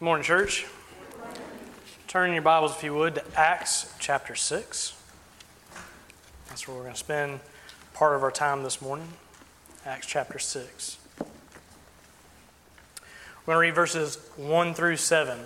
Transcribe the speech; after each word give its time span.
Good 0.00 0.06
morning, 0.06 0.24
church. 0.24 0.64
Turn 2.08 2.32
your 2.32 2.40
Bibles, 2.40 2.74
if 2.74 2.82
you 2.82 2.94
would, 2.94 3.16
to 3.16 3.24
Acts 3.36 3.92
chapter 3.98 4.34
6. 4.34 4.96
That's 6.48 6.66
where 6.66 6.74
we're 6.74 6.84
going 6.84 6.94
to 6.94 6.98
spend 6.98 7.40
part 7.92 8.16
of 8.16 8.22
our 8.22 8.30
time 8.30 8.62
this 8.62 8.80
morning. 8.80 9.08
Acts 9.84 10.06
chapter 10.06 10.38
6. 10.38 10.96
We're 11.18 11.26
going 13.44 13.56
to 13.56 13.58
read 13.58 13.74
verses 13.74 14.16
1 14.38 14.72
through 14.72 14.96
7. 14.96 15.38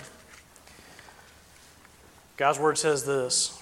God's 2.36 2.60
word 2.60 2.78
says 2.78 3.04
this 3.04 3.60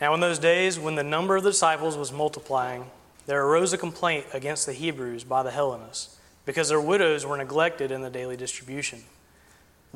Now, 0.00 0.14
in 0.14 0.20
those 0.20 0.38
days, 0.38 0.80
when 0.80 0.94
the 0.94 1.04
number 1.04 1.36
of 1.36 1.42
the 1.42 1.50
disciples 1.50 1.98
was 1.98 2.10
multiplying, 2.10 2.86
there 3.26 3.44
arose 3.44 3.74
a 3.74 3.78
complaint 3.78 4.24
against 4.32 4.64
the 4.64 4.72
Hebrews 4.72 5.24
by 5.24 5.42
the 5.42 5.50
Hellenists, 5.50 6.16
because 6.46 6.70
their 6.70 6.80
widows 6.80 7.26
were 7.26 7.36
neglected 7.36 7.90
in 7.90 8.00
the 8.00 8.08
daily 8.08 8.38
distribution. 8.38 9.02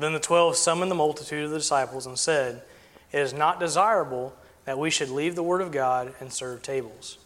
Then 0.01 0.13
the 0.13 0.19
twelve 0.19 0.55
summoned 0.55 0.89
the 0.89 0.95
multitude 0.95 1.45
of 1.45 1.51
the 1.51 1.59
disciples 1.59 2.07
and 2.07 2.17
said, 2.17 2.63
It 3.11 3.19
is 3.19 3.33
not 3.33 3.59
desirable 3.59 4.33
that 4.65 4.79
we 4.79 4.89
should 4.89 5.09
leave 5.09 5.35
the 5.35 5.43
word 5.43 5.61
of 5.61 5.71
God 5.71 6.15
and 6.19 6.33
serve 6.33 6.63
tables. 6.63 7.19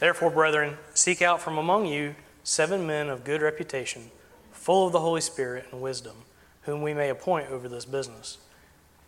Therefore, 0.00 0.28
brethren, 0.28 0.78
seek 0.94 1.22
out 1.22 1.40
from 1.40 1.58
among 1.58 1.86
you 1.86 2.16
seven 2.42 2.88
men 2.88 3.08
of 3.08 3.22
good 3.22 3.40
reputation, 3.40 4.10
full 4.50 4.84
of 4.84 4.92
the 4.92 4.98
Holy 4.98 5.20
Spirit 5.20 5.66
and 5.70 5.80
wisdom, 5.80 6.16
whom 6.62 6.82
we 6.82 6.92
may 6.92 7.08
appoint 7.08 7.50
over 7.50 7.68
this 7.68 7.84
business. 7.84 8.38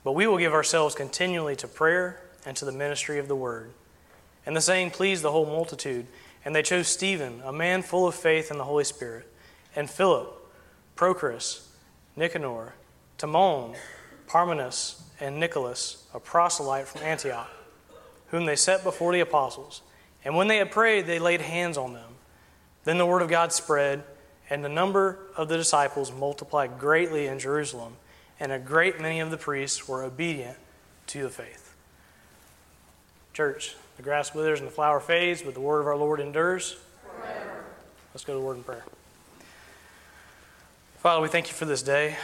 But 0.04 0.12
we 0.12 0.28
will 0.28 0.38
give 0.38 0.52
ourselves 0.52 0.94
continually 0.94 1.56
to 1.56 1.66
prayer 1.66 2.20
and 2.46 2.56
to 2.58 2.64
the 2.64 2.70
ministry 2.70 3.18
of 3.18 3.26
the 3.26 3.34
word. 3.34 3.72
And 4.46 4.56
the 4.56 4.60
saying 4.60 4.92
pleased 4.92 5.24
the 5.24 5.32
whole 5.32 5.46
multitude, 5.46 6.06
and 6.44 6.54
they 6.54 6.62
chose 6.62 6.86
Stephen, 6.86 7.42
a 7.44 7.52
man 7.52 7.82
full 7.82 8.06
of 8.06 8.14
faith 8.14 8.52
and 8.52 8.60
the 8.60 8.64
Holy 8.64 8.84
Spirit, 8.84 9.26
and 9.74 9.90
Philip, 9.90 10.32
Prochorus, 10.94 11.66
Nicanor, 12.14 12.74
Timon, 13.24 13.74
Parmenas, 14.26 15.00
and 15.18 15.40
Nicholas, 15.40 16.06
a 16.12 16.20
proselyte 16.20 16.86
from 16.86 17.00
Antioch, 17.00 17.48
whom 18.28 18.44
they 18.44 18.54
set 18.54 18.84
before 18.84 19.14
the 19.14 19.20
apostles. 19.20 19.80
And 20.26 20.36
when 20.36 20.46
they 20.46 20.58
had 20.58 20.70
prayed, 20.70 21.06
they 21.06 21.18
laid 21.18 21.40
hands 21.40 21.78
on 21.78 21.94
them. 21.94 22.16
Then 22.84 22.98
the 22.98 23.06
word 23.06 23.22
of 23.22 23.30
God 23.30 23.50
spread, 23.50 24.04
and 24.50 24.62
the 24.62 24.68
number 24.68 25.20
of 25.38 25.48
the 25.48 25.56
disciples 25.56 26.12
multiplied 26.12 26.78
greatly 26.78 27.26
in 27.26 27.38
Jerusalem, 27.38 27.96
and 28.38 28.52
a 28.52 28.58
great 28.58 29.00
many 29.00 29.20
of 29.20 29.30
the 29.30 29.38
priests 29.38 29.88
were 29.88 30.04
obedient 30.04 30.58
to 31.06 31.22
the 31.22 31.30
faith. 31.30 31.74
Church, 33.32 33.74
the 33.96 34.02
grass 34.02 34.34
withers 34.34 34.60
and 34.60 34.68
the 34.68 34.74
flower 34.74 35.00
fades, 35.00 35.40
but 35.40 35.54
the 35.54 35.60
word 35.60 35.80
of 35.80 35.86
our 35.86 35.96
Lord 35.96 36.20
endures. 36.20 36.76
Forever. 37.06 37.64
Let's 38.12 38.24
go 38.24 38.34
to 38.34 38.38
the 38.38 38.44
word 38.44 38.58
in 38.58 38.64
prayer. 38.64 38.84
Father, 40.98 41.22
we 41.22 41.28
thank 41.28 41.48
you 41.48 41.54
for 41.54 41.64
this 41.64 41.80
day. 41.82 42.18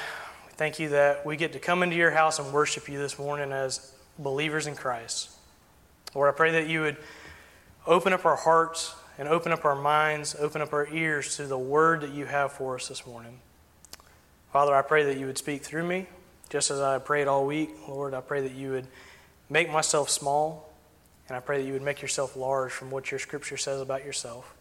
Thank 0.61 0.79
you 0.79 0.91
that 0.91 1.25
we 1.25 1.39
get 1.39 1.55
to 1.55 1.59
come 1.59 1.83
into 1.83 1.97
your 1.97 2.11
house 2.11 2.39
and 2.39 2.53
worship 2.53 2.87
you 2.87 2.99
this 2.99 3.19
morning 3.19 3.51
as 3.51 3.95
believers 4.19 4.67
in 4.67 4.75
Christ. 4.75 5.31
Lord, 6.15 6.29
I 6.29 6.37
pray 6.37 6.53
that 6.53 6.69
you 6.69 6.83
would 6.83 6.99
open 7.87 8.13
up 8.13 8.27
our 8.27 8.37
hearts 8.37 8.95
and 9.17 9.27
open 9.27 9.53
up 9.53 9.65
our 9.65 9.75
minds, 9.75 10.37
open 10.39 10.61
up 10.61 10.75
our 10.75 10.87
ears 10.89 11.39
to 11.39 11.47
the 11.47 11.57
word 11.57 12.03
that 12.03 12.11
you 12.11 12.27
have 12.27 12.53
for 12.53 12.75
us 12.75 12.89
this 12.89 13.07
morning. 13.07 13.41
Father, 14.53 14.75
I 14.75 14.83
pray 14.83 15.03
that 15.05 15.17
you 15.17 15.25
would 15.25 15.39
speak 15.39 15.63
through 15.63 15.87
me, 15.87 16.05
just 16.51 16.71
as 16.71 16.79
I 16.79 16.99
prayed 16.99 17.27
all 17.27 17.47
week. 17.47 17.71
Lord, 17.89 18.13
I 18.13 18.21
pray 18.21 18.43
that 18.43 18.53
you 18.53 18.71
would 18.73 18.87
make 19.49 19.73
myself 19.73 20.11
small, 20.11 20.71
and 21.27 21.39
I 21.39 21.41
pray 21.41 21.63
that 21.63 21.67
you 21.67 21.73
would 21.73 21.81
make 21.81 22.03
yourself 22.03 22.37
large 22.37 22.71
from 22.71 22.91
what 22.91 23.11
your 23.11 23.19
scripture 23.19 23.57
says 23.57 23.81
about 23.81 24.05
yourself. 24.05 24.55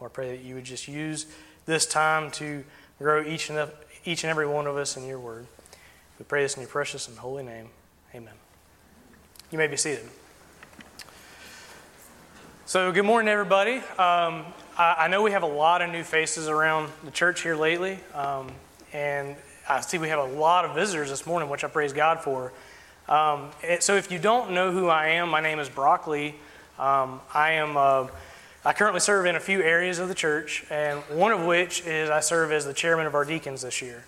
Lord, 0.00 0.12
I 0.12 0.14
pray 0.14 0.34
that 0.34 0.42
you 0.42 0.54
would 0.54 0.64
just 0.64 0.88
use 0.88 1.26
this 1.66 1.84
time 1.84 2.30
to 2.30 2.64
grow 2.98 3.22
each 3.22 3.50
and 3.50 3.58
each 4.10 4.24
and 4.24 4.30
every 4.30 4.46
one 4.46 4.66
of 4.66 4.76
us 4.76 4.96
in 4.96 5.06
your 5.06 5.20
word. 5.20 5.46
We 6.18 6.24
pray 6.24 6.42
this 6.42 6.56
in 6.56 6.62
your 6.62 6.68
precious 6.68 7.06
and 7.06 7.16
holy 7.16 7.44
name. 7.44 7.68
Amen. 8.12 8.34
You 9.52 9.58
may 9.58 9.68
be 9.68 9.76
seated. 9.76 10.08
So, 12.66 12.90
good 12.90 13.04
morning, 13.04 13.28
everybody. 13.28 13.76
Um, 13.76 14.44
I, 14.76 14.96
I, 14.98 15.08
know 15.08 15.22
we 15.22 15.30
have 15.30 15.44
a 15.44 15.46
lot 15.46 15.80
of 15.80 15.90
new 15.90 16.02
faces 16.02 16.48
around 16.48 16.90
the 17.04 17.12
church 17.12 17.42
here 17.42 17.54
lately, 17.54 18.00
um, 18.14 18.50
and 18.92 19.36
I 19.68 19.80
see 19.80 19.98
we 19.98 20.08
have 20.08 20.18
a 20.18 20.34
lot 20.34 20.64
of 20.64 20.74
visitors 20.74 21.10
this 21.10 21.24
morning, 21.24 21.48
which 21.48 21.62
I 21.62 21.68
praise 21.68 21.92
God 21.92 22.18
for. 22.18 22.52
Um, 23.08 23.50
so, 23.78 23.94
if 23.94 24.10
you 24.10 24.18
don't 24.18 24.50
know 24.50 24.72
who 24.72 24.88
I 24.88 25.06
am, 25.06 25.28
my 25.28 25.40
name 25.40 25.60
is 25.60 25.68
Brock 25.68 26.08
Lee. 26.08 26.34
Um, 26.80 27.20
I 27.32 27.52
am. 27.52 27.76
Uh, 27.76 28.08
I 28.62 28.74
currently 28.74 29.00
serve 29.00 29.24
in 29.24 29.36
a 29.36 29.40
few 29.40 29.62
areas 29.62 29.98
of 29.98 30.08
the 30.08 30.14
church, 30.14 30.66
and 30.68 31.00
one 31.04 31.32
of 31.32 31.46
which 31.46 31.86
is 31.86 32.10
I 32.10 32.20
serve 32.20 32.52
as 32.52 32.66
the 32.66 32.74
chairman 32.74 33.06
of 33.06 33.14
our 33.14 33.24
deacons 33.24 33.62
this 33.62 33.80
year. 33.80 34.04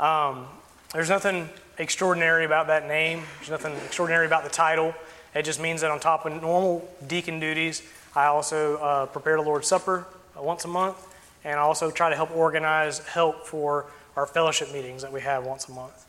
Um, 0.00 0.46
there's 0.94 1.10
nothing 1.10 1.50
extraordinary 1.76 2.46
about 2.46 2.68
that 2.68 2.88
name, 2.88 3.22
there's 3.38 3.50
nothing 3.50 3.74
extraordinary 3.84 4.24
about 4.24 4.44
the 4.44 4.50
title. 4.50 4.94
It 5.34 5.42
just 5.42 5.60
means 5.60 5.82
that 5.82 5.90
on 5.90 6.00
top 6.00 6.24
of 6.24 6.32
normal 6.40 6.88
deacon 7.06 7.38
duties, 7.38 7.82
I 8.16 8.26
also 8.26 8.78
uh, 8.78 9.06
prepare 9.06 9.36
the 9.36 9.42
Lord's 9.42 9.68
Supper 9.68 10.06
uh, 10.38 10.42
once 10.42 10.64
a 10.64 10.68
month, 10.68 10.96
and 11.44 11.60
I 11.60 11.62
also 11.62 11.90
try 11.90 12.08
to 12.08 12.16
help 12.16 12.34
organize 12.34 13.00
help 13.00 13.46
for 13.46 13.86
our 14.16 14.26
fellowship 14.26 14.72
meetings 14.72 15.02
that 15.02 15.12
we 15.12 15.20
have 15.20 15.44
once 15.44 15.68
a 15.68 15.72
month. 15.72 16.06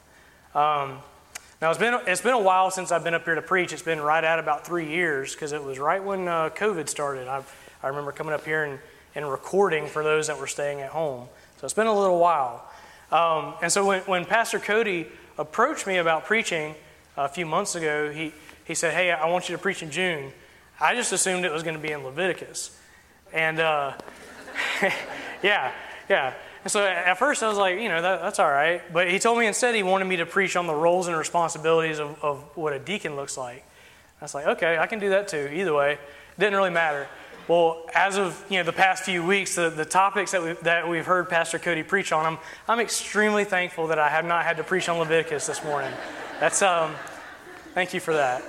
Um, 0.56 1.00
now, 1.62 1.70
it's 1.70 1.80
been, 1.80 2.00
it's 2.08 2.22
been 2.22 2.34
a 2.34 2.42
while 2.42 2.72
since 2.72 2.92
I've 2.92 3.04
been 3.04 3.14
up 3.14 3.24
here 3.24 3.36
to 3.36 3.42
preach. 3.42 3.72
It's 3.72 3.82
been 3.82 4.02
right 4.02 4.24
at 4.24 4.40
about 4.40 4.66
three 4.66 4.88
years 4.88 5.34
because 5.34 5.52
it 5.52 5.64
was 5.64 5.80
right 5.80 6.04
when 6.04 6.28
uh, 6.28 6.50
COVID 6.50 6.90
started. 6.90 7.30
I've, 7.30 7.50
I 7.84 7.90
remember 7.90 8.12
coming 8.12 8.34
up 8.34 8.46
here 8.46 8.64
and, 8.64 8.80
and 9.14 9.30
recording 9.30 9.88
for 9.88 10.04
those 10.04 10.28
that 10.28 10.40
were 10.40 10.48
staying 10.48 10.82
at 10.82 10.90
home. 10.90 11.28
So 11.58 11.66
it's 11.66 11.74
been 11.74 11.88
a 11.88 12.00
little 12.00 12.20
while. 12.20 12.66
Um, 13.12 13.56
and 13.62 13.72
so 13.72 13.86
when, 13.86 14.02
when 14.02 14.26
Pastor 14.26 14.60
Cody 14.60 15.08
approached 15.38 15.86
me 15.86 15.98
about 15.98 16.26
preaching 16.26 16.76
a 17.18 17.28
few 17.28 17.46
months 17.46 17.76
ago, 17.76 18.12
he, 18.12 18.34
he 18.66 18.74
said, 18.74 18.94
Hey, 18.94 19.12
I 19.12 19.28
want 19.28 19.50
you 19.50 19.56
to 19.56 19.62
preach 19.62 19.84
in 19.84 19.92
June. 19.92 20.32
I 20.80 20.96
just 20.96 21.12
assumed 21.12 21.46
it 21.46 21.52
was 21.52 21.64
going 21.64 21.76
to 21.76 21.82
be 21.82 21.92
in 21.92 22.04
Leviticus. 22.04 22.78
And 23.32 23.60
uh, 23.60 23.94
yeah, 25.44 25.72
yeah. 26.10 26.34
And 26.64 26.72
so 26.72 26.86
at 26.86 27.16
first 27.16 27.44
I 27.44 27.50
was 27.50 27.58
like, 27.58 27.80
you 27.80 27.90
know, 27.90 28.02
that, 28.02 28.22
that's 28.22 28.40
all 28.40 28.50
right. 28.50 28.82
But 28.94 29.12
he 29.12 29.20
told 29.20 29.38
me 29.38 29.48
instead 29.48 29.76
he 29.76 29.84
wanted 29.84 30.06
me 30.06 30.18
to 30.18 30.26
preach 30.26 30.56
on 30.56 30.68
the 30.68 30.74
roles 30.74 31.08
and 31.08 31.18
responsibilities 31.18 32.00
of, 32.00 32.24
of 32.24 32.44
what 32.56 32.72
a 32.72 32.80
deacon 32.80 33.16
looks 33.16 33.38
like. 33.38 33.66
I 34.22 34.24
was 34.24 34.34
like, 34.34 34.48
okay, 34.48 34.78
I 34.78 34.88
can 34.88 35.00
do 35.00 35.10
that 35.10 35.28
too. 35.28 35.50
Either 35.54 35.74
way, 35.74 35.94
it 35.94 36.40
didn't 36.40 36.56
really 36.56 36.70
matter. 36.70 37.08
Well, 37.48 37.86
as 37.94 38.18
of 38.18 38.42
you 38.50 38.60
know, 38.60 38.64
the 38.64 38.72
past 38.72 39.04
few 39.04 39.22
weeks, 39.26 39.56
the, 39.56 39.70
the 39.70 39.84
topics 39.84 40.32
that, 40.32 40.42
we, 40.42 40.54
that 40.62 40.88
we've 40.88 41.06
heard 41.06 41.30
Pastor 41.30 41.60
Cody 41.60 41.84
preach 41.84 42.14
on 42.14 42.24
them, 42.24 42.38
I'm 42.70 42.80
extremely 42.80 43.44
thankful 43.44 43.88
that 43.88 44.00
I 44.00 44.08
have 44.08 44.24
not 44.24 44.46
had 44.46 44.56
to 44.58 44.64
preach 44.64 44.88
on 44.88 44.98
Leviticus 44.98 45.46
this 45.46 45.62
morning. 45.62 45.92
That's, 46.40 46.62
um, 46.62 46.96
thank 47.74 47.94
you 47.94 48.00
for 48.00 48.14
that. 48.14 48.44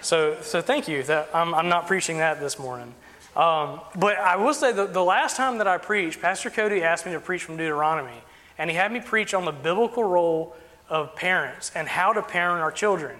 So, 0.00 0.38
so 0.40 0.62
thank 0.62 0.88
you 0.88 1.02
that 1.02 1.28
I'm, 1.34 1.54
I'm 1.54 1.68
not 1.68 1.86
preaching 1.86 2.18
that 2.18 2.40
this 2.40 2.58
morning. 2.58 2.94
Um, 3.36 3.80
but 3.96 4.16
I 4.16 4.36
will 4.36 4.54
say 4.54 4.72
the, 4.72 4.86
the 4.86 5.04
last 5.04 5.36
time 5.36 5.58
that 5.58 5.68
I 5.68 5.76
preached, 5.76 6.22
Pastor 6.22 6.48
Cody 6.48 6.82
asked 6.82 7.04
me 7.04 7.12
to 7.12 7.20
preach 7.20 7.44
from 7.44 7.58
Deuteronomy, 7.58 8.22
and 8.56 8.70
he 8.70 8.76
had 8.76 8.90
me 8.90 9.00
preach 9.00 9.34
on 9.34 9.44
the 9.44 9.52
biblical 9.52 10.04
role 10.04 10.56
of 10.88 11.14
parents 11.14 11.70
and 11.74 11.86
how 11.86 12.14
to 12.14 12.22
parent 12.22 12.62
our 12.62 12.72
children. 12.72 13.18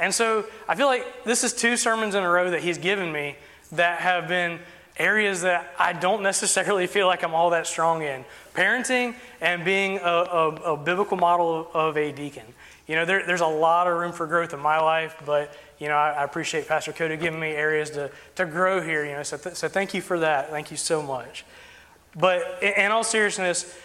And 0.00 0.12
so 0.12 0.44
I 0.68 0.74
feel 0.74 0.88
like 0.88 1.24
this 1.24 1.44
is 1.44 1.52
two 1.52 1.76
sermons 1.76 2.16
in 2.16 2.24
a 2.24 2.28
row 2.28 2.50
that 2.50 2.62
he's 2.62 2.78
given 2.78 3.12
me 3.12 3.36
that 3.72 4.00
have 4.00 4.28
been 4.28 4.60
areas 4.96 5.42
that 5.42 5.74
I 5.78 5.92
don't 5.92 6.22
necessarily 6.22 6.86
feel 6.86 7.06
like 7.06 7.22
I'm 7.22 7.34
all 7.34 7.50
that 7.50 7.66
strong 7.66 8.02
in. 8.02 8.24
Parenting 8.54 9.14
and 9.40 9.64
being 9.64 9.98
a, 9.98 10.00
a, 10.02 10.48
a 10.72 10.76
biblical 10.76 11.16
model 11.16 11.68
of 11.74 11.96
a 11.96 12.12
deacon. 12.12 12.44
You 12.86 12.94
know, 12.94 13.04
there, 13.04 13.26
there's 13.26 13.40
a 13.40 13.46
lot 13.46 13.88
of 13.88 13.98
room 13.98 14.12
for 14.12 14.26
growth 14.26 14.54
in 14.54 14.60
my 14.60 14.78
life, 14.78 15.20
but, 15.26 15.52
you 15.78 15.88
know, 15.88 15.96
I, 15.96 16.12
I 16.12 16.24
appreciate 16.24 16.68
Pastor 16.68 16.92
Cody 16.92 17.16
giving 17.16 17.40
me 17.40 17.48
areas 17.48 17.90
to, 17.90 18.10
to 18.36 18.46
grow 18.46 18.80
here, 18.80 19.04
you 19.04 19.12
know, 19.12 19.22
so, 19.24 19.36
th- 19.36 19.56
so 19.56 19.68
thank 19.68 19.92
you 19.92 20.00
for 20.00 20.20
that. 20.20 20.50
Thank 20.50 20.70
you 20.70 20.76
so 20.76 21.02
much. 21.02 21.44
But 22.14 22.62
in, 22.62 22.92
all 22.92 23.04
seriousness, 23.04 23.76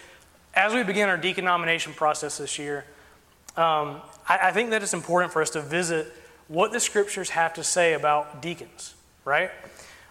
as 0.54 0.74
we 0.74 0.84
begin 0.84 1.10
our 1.10 1.18
deacon 1.18 1.46
nomination 1.46 1.94
process 1.94 2.38
this 2.38 2.60
year, 2.60 2.86
um, 3.58 4.02
I, 4.30 4.40
I 4.44 4.52
think 4.52 4.70
that 4.70 4.84
it's 4.84 4.94
important 4.94 5.34
for 5.34 5.42
us 5.42 5.50
to 5.52 5.62
visit 5.62 6.14
what 6.48 6.72
the 6.72 6.80
scriptures 6.80 7.32
have 7.32 7.54
to 7.56 7.64
say 7.64 7.94
about 7.94 8.42
deacons, 8.42 8.94
right? 9.26 9.52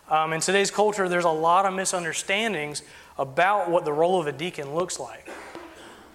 Um, 0.09 0.33
in 0.33 0.41
today's 0.41 0.71
culture, 0.71 1.09
there's 1.09 1.25
a 1.25 1.31
lot 1.31 1.67
of 1.67 1.75
misunderstandings 1.75 2.83
about 3.19 3.71
what 3.71 3.85
the 3.85 3.93
role 3.93 4.21
of 4.21 4.27
a 4.27 4.33
deacon 4.33 4.75
looks 4.75 4.99
like. 4.99 5.29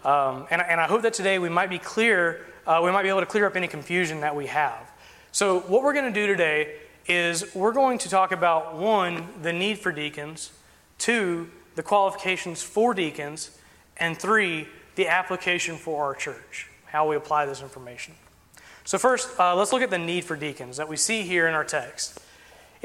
Um, 0.04 0.48
and, 0.52 0.62
and, 0.62 0.80
I 0.80 0.86
hope 0.86 1.02
that 1.02 1.14
today 1.14 1.40
we 1.40 1.50
might 1.50 1.70
be 1.70 1.80
clear, 1.80 2.46
uh, 2.68 2.80
we 2.84 2.92
might 2.92 3.02
be 3.02 3.10
able 3.10 3.22
to 3.22 3.26
clear 3.26 3.48
up 3.48 3.56
any 3.56 3.68
confusion 3.68 4.22
that 4.22 4.36
we 4.36 4.46
have. 4.48 4.92
So, 5.32 5.62
what 5.62 5.82
we're 5.82 5.94
going 5.94 6.14
to 6.14 6.20
do 6.20 6.28
today 6.28 6.76
is 7.08 7.56
we're 7.56 7.74
going 7.74 7.98
to 8.00 8.10
talk 8.10 8.32
about 8.32 8.76
one, 8.76 9.28
the 9.42 9.52
need 9.52 9.80
for 9.80 9.92
deacons, 9.92 10.52
two, 11.00 11.50
the 11.76 11.82
qualifications 11.82 12.62
for 12.62 12.94
deacons, 12.94 13.58
and 13.98 14.18
three, 14.18 14.68
the 14.96 15.08
application 15.08 15.76
for 15.76 16.04
our 16.06 16.14
church, 16.14 16.70
how 16.86 17.08
we 17.08 17.16
apply 17.16 17.48
this 17.48 17.62
information. 17.62 18.14
So, 18.84 19.00
first, 19.00 19.40
uh, 19.40 19.56
let's 19.56 19.74
look 19.74 19.82
at 19.82 19.90
the 19.90 19.98
need 19.98 20.24
for 20.24 20.36
deacons 20.36 20.78
that 20.78 20.88
we 20.88 20.98
see 20.98 21.24
here 21.24 21.48
in 21.48 21.56
our 21.56 21.64
text. 21.64 22.20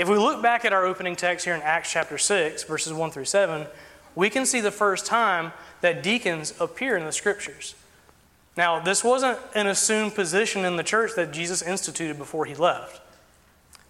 If 0.01 0.09
we 0.09 0.17
look 0.17 0.41
back 0.41 0.65
at 0.65 0.73
our 0.73 0.87
opening 0.87 1.15
text 1.15 1.45
here 1.45 1.55
in 1.55 1.61
Acts 1.61 1.93
chapter 1.93 2.17
6, 2.17 2.65
verses 2.65 2.91
1 2.91 3.11
through 3.11 3.27
7, 3.27 3.67
we 4.15 4.31
can 4.31 4.47
see 4.47 4.63
the 4.63 4.71
first 4.71 5.05
time 5.05 5.53
that 5.83 6.03
deacons 6.03 6.55
appear 6.59 6.97
in 6.97 7.05
the 7.05 7.13
scriptures. 7.13 7.75
Now, 8.57 8.81
this 8.81 9.05
wasn't 9.05 9.39
an 9.55 9.67
assumed 9.67 10.15
position 10.15 10.65
in 10.65 10.77
the 10.77 10.83
church 10.83 11.11
that 11.17 11.33
Jesus 11.33 11.61
instituted 11.61 12.17
before 12.17 12.47
he 12.47 12.55
left, 12.55 13.03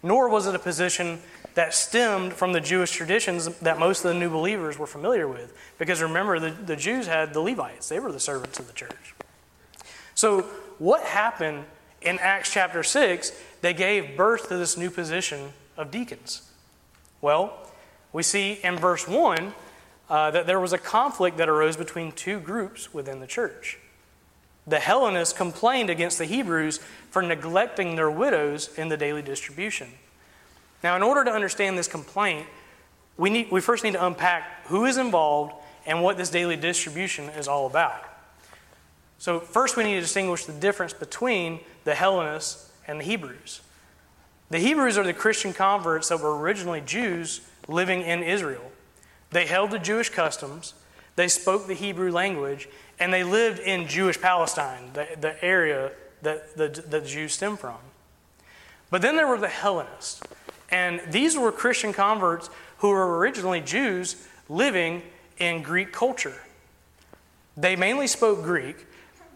nor 0.02 0.28
was 0.28 0.48
it 0.48 0.54
a 0.56 0.58
position 0.58 1.20
that 1.54 1.74
stemmed 1.74 2.32
from 2.32 2.54
the 2.54 2.60
Jewish 2.60 2.90
traditions 2.90 3.46
that 3.58 3.78
most 3.78 4.04
of 4.04 4.12
the 4.12 4.18
new 4.18 4.30
believers 4.30 4.80
were 4.80 4.88
familiar 4.88 5.28
with. 5.28 5.56
Because 5.78 6.02
remember, 6.02 6.40
the, 6.40 6.50
the 6.50 6.74
Jews 6.74 7.06
had 7.06 7.32
the 7.34 7.40
Levites, 7.40 7.88
they 7.88 8.00
were 8.00 8.10
the 8.10 8.18
servants 8.18 8.58
of 8.58 8.66
the 8.66 8.72
church. 8.72 9.14
So, 10.16 10.40
what 10.80 11.04
happened 11.04 11.66
in 12.02 12.18
Acts 12.18 12.52
chapter 12.52 12.82
6 12.82 13.30
that 13.60 13.76
gave 13.76 14.16
birth 14.16 14.48
to 14.48 14.56
this 14.56 14.76
new 14.76 14.90
position 14.90 15.52
of 15.80 15.90
deacons? 15.90 16.42
Well, 17.20 17.56
we 18.12 18.22
see 18.22 18.60
in 18.62 18.76
verse 18.76 19.08
1 19.08 19.54
uh, 20.08 20.30
that 20.32 20.46
there 20.46 20.60
was 20.60 20.72
a 20.72 20.78
conflict 20.78 21.38
that 21.38 21.48
arose 21.48 21.76
between 21.76 22.12
two 22.12 22.40
groups 22.40 22.92
within 22.92 23.20
the 23.20 23.26
church. 23.26 23.78
The 24.66 24.78
Hellenists 24.78 25.36
complained 25.36 25.88
against 25.88 26.18
the 26.18 26.24
Hebrews 26.26 26.80
for 27.10 27.22
neglecting 27.22 27.96
their 27.96 28.10
widows 28.10 28.76
in 28.76 28.88
the 28.88 28.96
daily 28.96 29.22
distribution. 29.22 29.88
Now, 30.82 30.96
in 30.96 31.02
order 31.02 31.24
to 31.24 31.30
understand 31.30 31.78
this 31.78 31.88
complaint, 31.88 32.46
we, 33.16 33.30
need, 33.30 33.50
we 33.50 33.60
first 33.60 33.84
need 33.84 33.92
to 33.92 34.06
unpack 34.06 34.66
who 34.66 34.84
is 34.84 34.96
involved 34.96 35.54
and 35.86 36.02
what 36.02 36.16
this 36.16 36.30
daily 36.30 36.56
distribution 36.56 37.28
is 37.30 37.48
all 37.48 37.66
about. 37.66 38.02
So, 39.18 39.40
first, 39.40 39.76
we 39.76 39.84
need 39.84 39.94
to 39.94 40.00
distinguish 40.00 40.46
the 40.46 40.52
difference 40.52 40.92
between 40.92 41.60
the 41.84 41.94
Hellenists 41.94 42.70
and 42.86 43.00
the 43.00 43.04
Hebrews. 43.04 43.60
The 44.50 44.58
Hebrews 44.58 44.98
are 44.98 45.04
the 45.04 45.14
Christian 45.14 45.52
converts 45.52 46.08
that 46.08 46.20
were 46.20 46.36
originally 46.38 46.80
Jews 46.80 47.40
living 47.68 48.02
in 48.02 48.22
Israel. 48.22 48.72
They 49.30 49.46
held 49.46 49.70
the 49.70 49.78
Jewish 49.78 50.10
customs, 50.10 50.74
they 51.14 51.28
spoke 51.28 51.66
the 51.66 51.74
Hebrew 51.74 52.10
language, 52.10 52.68
and 52.98 53.12
they 53.12 53.22
lived 53.22 53.60
in 53.60 53.86
Jewish 53.86 54.20
Palestine, 54.20 54.90
the, 54.92 55.06
the 55.20 55.42
area 55.44 55.92
that 56.22 56.56
the, 56.56 56.68
the 56.68 57.00
Jews 57.00 57.34
stem 57.34 57.56
from. 57.56 57.76
But 58.90 59.02
then 59.02 59.16
there 59.16 59.28
were 59.28 59.38
the 59.38 59.48
Hellenists. 59.48 60.20
And 60.70 61.00
these 61.08 61.36
were 61.36 61.52
Christian 61.52 61.92
converts 61.92 62.50
who 62.78 62.88
were 62.88 63.18
originally 63.18 63.60
Jews 63.60 64.26
living 64.48 65.02
in 65.38 65.62
Greek 65.62 65.92
culture. 65.92 66.40
They 67.56 67.76
mainly 67.76 68.06
spoke 68.06 68.42
Greek. 68.42 68.86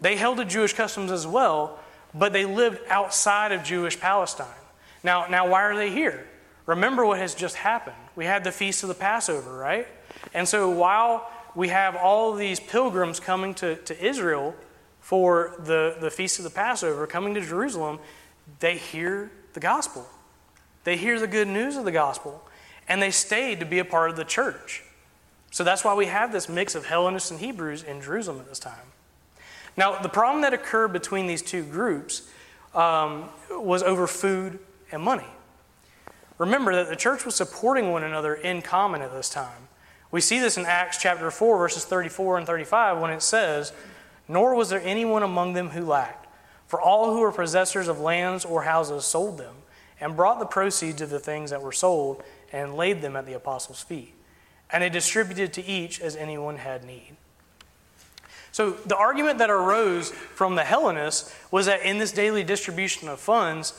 They 0.01 0.17
held 0.17 0.37
the 0.37 0.45
Jewish 0.45 0.73
customs 0.73 1.11
as 1.11 1.25
well, 1.25 1.79
but 2.13 2.33
they 2.33 2.45
lived 2.45 2.79
outside 2.89 3.51
of 3.51 3.63
Jewish 3.63 3.99
Palestine. 3.99 4.47
Now, 5.05 5.27
now 5.27 5.47
why 5.47 5.61
are 5.61 5.75
they 5.75 5.91
here? 5.91 6.27
Remember 6.65 7.05
what 7.05 7.19
has 7.19 7.35
just 7.35 7.57
happened. 7.57 7.95
We 8.15 8.25
had 8.25 8.43
the 8.43 8.51
feast 8.51 8.81
of 8.81 8.89
the 8.89 8.95
Passover, 8.95 9.55
right? 9.55 9.87
And 10.33 10.47
so 10.47 10.67
while 10.71 11.29
we 11.53 11.67
have 11.67 11.95
all 11.95 12.33
these 12.33 12.59
pilgrims 12.59 13.19
coming 13.19 13.53
to, 13.55 13.75
to 13.75 14.03
Israel 14.03 14.55
for 14.99 15.57
the, 15.59 15.95
the 16.01 16.09
feast 16.09 16.39
of 16.39 16.43
the 16.43 16.49
Passover, 16.49 17.05
coming 17.05 17.35
to 17.35 17.41
Jerusalem, 17.41 17.99
they 18.59 18.77
hear 18.77 19.29
the 19.53 19.59
gospel. 19.59 20.07
They 20.85 20.97
hear 20.97 21.19
the 21.19 21.27
good 21.27 21.47
news 21.47 21.77
of 21.77 21.85
the 21.85 21.91
gospel, 21.91 22.43
and 22.87 22.99
they 22.99 23.11
stayed 23.11 23.59
to 23.59 23.65
be 23.65 23.77
a 23.77 23.85
part 23.85 24.09
of 24.09 24.15
the 24.15 24.25
church. 24.25 24.83
So 25.51 25.63
that's 25.63 25.83
why 25.83 25.93
we 25.93 26.07
have 26.07 26.31
this 26.31 26.49
mix 26.49 26.73
of 26.73 26.87
Hellenists 26.87 27.29
and 27.29 27.39
Hebrews 27.39 27.83
in 27.83 28.01
Jerusalem 28.01 28.39
at 28.39 28.49
this 28.49 28.59
time. 28.59 28.87
Now, 29.77 29.99
the 29.99 30.09
problem 30.09 30.41
that 30.41 30.53
occurred 30.53 30.93
between 30.93 31.27
these 31.27 31.43
two 31.43 31.63
groups 31.63 32.27
um, 32.73 33.29
was 33.51 33.83
over 33.83 34.07
food 34.07 34.57
and 34.91 35.01
money. 35.01 35.27
Remember 36.37 36.75
that 36.75 36.89
the 36.89 36.95
church 36.95 37.25
was 37.25 37.35
supporting 37.35 37.91
one 37.91 38.03
another 38.03 38.33
in 38.33 38.61
common 38.61 39.01
at 39.01 39.13
this 39.13 39.29
time. 39.29 39.69
We 40.11 40.21
see 40.21 40.39
this 40.39 40.57
in 40.57 40.65
Acts 40.65 40.97
chapter 40.97 41.31
4, 41.31 41.57
verses 41.57 41.85
34 41.85 42.37
and 42.39 42.47
35, 42.47 42.99
when 42.99 43.11
it 43.11 43.21
says, 43.21 43.73
Nor 44.27 44.55
was 44.55 44.69
there 44.69 44.81
anyone 44.81 45.23
among 45.23 45.53
them 45.53 45.69
who 45.69 45.85
lacked, 45.85 46.27
for 46.67 46.79
all 46.79 47.13
who 47.13 47.21
were 47.21 47.31
possessors 47.31 47.87
of 47.87 47.99
lands 47.99 48.43
or 48.43 48.63
houses 48.63 49.05
sold 49.05 49.37
them 49.37 49.55
and 49.99 50.15
brought 50.15 50.39
the 50.39 50.45
proceeds 50.45 51.01
of 51.01 51.09
the 51.09 51.19
things 51.19 51.51
that 51.51 51.61
were 51.61 51.71
sold 51.71 52.23
and 52.51 52.75
laid 52.75 53.01
them 53.01 53.15
at 53.15 53.25
the 53.25 53.33
apostles' 53.33 53.81
feet. 53.81 54.13
And 54.69 54.83
they 54.83 54.89
distributed 54.89 55.53
to 55.53 55.65
each 55.65 56.01
as 56.01 56.15
anyone 56.15 56.57
had 56.57 56.83
need. 56.83 57.15
So, 58.51 58.71
the 58.71 58.95
argument 58.95 59.39
that 59.39 59.49
arose 59.49 60.11
from 60.11 60.55
the 60.55 60.63
Hellenists 60.63 61.33
was 61.51 61.65
that 61.65 61.81
in 61.81 61.97
this 61.97 62.13
daily 62.13 62.43
distribution 62.43 63.09
of 63.09 63.19
funds 63.19 63.73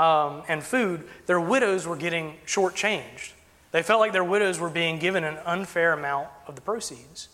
um, 0.00 0.42
and 0.48 0.62
food, 0.64 1.06
their 1.26 1.38
widows 1.38 1.86
were 1.86 1.94
getting 1.94 2.32
shortchanged. 2.46 3.32
They 3.70 3.82
felt 3.82 4.00
like 4.00 4.12
their 4.12 4.24
widows 4.24 4.58
were 4.58 4.70
being 4.70 4.98
given 4.98 5.24
an 5.24 5.36
unfair 5.44 5.92
amount 5.92 6.28
of 6.46 6.54
the 6.54 6.62
proceeds. 6.62 7.28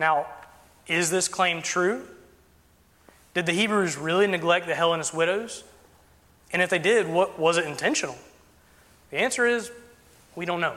Now, 0.00 0.26
is 0.88 1.10
this 1.10 1.28
claim 1.28 1.62
true? 1.62 2.08
Did 3.34 3.46
the 3.46 3.52
Hebrews 3.52 3.96
really 3.96 4.26
neglect 4.26 4.66
the 4.66 4.74
Hellenist 4.74 5.14
widows? 5.14 5.62
And 6.52 6.60
if 6.60 6.70
they 6.70 6.80
did, 6.80 7.06
what 7.06 7.38
was 7.38 7.56
it 7.56 7.66
intentional? 7.66 8.18
The 9.10 9.18
answer 9.18 9.46
is 9.46 9.70
we 10.34 10.44
don't 10.44 10.60
know. 10.60 10.74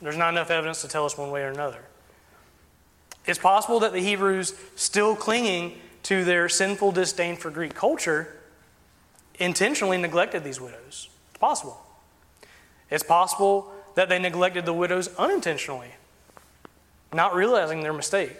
There's 0.00 0.16
not 0.16 0.30
enough 0.30 0.50
evidence 0.50 0.82
to 0.82 0.88
tell 0.88 1.06
us 1.06 1.16
one 1.16 1.30
way 1.30 1.44
or 1.44 1.48
another. 1.50 1.78
It's 3.24 3.38
possible 3.38 3.78
that 3.80 3.92
the 3.92 4.00
Hebrews, 4.00 4.54
still 4.74 5.14
clinging 5.14 5.78
to 6.04 6.24
their 6.24 6.48
sinful 6.48 6.90
disdain 6.90 7.36
for 7.36 7.50
Greek 7.50 7.74
culture, 7.74 8.41
intentionally 9.42 9.98
neglected 9.98 10.44
these 10.44 10.60
widows. 10.60 11.08
It's 11.30 11.38
possible. 11.38 11.80
It's 12.90 13.02
possible 13.02 13.72
that 13.94 14.08
they 14.08 14.18
neglected 14.18 14.66
the 14.66 14.72
widows 14.72 15.08
unintentionally, 15.18 15.90
not 17.12 17.34
realizing 17.34 17.82
their 17.82 17.92
mistake. 17.92 18.36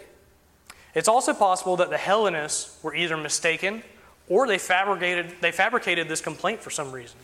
It's 0.95 1.09
also 1.09 1.33
possible 1.33 1.77
that 1.77 1.91
the 1.91 1.97
Hellenists 1.97 2.83
were 2.83 2.95
either 2.95 3.17
mistaken 3.17 3.83
or 4.29 4.47
they 4.47 4.59
fabricated, 4.59 5.35
they 5.41 5.53
fabricated 5.53 6.09
this 6.09 6.21
complaint 6.21 6.61
for 6.61 6.71
some 6.71 6.93
reason. 6.93 7.19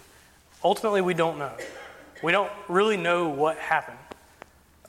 Ultimately, 0.65 1.01
we 1.01 1.15
don't 1.15 1.39
know. 1.39 1.53
We 2.23 2.33
don't 2.33 2.51
really 2.69 2.97
know 2.97 3.29
what 3.29 3.57
happened. 3.59 3.99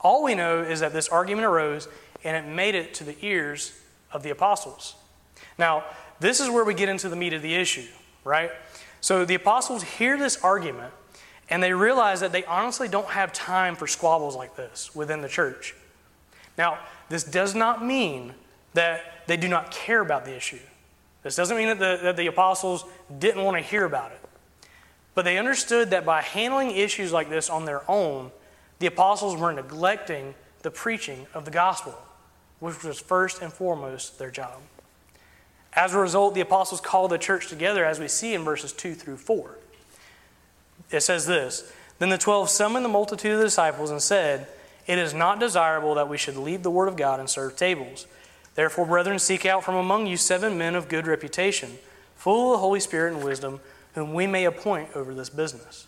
All 0.01 0.23
we 0.23 0.33
know 0.33 0.61
is 0.61 0.79
that 0.79 0.93
this 0.93 1.09
argument 1.09 1.45
arose 1.45 1.87
and 2.23 2.35
it 2.35 2.49
made 2.49 2.75
it 2.75 2.93
to 2.95 3.03
the 3.03 3.15
ears 3.21 3.77
of 4.11 4.23
the 4.23 4.29
apostles. 4.29 4.95
Now, 5.57 5.83
this 6.19 6.39
is 6.39 6.49
where 6.49 6.63
we 6.63 6.73
get 6.73 6.89
into 6.89 7.09
the 7.09 7.15
meat 7.15 7.33
of 7.33 7.41
the 7.41 7.55
issue, 7.55 7.87
right? 8.23 8.51
So 9.01 9.25
the 9.25 9.35
apostles 9.35 9.83
hear 9.83 10.17
this 10.17 10.37
argument 10.43 10.93
and 11.49 11.63
they 11.63 11.73
realize 11.73 12.19
that 12.19 12.31
they 12.31 12.43
honestly 12.45 12.87
don't 12.87 13.09
have 13.09 13.33
time 13.33 13.75
for 13.75 13.87
squabbles 13.87 14.35
like 14.35 14.55
this 14.55 14.93
within 14.95 15.21
the 15.21 15.29
church. 15.29 15.75
Now, 16.57 16.77
this 17.09 17.23
does 17.23 17.55
not 17.55 17.83
mean 17.83 18.33
that 18.73 19.25
they 19.27 19.37
do 19.37 19.47
not 19.47 19.71
care 19.71 20.01
about 20.01 20.25
the 20.25 20.35
issue. 20.35 20.59
This 21.23 21.35
doesn't 21.35 21.57
mean 21.57 21.67
that 21.67 21.79
the, 21.79 21.99
that 22.03 22.17
the 22.17 22.27
apostles 22.27 22.85
didn't 23.17 23.43
want 23.43 23.57
to 23.57 23.63
hear 23.63 23.85
about 23.85 24.11
it. 24.11 24.21
But 25.15 25.25
they 25.25 25.37
understood 25.37 25.89
that 25.89 26.05
by 26.05 26.21
handling 26.21 26.71
issues 26.71 27.11
like 27.11 27.29
this 27.29 27.49
on 27.49 27.65
their 27.65 27.89
own, 27.89 28.31
the 28.79 28.87
apostles 28.87 29.35
were 29.35 29.51
neglecting 29.51 30.35
the 30.61 30.71
preaching 30.71 31.27
of 31.33 31.45
the 31.45 31.51
gospel, 31.51 31.97
which 32.59 32.83
was 32.83 32.99
first 32.99 33.41
and 33.41 33.51
foremost 33.51 34.19
their 34.19 34.31
job. 34.31 34.59
As 35.79 35.93
a 35.93 35.97
result, 35.97 36.33
the 36.33 36.41
apostles 36.41 36.81
called 36.81 37.11
the 37.11 37.17
church 37.17 37.47
together, 37.47 37.85
as 37.85 38.01
we 38.01 38.09
see 38.09 38.33
in 38.33 38.43
verses 38.43 38.73
2 38.73 38.95
through 38.95 39.15
4. 39.15 39.57
It 40.91 40.99
says 40.99 41.25
this 41.25 41.71
Then 41.99 42.09
the 42.09 42.17
twelve 42.17 42.49
summoned 42.49 42.83
the 42.83 42.89
multitude 42.89 43.31
of 43.31 43.37
the 43.37 43.45
disciples 43.45 43.89
and 43.89 44.01
said, 44.01 44.47
It 44.87 44.97
is 44.97 45.13
not 45.13 45.39
desirable 45.39 45.95
that 45.95 46.09
we 46.09 46.17
should 46.17 46.35
leave 46.35 46.63
the 46.63 46.69
word 46.69 46.89
of 46.89 46.97
God 46.97 47.21
and 47.21 47.29
serve 47.29 47.55
tables. 47.55 48.07
Therefore, 48.55 48.85
brethren, 48.85 49.19
seek 49.19 49.45
out 49.45 49.63
from 49.63 49.75
among 49.75 50.05
you 50.05 50.17
seven 50.17 50.57
men 50.57 50.75
of 50.75 50.89
good 50.89 51.07
reputation, 51.07 51.77
full 52.17 52.51
of 52.51 52.57
the 52.57 52.61
Holy 52.61 52.81
Spirit 52.81 53.13
and 53.13 53.23
wisdom, 53.23 53.61
whom 53.95 54.13
we 54.13 54.27
may 54.27 54.43
appoint 54.43 54.93
over 54.97 55.13
this 55.13 55.29
business. 55.29 55.87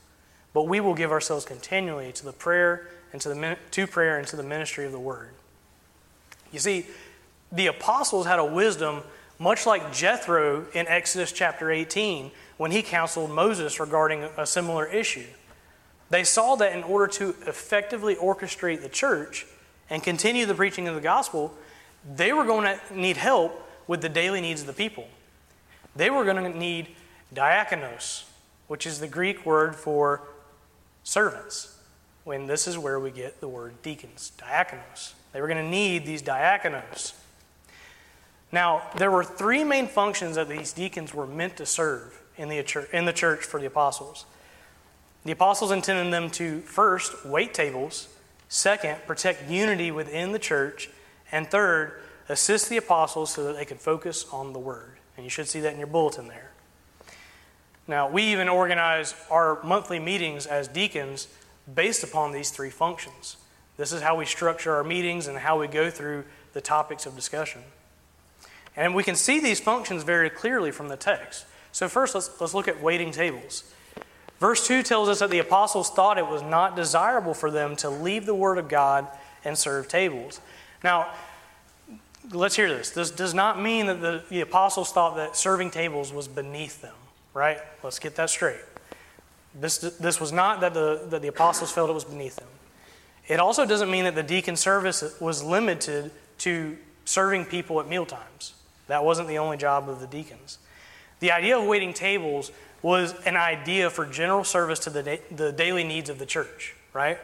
But 0.53 0.69
we 0.69 0.79
will 0.79 0.95
give 0.95 1.11
ourselves 1.11 1.43
continually 1.43 2.13
to 2.13 2.23
the 2.23 2.31
prayer 2.31 2.87
and 3.11 3.21
to 3.23 3.27
the 3.27 3.57
to 3.71 3.87
prayer 3.87 4.17
and 4.17 4.25
to 4.29 4.37
the 4.37 4.43
ministry 4.43 4.85
of 4.85 4.93
the 4.93 4.99
word. 4.99 5.31
You 6.53 6.59
see, 6.59 6.85
the 7.51 7.67
apostles 7.67 8.25
had 8.25 8.39
a 8.39 8.45
wisdom 8.45 9.03
much 9.41 9.65
like 9.65 9.91
Jethro 9.91 10.67
in 10.71 10.87
Exodus 10.87 11.31
chapter 11.31 11.71
18 11.71 12.29
when 12.57 12.69
he 12.69 12.83
counseled 12.83 13.31
Moses 13.31 13.79
regarding 13.79 14.21
a 14.37 14.45
similar 14.45 14.85
issue. 14.85 15.25
They 16.11 16.23
saw 16.23 16.55
that 16.57 16.73
in 16.73 16.83
order 16.83 17.07
to 17.13 17.29
effectively 17.47 18.13
orchestrate 18.13 18.83
the 18.83 18.89
church 18.89 19.47
and 19.89 20.03
continue 20.03 20.45
the 20.45 20.53
preaching 20.53 20.87
of 20.87 20.93
the 20.93 21.01
gospel, 21.01 21.55
they 22.15 22.31
were 22.31 22.45
going 22.45 22.65
to 22.65 22.95
need 22.95 23.17
help 23.17 23.67
with 23.87 24.01
the 24.01 24.09
daily 24.09 24.41
needs 24.41 24.61
of 24.61 24.67
the 24.67 24.73
people. 24.73 25.07
They 25.95 26.11
were 26.11 26.23
going 26.23 26.43
to 26.43 26.55
need 26.55 26.89
diakonos, 27.33 28.25
which 28.67 28.85
is 28.85 28.99
the 28.99 29.07
Greek 29.07 29.43
word 29.43 29.75
for 29.75 30.21
servants. 31.03 31.79
When 32.25 32.45
this 32.45 32.67
is 32.67 32.77
where 32.77 32.99
we 32.99 33.09
get 33.09 33.41
the 33.41 33.47
word 33.47 33.81
deacons, 33.81 34.33
diakonos. 34.37 35.13
They 35.33 35.41
were 35.41 35.47
going 35.47 35.65
to 35.65 35.67
need 35.67 36.05
these 36.05 36.21
diakonos. 36.21 37.13
Now, 38.51 38.83
there 38.97 39.11
were 39.11 39.23
three 39.23 39.63
main 39.63 39.87
functions 39.87 40.35
that 40.35 40.49
these 40.49 40.73
deacons 40.73 41.13
were 41.13 41.27
meant 41.27 41.57
to 41.57 41.65
serve 41.65 42.21
in 42.35 42.49
the 42.49 42.61
church, 42.63 42.89
in 42.91 43.05
the 43.05 43.13
church 43.13 43.43
for 43.43 43.59
the 43.59 43.67
apostles. 43.67 44.25
The 45.23 45.31
apostles 45.31 45.71
intended 45.71 46.11
them 46.11 46.29
to 46.31 46.61
first 46.61 47.25
wait 47.25 47.53
tables, 47.53 48.09
second, 48.49 48.97
protect 49.05 49.49
unity 49.49 49.91
within 49.91 50.31
the 50.31 50.39
church, 50.39 50.89
and 51.31 51.49
third, 51.49 52.01
assist 52.27 52.69
the 52.69 52.77
apostles 52.77 53.31
so 53.31 53.43
that 53.45 53.55
they 53.55 53.65
could 53.65 53.79
focus 53.79 54.25
on 54.31 54.53
the 54.53 54.59
word. 54.59 54.97
And 55.15 55.23
you 55.23 55.29
should 55.29 55.47
see 55.47 55.59
that 55.61 55.73
in 55.73 55.77
your 55.77 55.87
bulletin 55.87 56.27
there. 56.27 56.51
Now, 57.87 58.09
we 58.09 58.23
even 58.23 58.49
organize 58.49 59.15
our 59.29 59.61
monthly 59.63 59.99
meetings 59.99 60.45
as 60.45 60.67
deacons 60.67 61.27
based 61.73 62.03
upon 62.03 62.31
these 62.31 62.49
three 62.49 62.69
functions. 62.69 63.37
This 63.77 63.91
is 63.91 64.01
how 64.01 64.15
we 64.15 64.25
structure 64.25 64.73
our 64.75 64.83
meetings 64.83 65.27
and 65.27 65.37
how 65.37 65.59
we 65.59 65.67
go 65.67 65.89
through 65.89 66.25
the 66.53 66.61
topics 66.61 67.05
of 67.05 67.15
discussion. 67.15 67.61
And 68.75 68.95
we 68.95 69.03
can 69.03 69.15
see 69.15 69.39
these 69.39 69.59
functions 69.59 70.03
very 70.03 70.29
clearly 70.29 70.71
from 70.71 70.87
the 70.87 70.95
text. 70.95 71.45
So, 71.71 71.87
first, 71.87 72.15
let's, 72.15 72.39
let's 72.39 72.53
look 72.53 72.67
at 72.67 72.81
waiting 72.81 73.11
tables. 73.11 73.63
Verse 74.39 74.65
2 74.65 74.81
tells 74.81 75.07
us 75.07 75.19
that 75.19 75.29
the 75.29 75.39
apostles 75.39 75.89
thought 75.89 76.17
it 76.17 76.27
was 76.27 76.41
not 76.41 76.75
desirable 76.75 77.33
for 77.33 77.51
them 77.51 77.75
to 77.77 77.89
leave 77.89 78.25
the 78.25 78.33
Word 78.33 78.57
of 78.57 78.67
God 78.67 79.07
and 79.45 79.57
serve 79.57 79.87
tables. 79.87 80.41
Now, 80.83 81.11
let's 82.31 82.55
hear 82.55 82.69
this. 82.69 82.89
This 82.89 83.11
does 83.11 83.33
not 83.33 83.61
mean 83.61 83.85
that 83.85 84.01
the, 84.01 84.23
the 84.29 84.41
apostles 84.41 84.91
thought 84.91 85.15
that 85.17 85.35
serving 85.35 85.71
tables 85.71 86.11
was 86.11 86.27
beneath 86.27 86.81
them, 86.81 86.95
right? 87.33 87.59
Let's 87.83 87.99
get 87.99 88.15
that 88.15 88.29
straight. 88.29 88.61
This, 89.53 89.77
this 89.77 90.19
was 90.19 90.31
not 90.31 90.61
that 90.61 90.73
the, 90.73 91.05
that 91.09 91.21
the 91.21 91.27
apostles 91.27 91.71
felt 91.71 91.89
it 91.89 91.93
was 91.93 92.05
beneath 92.05 92.37
them. 92.37 92.47
It 93.27 93.39
also 93.39 93.65
doesn't 93.65 93.91
mean 93.91 94.05
that 94.05 94.15
the 94.15 94.23
deacon 94.23 94.55
service 94.55 95.19
was 95.19 95.43
limited 95.43 96.11
to 96.39 96.77
serving 97.05 97.45
people 97.45 97.79
at 97.79 97.87
meal 97.87 98.05
times. 98.05 98.53
That 98.91 99.05
wasn't 99.05 99.29
the 99.29 99.37
only 99.37 99.55
job 99.55 99.87
of 99.87 100.01
the 100.01 100.05
deacons. 100.05 100.57
The 101.21 101.31
idea 101.31 101.57
of 101.57 101.65
waiting 101.65 101.93
tables 101.93 102.51
was 102.81 103.13
an 103.25 103.37
idea 103.37 103.89
for 103.89 104.05
general 104.05 104.43
service 104.43 104.79
to 104.79 104.89
the, 104.89 105.01
da- 105.01 105.21
the 105.31 105.53
daily 105.53 105.85
needs 105.85 106.09
of 106.09 106.19
the 106.19 106.25
church, 106.25 106.75
right? 106.91 107.17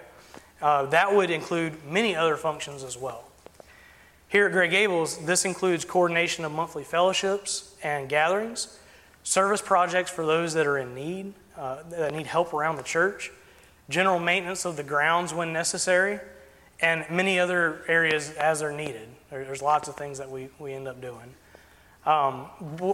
Uh, 0.61 0.85
that 0.85 1.13
would 1.13 1.29
include 1.29 1.83
many 1.83 2.15
other 2.15 2.37
functions 2.37 2.85
as 2.85 2.97
well. 2.97 3.25
Here 4.29 4.45
at 4.45 4.53
Grey 4.53 4.69
Gables, 4.69 5.17
this 5.25 5.43
includes 5.43 5.83
coordination 5.83 6.45
of 6.45 6.53
monthly 6.53 6.85
fellowships 6.85 7.75
and 7.83 8.07
gatherings, 8.07 8.79
service 9.23 9.61
projects 9.61 10.09
for 10.09 10.25
those 10.25 10.53
that 10.53 10.67
are 10.67 10.77
in 10.77 10.95
need, 10.95 11.33
uh, 11.57 11.83
that 11.89 12.13
need 12.13 12.27
help 12.27 12.53
around 12.53 12.77
the 12.77 12.83
church, 12.83 13.29
general 13.89 14.19
maintenance 14.19 14.63
of 14.63 14.77
the 14.77 14.83
grounds 14.83 15.33
when 15.33 15.51
necessary, 15.51 16.21
and 16.79 17.05
many 17.09 17.37
other 17.37 17.81
areas 17.89 18.31
as 18.35 18.61
they're 18.61 18.71
needed. 18.71 19.09
There's 19.29 19.61
lots 19.61 19.89
of 19.89 19.97
things 19.97 20.17
that 20.19 20.31
we, 20.31 20.47
we 20.59 20.71
end 20.71 20.87
up 20.87 21.01
doing. 21.01 21.33
Um, 22.07 22.45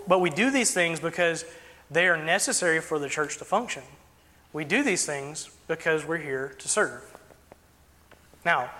but 0.07 0.19
we 0.19 0.31
do 0.31 0.49
these 0.49 0.73
things 0.73 0.99
because 0.99 1.45
they 1.91 2.07
are 2.07 2.17
necessary 2.17 2.81
for 2.81 2.97
the 2.97 3.07
church 3.07 3.37
to 3.37 3.45
function. 3.45 3.83
We 4.53 4.65
do 4.65 4.83
these 4.83 5.05
things 5.05 5.51
because 5.67 6.03
we're 6.03 6.17
here 6.17 6.55
to 6.57 6.67
serve. 6.67 7.03
Now, 8.43 8.71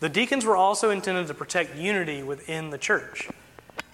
the 0.00 0.08
deacons 0.08 0.44
were 0.44 0.56
also 0.56 0.90
intended 0.90 1.28
to 1.28 1.34
protect 1.34 1.76
unity 1.76 2.24
within 2.24 2.70
the 2.70 2.76
church. 2.76 3.28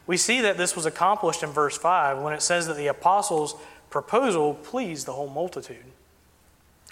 We 0.06 0.16
see 0.16 0.40
that 0.40 0.56
this 0.56 0.74
was 0.74 0.86
accomplished 0.86 1.42
in 1.42 1.50
verse 1.50 1.76
5 1.76 2.22
when 2.22 2.32
it 2.32 2.40
says 2.40 2.66
that 2.66 2.78
the 2.78 2.86
apostles' 2.86 3.54
proposal 3.90 4.54
pleased 4.54 5.04
the 5.04 5.12
whole 5.12 5.28
multitude. 5.28 5.84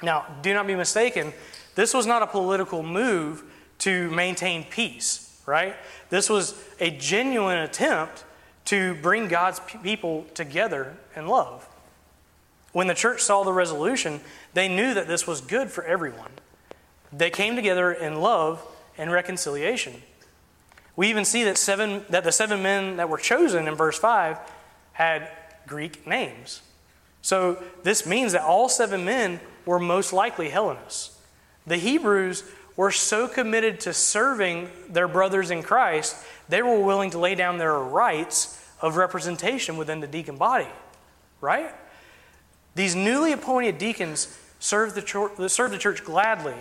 Now, 0.02 0.26
do 0.42 0.52
not 0.52 0.66
be 0.66 0.74
mistaken, 0.74 1.32
this 1.76 1.94
was 1.94 2.06
not 2.06 2.20
a 2.20 2.26
political 2.26 2.82
move 2.82 3.42
to 3.78 4.10
maintain 4.10 4.64
peace, 4.64 5.40
right? 5.46 5.76
This 6.10 6.28
was 6.28 6.62
a 6.78 6.90
genuine 6.90 7.56
attempt 7.56 8.25
to 8.66 8.94
bring 8.96 9.28
God's 9.28 9.60
people 9.82 10.26
together 10.34 10.96
in 11.14 11.26
love. 11.26 11.66
When 12.72 12.86
the 12.86 12.94
church 12.94 13.22
saw 13.22 13.42
the 13.42 13.52
resolution, 13.52 14.20
they 14.54 14.68
knew 14.68 14.94
that 14.94 15.08
this 15.08 15.26
was 15.26 15.40
good 15.40 15.70
for 15.70 15.84
everyone. 15.84 16.30
They 17.12 17.30
came 17.30 17.56
together 17.56 17.92
in 17.92 18.20
love 18.20 18.62
and 18.98 19.10
reconciliation. 19.10 20.02
We 20.94 21.08
even 21.08 21.24
see 21.24 21.44
that, 21.44 21.58
seven, 21.58 22.04
that 22.10 22.24
the 22.24 22.32
seven 22.32 22.62
men 22.62 22.96
that 22.96 23.08
were 23.08 23.18
chosen 23.18 23.68
in 23.68 23.74
verse 23.74 23.98
5 23.98 24.38
had 24.92 25.28
Greek 25.66 26.06
names. 26.06 26.62
So 27.22 27.62
this 27.82 28.06
means 28.06 28.32
that 28.32 28.42
all 28.42 28.68
seven 28.68 29.04
men 29.04 29.40
were 29.64 29.78
most 29.78 30.12
likely 30.12 30.48
Hellenists. 30.48 31.18
The 31.66 31.76
Hebrews 31.76 32.44
were 32.76 32.90
so 32.90 33.26
committed 33.26 33.80
to 33.80 33.92
serving 33.92 34.70
their 34.88 35.08
brothers 35.08 35.50
in 35.50 35.62
Christ, 35.62 36.16
they 36.48 36.62
were 36.62 36.78
willing 36.78 37.10
to 37.10 37.18
lay 37.18 37.34
down 37.34 37.58
their 37.58 37.78
rights 37.78 38.55
of 38.80 38.96
representation 38.96 39.76
within 39.76 40.00
the 40.00 40.06
deacon 40.06 40.36
body, 40.36 40.68
right? 41.40 41.74
These 42.74 42.94
newly 42.94 43.32
appointed 43.32 43.78
deacons 43.78 44.38
served 44.58 44.94
the, 44.94 45.02
church, 45.02 45.32
served 45.50 45.72
the 45.72 45.78
church 45.78 46.04
gladly 46.04 46.56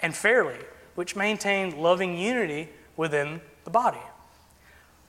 and 0.00 0.14
fairly, 0.14 0.58
which 0.94 1.14
maintained 1.16 1.74
loving 1.74 2.16
unity 2.16 2.68
within 2.96 3.40
the 3.64 3.70
body. 3.70 4.00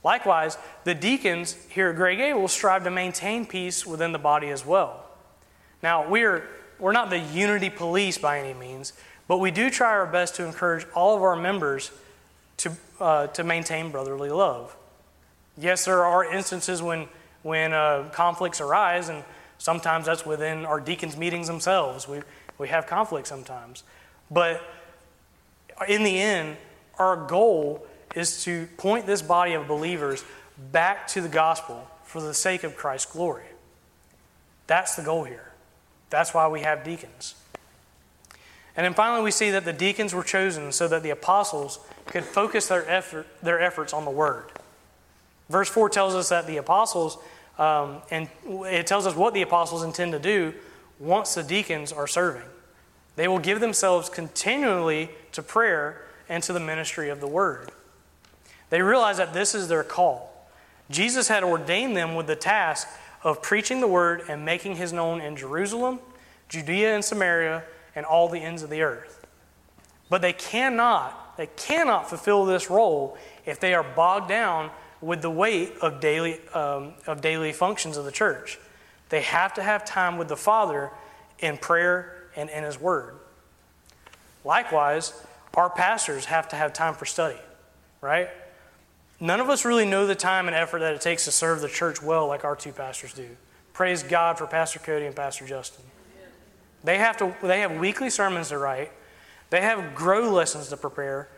Likewise, 0.02 0.58
the 0.84 0.94
deacons 0.94 1.56
here 1.70 1.90
at 1.90 1.96
Grey 1.96 2.16
Gables 2.16 2.52
strive 2.52 2.84
to 2.84 2.90
maintain 2.90 3.46
peace 3.46 3.86
within 3.86 4.12
the 4.12 4.18
body 4.18 4.50
as 4.50 4.66
well. 4.66 5.06
Now, 5.82 6.06
we're, 6.08 6.46
we're 6.78 6.92
not 6.92 7.08
the 7.08 7.18
unity 7.18 7.70
police 7.70 8.18
by 8.18 8.38
any 8.38 8.52
means, 8.52 8.92
but 9.26 9.38
we 9.38 9.50
do 9.50 9.70
try 9.70 9.90
our 9.90 10.06
best 10.06 10.34
to 10.36 10.44
encourage 10.44 10.86
all 10.94 11.16
of 11.16 11.22
our 11.22 11.36
members 11.36 11.90
to, 12.58 12.72
uh, 13.00 13.28
to 13.28 13.42
maintain 13.44 13.90
brotherly 13.90 14.28
love. 14.28 14.76
Yes, 15.56 15.84
there 15.84 16.04
are 16.04 16.24
instances 16.24 16.82
when, 16.82 17.06
when 17.42 17.72
uh, 17.72 18.08
conflicts 18.12 18.60
arise, 18.60 19.08
and 19.08 19.22
sometimes 19.58 20.06
that's 20.06 20.26
within 20.26 20.64
our 20.64 20.80
deacons' 20.80 21.16
meetings 21.16 21.46
themselves. 21.46 22.08
We, 22.08 22.20
we 22.58 22.68
have 22.68 22.86
conflicts 22.86 23.28
sometimes. 23.28 23.84
But 24.30 24.62
in 25.88 26.02
the 26.02 26.20
end, 26.20 26.56
our 26.98 27.16
goal 27.26 27.86
is 28.14 28.44
to 28.44 28.66
point 28.76 29.06
this 29.06 29.22
body 29.22 29.54
of 29.54 29.66
believers 29.66 30.24
back 30.72 31.06
to 31.08 31.20
the 31.20 31.28
gospel 31.28 31.88
for 32.04 32.20
the 32.20 32.34
sake 32.34 32.64
of 32.64 32.76
Christ's 32.76 33.12
glory. 33.12 33.44
That's 34.66 34.96
the 34.96 35.02
goal 35.02 35.24
here. 35.24 35.52
That's 36.10 36.32
why 36.32 36.48
we 36.48 36.60
have 36.60 36.84
deacons. 36.84 37.34
And 38.76 38.84
then 38.84 38.94
finally, 38.94 39.22
we 39.22 39.30
see 39.30 39.50
that 39.50 39.64
the 39.64 39.72
deacons 39.72 40.14
were 40.14 40.22
chosen 40.22 40.72
so 40.72 40.88
that 40.88 41.02
the 41.02 41.10
apostles 41.10 41.78
could 42.06 42.24
focus 42.24 42.68
their, 42.68 42.88
effort, 42.88 43.26
their 43.42 43.60
efforts 43.60 43.92
on 43.92 44.04
the 44.04 44.10
word. 44.10 44.44
Verse 45.48 45.68
4 45.68 45.88
tells 45.90 46.14
us 46.14 46.28
that 46.30 46.46
the 46.46 46.56
apostles, 46.56 47.18
um, 47.58 47.98
and 48.10 48.28
it 48.46 48.86
tells 48.86 49.06
us 49.06 49.14
what 49.14 49.34
the 49.34 49.42
apostles 49.42 49.82
intend 49.82 50.12
to 50.12 50.18
do 50.18 50.54
once 50.98 51.34
the 51.34 51.42
deacons 51.42 51.92
are 51.92 52.06
serving. 52.06 52.42
They 53.16 53.28
will 53.28 53.38
give 53.38 53.60
themselves 53.60 54.08
continually 54.08 55.10
to 55.32 55.42
prayer 55.42 56.02
and 56.28 56.42
to 56.44 56.52
the 56.52 56.60
ministry 56.60 57.10
of 57.10 57.20
the 57.20 57.26
word. 57.26 57.70
They 58.70 58.82
realize 58.82 59.18
that 59.18 59.34
this 59.34 59.54
is 59.54 59.68
their 59.68 59.84
call. 59.84 60.48
Jesus 60.90 61.28
had 61.28 61.44
ordained 61.44 61.96
them 61.96 62.14
with 62.14 62.26
the 62.26 62.36
task 62.36 62.88
of 63.22 63.42
preaching 63.42 63.80
the 63.80 63.86
word 63.88 64.22
and 64.28 64.44
making 64.44 64.76
his 64.76 64.92
known 64.92 65.20
in 65.20 65.36
Jerusalem, 65.36 66.00
Judea 66.48 66.94
and 66.94 67.04
Samaria, 67.04 67.64
and 67.94 68.04
all 68.04 68.28
the 68.28 68.40
ends 68.40 68.62
of 68.62 68.70
the 68.70 68.82
earth. 68.82 69.26
But 70.10 70.22
they 70.22 70.32
cannot, 70.32 71.36
they 71.36 71.46
cannot 71.56 72.08
fulfill 72.08 72.44
this 72.44 72.68
role 72.68 73.16
if 73.46 73.60
they 73.60 73.74
are 73.74 73.82
bogged 73.82 74.28
down 74.28 74.70
with 75.04 75.20
the 75.20 75.30
weight 75.30 75.74
of 75.82 76.00
daily, 76.00 76.40
um, 76.54 76.94
of 77.06 77.20
daily 77.20 77.52
functions 77.52 77.96
of 77.96 78.04
the 78.04 78.12
church. 78.12 78.58
They 79.10 79.20
have 79.20 79.52
to 79.54 79.62
have 79.62 79.84
time 79.84 80.16
with 80.16 80.28
the 80.28 80.36
Father 80.36 80.90
in 81.38 81.58
prayer 81.58 82.28
and 82.34 82.48
in 82.48 82.64
His 82.64 82.80
Word. 82.80 83.16
Likewise, 84.44 85.12
our 85.54 85.68
pastors 85.68 86.24
have 86.26 86.48
to 86.48 86.56
have 86.56 86.72
time 86.72 86.94
for 86.94 87.04
study, 87.04 87.38
right? 88.00 88.30
None 89.20 89.40
of 89.40 89.50
us 89.50 89.64
really 89.64 89.86
know 89.86 90.06
the 90.06 90.14
time 90.14 90.46
and 90.46 90.56
effort 90.56 90.80
that 90.80 90.94
it 90.94 91.00
takes 91.00 91.26
to 91.26 91.30
serve 91.30 91.60
the 91.60 91.68
church 91.68 92.02
well 92.02 92.26
like 92.26 92.44
our 92.44 92.56
two 92.56 92.72
pastors 92.72 93.12
do. 93.12 93.28
Praise 93.74 94.02
God 94.02 94.38
for 94.38 94.46
Pastor 94.46 94.78
Cody 94.78 95.04
and 95.04 95.14
Pastor 95.14 95.46
Justin. 95.46 95.84
They 96.82 96.98
have, 96.98 97.16
to, 97.18 97.34
they 97.42 97.60
have 97.60 97.78
weekly 97.78 98.10
sermons 98.10 98.48
to 98.48 98.58
write, 98.58 98.90
they 99.50 99.60
have 99.60 99.94
grow 99.94 100.30
lessons 100.30 100.68
to 100.68 100.76
prepare, 100.76 101.28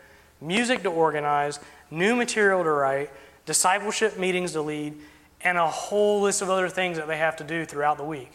music 0.41 0.83
to 0.83 0.89
organize, 0.89 1.59
new 1.91 2.15
material 2.15 2.63
to 2.63 2.71
write, 2.71 3.09
discipleship 3.47 4.19
meetings 4.19 4.51
to 4.51 4.61
lead, 4.61 4.93
and 5.41 5.57
a 5.57 5.67
whole 5.67 6.21
list 6.21 6.43
of 6.43 6.49
other 6.51 6.69
things 6.69 6.97
that 6.97 7.07
they 7.07 7.17
have 7.17 7.37
to 7.37 7.43
do 7.43 7.65
throughout 7.65 7.97
the 7.97 8.03
week. 8.03 8.31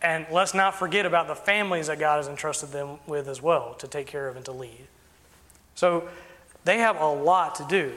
And 0.00 0.26
let's 0.30 0.54
not 0.54 0.74
forget 0.74 1.04
about 1.04 1.26
the 1.26 1.34
families 1.34 1.88
that 1.88 1.98
God 1.98 2.16
has 2.18 2.28
entrusted 2.28 2.70
them 2.70 2.98
with 3.06 3.28
as 3.28 3.42
well 3.42 3.74
to 3.74 3.88
take 3.88 4.06
care 4.06 4.28
of 4.28 4.36
and 4.36 4.44
to 4.44 4.52
lead. 4.52 4.86
So 5.74 6.08
they 6.64 6.78
have 6.78 7.00
a 7.00 7.06
lot 7.06 7.56
to 7.56 7.66
do. 7.68 7.92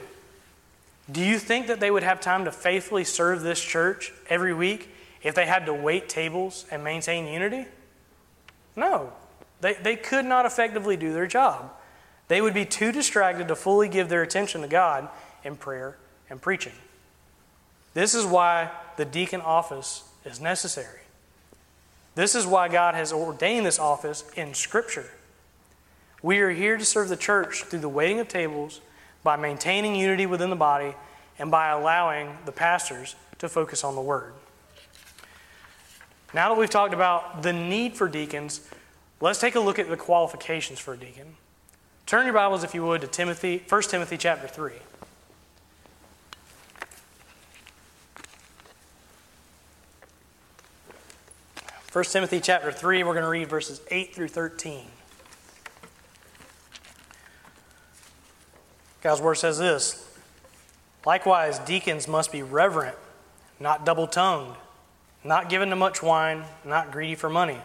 Do 1.10 1.22
you 1.22 1.38
think 1.38 1.68
that 1.68 1.80
they 1.80 1.90
would 1.90 2.02
have 2.02 2.20
time 2.20 2.44
to 2.44 2.52
faithfully 2.52 3.04
serve 3.04 3.42
this 3.42 3.60
church 3.60 4.12
every 4.28 4.52
week 4.52 4.90
if 5.22 5.34
they 5.34 5.46
had 5.46 5.66
to 5.66 5.74
wait 5.74 6.08
tables 6.08 6.66
and 6.70 6.82
maintain 6.82 7.26
unity? 7.26 7.66
No. 8.74 9.12
They, 9.60 9.74
they 9.74 9.96
could 9.96 10.24
not 10.24 10.44
effectively 10.44 10.96
do 10.96 11.12
their 11.12 11.26
job. 11.26 11.72
They 12.28 12.40
would 12.40 12.54
be 12.54 12.64
too 12.64 12.92
distracted 12.92 13.48
to 13.48 13.56
fully 13.56 13.88
give 13.88 14.08
their 14.08 14.22
attention 14.22 14.62
to 14.62 14.68
God 14.68 15.08
in 15.44 15.56
prayer 15.56 15.96
and 16.30 16.40
preaching. 16.40 16.72
This 17.94 18.14
is 18.14 18.24
why 18.24 18.70
the 18.96 19.04
deacon 19.04 19.40
office 19.40 20.04
is 20.24 20.40
necessary. 20.40 21.00
This 22.14 22.34
is 22.34 22.46
why 22.46 22.68
God 22.68 22.94
has 22.94 23.12
ordained 23.12 23.64
this 23.64 23.78
office 23.78 24.24
in 24.36 24.54
Scripture. 24.54 25.10
We 26.22 26.40
are 26.40 26.50
here 26.50 26.76
to 26.76 26.84
serve 26.84 27.08
the 27.08 27.16
church 27.16 27.64
through 27.64 27.78
the 27.78 27.88
waiting 27.88 28.18
of 28.20 28.28
tables, 28.28 28.80
by 29.22 29.36
maintaining 29.36 29.94
unity 29.94 30.26
within 30.26 30.50
the 30.50 30.56
body 30.56 30.94
and 31.38 31.50
by 31.50 31.68
allowing 31.68 32.36
the 32.44 32.52
pastors 32.52 33.14
to 33.38 33.48
focus 33.48 33.84
on 33.84 33.94
the 33.94 34.00
word. 34.00 34.32
Now 36.34 36.48
that 36.48 36.58
we've 36.58 36.70
talked 36.70 36.94
about 36.94 37.42
the 37.42 37.52
need 37.52 37.96
for 37.96 38.08
deacons, 38.08 38.66
let's 39.20 39.40
take 39.40 39.54
a 39.54 39.60
look 39.60 39.78
at 39.78 39.88
the 39.88 39.96
qualifications 39.96 40.78
for 40.78 40.94
a 40.94 40.96
deacon. 40.96 41.36
Turn 42.06 42.24
your 42.24 42.34
Bibles, 42.34 42.64
if 42.64 42.74
you 42.74 42.84
would, 42.84 43.02
to 43.02 43.06
Timothy, 43.06 43.62
1 43.68 43.82
Timothy 43.82 44.16
chapter 44.16 44.48
3. 44.48 44.72
1 51.90 52.04
Timothy 52.04 52.38
chapter 52.38 52.70
3, 52.70 53.02
we're 53.02 53.14
going 53.14 53.22
to 53.22 53.30
read 53.30 53.48
verses 53.48 53.80
8 53.90 54.14
through 54.14 54.28
13. 54.28 54.84
God's 59.00 59.22
word 59.22 59.36
says 59.36 59.56
this 59.56 60.06
Likewise, 61.06 61.58
deacons 61.60 62.06
must 62.06 62.30
be 62.30 62.42
reverent, 62.42 62.96
not 63.58 63.86
double 63.86 64.06
tongued, 64.06 64.54
not 65.24 65.48
given 65.48 65.70
to 65.70 65.76
much 65.76 66.02
wine, 66.02 66.44
not 66.62 66.92
greedy 66.92 67.14
for 67.14 67.30
money, 67.30 67.62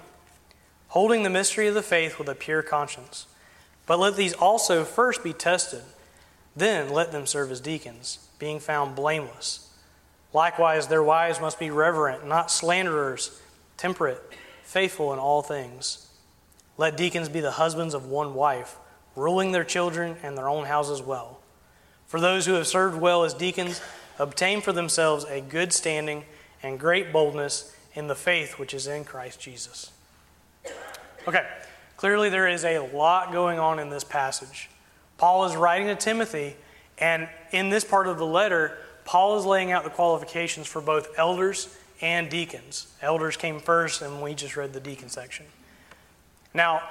holding 0.88 1.24
the 1.24 1.30
mystery 1.30 1.68
of 1.68 1.74
the 1.74 1.84
faith 1.84 2.18
with 2.18 2.30
a 2.30 2.36
pure 2.36 2.62
conscience. 2.62 3.26
But 3.86 4.00
let 4.00 4.16
these 4.16 4.34
also 4.34 4.86
first 4.86 5.22
be 5.22 5.34
tested, 5.34 5.82
then 6.56 6.90
let 6.92 7.12
them 7.12 7.28
serve 7.28 7.52
as 7.52 7.60
deacons, 7.60 8.26
being 8.40 8.62
found 8.62 8.96
blameless. 8.96 9.70
Likewise, 10.32 10.88
their 10.88 11.04
wives 11.04 11.42
must 11.42 11.60
be 11.60 11.70
reverent, 11.70 12.26
not 12.26 12.50
slanderers 12.50 13.38
temperate, 13.78 14.22
faithful 14.64 15.14
in 15.14 15.20
all 15.20 15.42
things. 15.42 16.08
Let 16.78 16.98
deacons 16.98 17.30
be 17.30 17.40
the 17.40 17.52
husbands 17.52 17.94
of 17.94 18.08
one 18.08 18.34
wife, 18.34 18.78
ruling 19.16 19.52
their 19.52 19.64
children 19.64 20.18
and 20.24 20.38
their 20.38 20.50
own 20.50 20.66
houses 20.66 21.02
well. 21.02 21.40
For 22.08 22.20
those 22.20 22.46
who 22.46 22.54
have 22.54 22.68
served 22.68 23.00
well 23.00 23.24
as 23.24 23.34
deacons 23.34 23.82
obtain 24.20 24.62
for 24.62 24.72
themselves 24.72 25.26
a 25.26 25.42
good 25.42 25.74
standing 25.74 26.24
and 26.62 26.80
great 26.80 27.12
boldness 27.12 27.76
in 27.94 28.08
the 28.08 28.16
faith 28.16 28.58
which 28.58 28.74
is 28.74 28.88
in 28.88 29.04
Christ 29.04 29.40
Jesus. 29.40 29.92
Okay, 31.28 31.46
clearly 31.98 32.30
there 32.30 32.48
is 32.48 32.66
a 32.66 32.80
lot 32.80 33.32
going 33.32 33.60
on 33.60 33.80
in 33.80 33.90
this 33.90 34.04
passage. 34.04 34.70
Paul 35.18 35.46
is 35.46 35.56
writing 35.56 35.88
to 35.88 35.96
Timothy, 35.96 36.56
and 36.98 37.30
in 37.52 37.70
this 37.70 37.84
part 37.84 38.08
of 38.08 38.18
the 38.18 38.26
letter, 38.26 38.78
Paul 39.06 39.38
is 39.38 39.46
laying 39.46 39.72
out 39.72 39.84
the 39.84 39.90
qualifications 39.90 40.68
for 40.68 40.82
both 40.82 41.18
elders 41.18 41.76
and 42.04 42.30
deacons. 42.30 42.88
Elders 43.02 43.38
came 43.38 43.60
first, 43.62 44.02
and 44.02 44.22
we 44.22 44.36
just 44.36 44.58
read 44.58 44.74
the 44.74 44.80
deacon 44.82 45.08
section. 45.08 45.46
Now, 46.54 46.84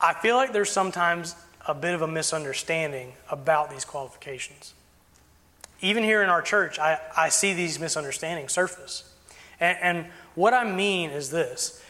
I 0.00 0.12
feel 0.12 0.34
like 0.34 0.52
there's 0.52 0.70
sometimes 0.70 1.36
a 1.66 1.72
bit 1.72 1.94
of 1.94 2.02
a 2.02 2.08
misunderstanding 2.08 3.12
about 3.30 3.70
these 3.70 3.84
qualifications. 3.84 4.74
Even 5.80 6.02
here 6.02 6.22
in 6.22 6.28
our 6.28 6.42
church, 6.42 6.80
I, 6.80 6.98
I 7.16 7.28
see 7.28 7.54
these 7.54 7.78
misunderstandings 7.78 8.52
surface. 8.52 9.14
And, 9.60 9.78
and 9.80 10.06
what 10.34 10.52
I 10.52 10.70
mean 10.70 11.10
is 11.10 11.30
this 11.30 11.80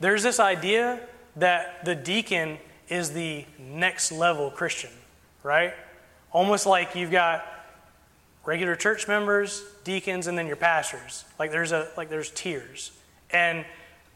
there's 0.00 0.24
this 0.24 0.40
idea 0.40 1.00
that 1.36 1.84
the 1.84 1.94
deacon 1.94 2.58
is 2.88 3.12
the 3.12 3.44
next 3.58 4.10
level 4.10 4.50
Christian, 4.50 4.90
right? 5.44 5.72
Almost 6.32 6.66
like 6.66 6.96
you've 6.96 7.12
got 7.12 7.46
regular 8.44 8.76
church 8.76 9.08
members, 9.08 9.64
deacons, 9.84 10.26
and 10.26 10.36
then 10.36 10.46
your 10.46 10.56
pastors. 10.56 11.24
Like 11.38 11.50
there's 11.50 11.72
a 11.72 11.88
like 11.96 12.08
there's 12.10 12.30
tiers. 12.30 12.92
And 13.30 13.64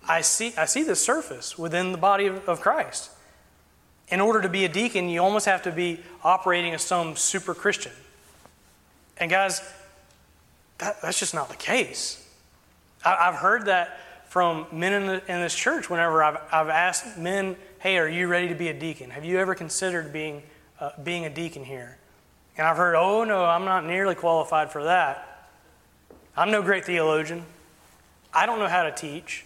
I 0.06 0.20
see 0.20 0.52
I 0.56 0.66
see 0.66 0.82
the 0.82 0.96
surface 0.96 1.58
within 1.58 1.92
the 1.92 1.98
body 1.98 2.26
of, 2.26 2.48
of 2.48 2.60
Christ. 2.60 3.10
In 4.08 4.20
order 4.20 4.40
to 4.40 4.48
be 4.48 4.64
a 4.64 4.68
deacon, 4.68 5.08
you 5.08 5.20
almost 5.20 5.46
have 5.46 5.62
to 5.62 5.72
be 5.72 6.00
operating 6.24 6.72
as 6.72 6.82
some 6.82 7.14
super 7.14 7.54
Christian. 7.54 7.92
And 9.18 9.30
guys, 9.30 9.60
that, 10.78 11.02
that's 11.02 11.18
just 11.18 11.34
not 11.34 11.50
the 11.50 11.56
case. 11.56 12.24
I, 13.04 13.26
have 13.26 13.34
heard 13.34 13.66
that 13.66 14.00
from 14.28 14.66
men 14.72 14.92
in, 14.92 15.06
the, 15.06 15.32
in 15.32 15.40
this 15.42 15.54
church 15.54 15.90
whenever 15.90 16.22
I've, 16.22 16.38
I've 16.50 16.68
asked 16.68 17.18
men, 17.18 17.56
hey, 17.80 17.98
are 17.98 18.08
you 18.08 18.28
ready 18.28 18.48
to 18.48 18.54
be 18.54 18.68
a 18.68 18.74
deacon? 18.74 19.10
Have 19.10 19.24
you 19.24 19.38
ever 19.38 19.54
considered 19.54 20.12
being, 20.12 20.42
uh, 20.80 20.90
being 21.02 21.24
a 21.26 21.30
deacon 21.30 21.64
here? 21.64 21.98
And 22.58 22.66
I've 22.66 22.76
heard, 22.76 22.96
oh 22.96 23.22
no, 23.22 23.44
I'm 23.44 23.64
not 23.64 23.86
nearly 23.86 24.16
qualified 24.16 24.72
for 24.72 24.84
that. 24.84 25.48
I'm 26.36 26.50
no 26.50 26.60
great 26.60 26.84
theologian. 26.84 27.44
I 28.34 28.46
don't 28.46 28.58
know 28.58 28.68
how 28.68 28.82
to 28.82 28.90
teach. 28.90 29.44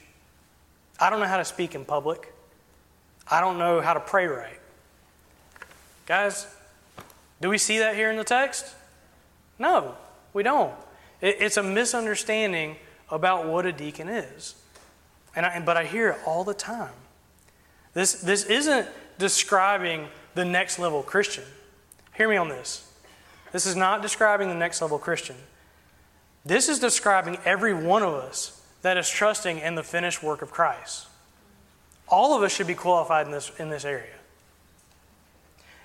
I 0.99 1.11
don't 1.11 1.21
know 1.21 1.27
how 1.27 1.37
to 1.37 1.45
speak 1.45 1.75
in 1.75 1.85
public. 1.85 2.33
I 3.31 3.41
don't 3.41 3.59
know 3.59 3.81
how 3.81 3.93
to 3.93 4.01
pray 4.01 4.27
right. 4.27 4.59
Guys, 6.07 6.47
do 7.41 7.49
we 7.49 7.59
see 7.59 7.79
that 7.79 7.95
here 7.95 8.11
in 8.11 8.17
the 8.17 8.25
text? 8.25 8.75
No, 9.59 9.95
we 10.33 10.43
don't. 10.43 10.73
It's 11.21 11.57
a 11.57 11.63
misunderstanding 11.63 12.77
about 13.11 13.47
what 13.47 13.67
a 13.67 13.73
deacon 13.73 14.09
is. 14.09 14.55
And 15.37 15.47
I, 15.47 15.61
but 15.61 15.77
I 15.77 15.85
hear 15.85 16.11
it 16.11 16.19
all 16.27 16.45
the 16.45 16.55
time. 16.55 16.93
This, 17.95 18.15
this 18.15 18.45
isn't 18.45 18.89
describing 19.19 20.09
the 20.35 20.45
next 20.45 20.79
level 20.79 21.03
Christian. 21.03 21.45
Hear 22.15 22.29
me 22.29 22.37
on 22.37 22.49
this. 22.49 22.92
This 23.53 23.67
is 23.67 23.77
not 23.77 24.03
describing 24.03 24.49
the 24.49 24.55
next 24.55 24.81
level 24.81 24.99
Christian. 24.99 25.37
This 26.45 26.69
is 26.69 26.81
describing 26.81 27.39
every 27.45 27.75
one 27.75 28.03
of 28.03 28.15
us 28.15 28.61
that 28.81 28.97
is 28.97 29.09
trusting 29.09 29.59
in 29.59 29.75
the 29.75 29.83
finished 29.83 30.23
work 30.23 30.43
of 30.43 30.51
Christ. 30.51 31.07
All 32.09 32.37
of 32.37 32.43
us 32.43 32.53
should 32.53 32.67
be 32.67 32.75
qualified 32.75 33.27
in 33.27 33.33
this, 33.33 33.53
in 33.59 33.69
this 33.69 33.85
area. 33.85 34.15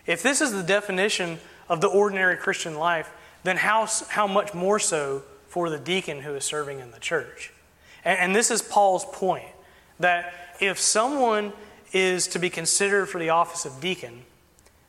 If 0.05 0.23
this 0.23 0.41
is 0.41 0.51
the 0.51 0.63
definition 0.63 1.39
of 1.69 1.81
the 1.81 1.87
ordinary 1.87 2.37
Christian 2.37 2.75
life, 2.75 3.11
then 3.43 3.57
how, 3.57 3.87
how 4.09 4.25
much 4.25 4.53
more 4.53 4.79
so 4.79 5.23
for 5.47 5.69
the 5.69 5.77
deacon 5.77 6.21
who 6.21 6.33
is 6.33 6.43
serving 6.43 6.79
in 6.79 6.91
the 6.91 6.99
church? 6.99 7.51
And, 8.03 8.17
and 8.19 8.35
this 8.35 8.49
is 8.49 8.61
Paul's 8.61 9.05
point 9.05 9.47
that 9.99 10.33
if 10.59 10.79
someone 10.79 11.53
is 11.93 12.27
to 12.27 12.39
be 12.39 12.49
considered 12.49 13.07
for 13.07 13.19
the 13.19 13.29
office 13.29 13.65
of 13.65 13.79
deacon, 13.79 14.23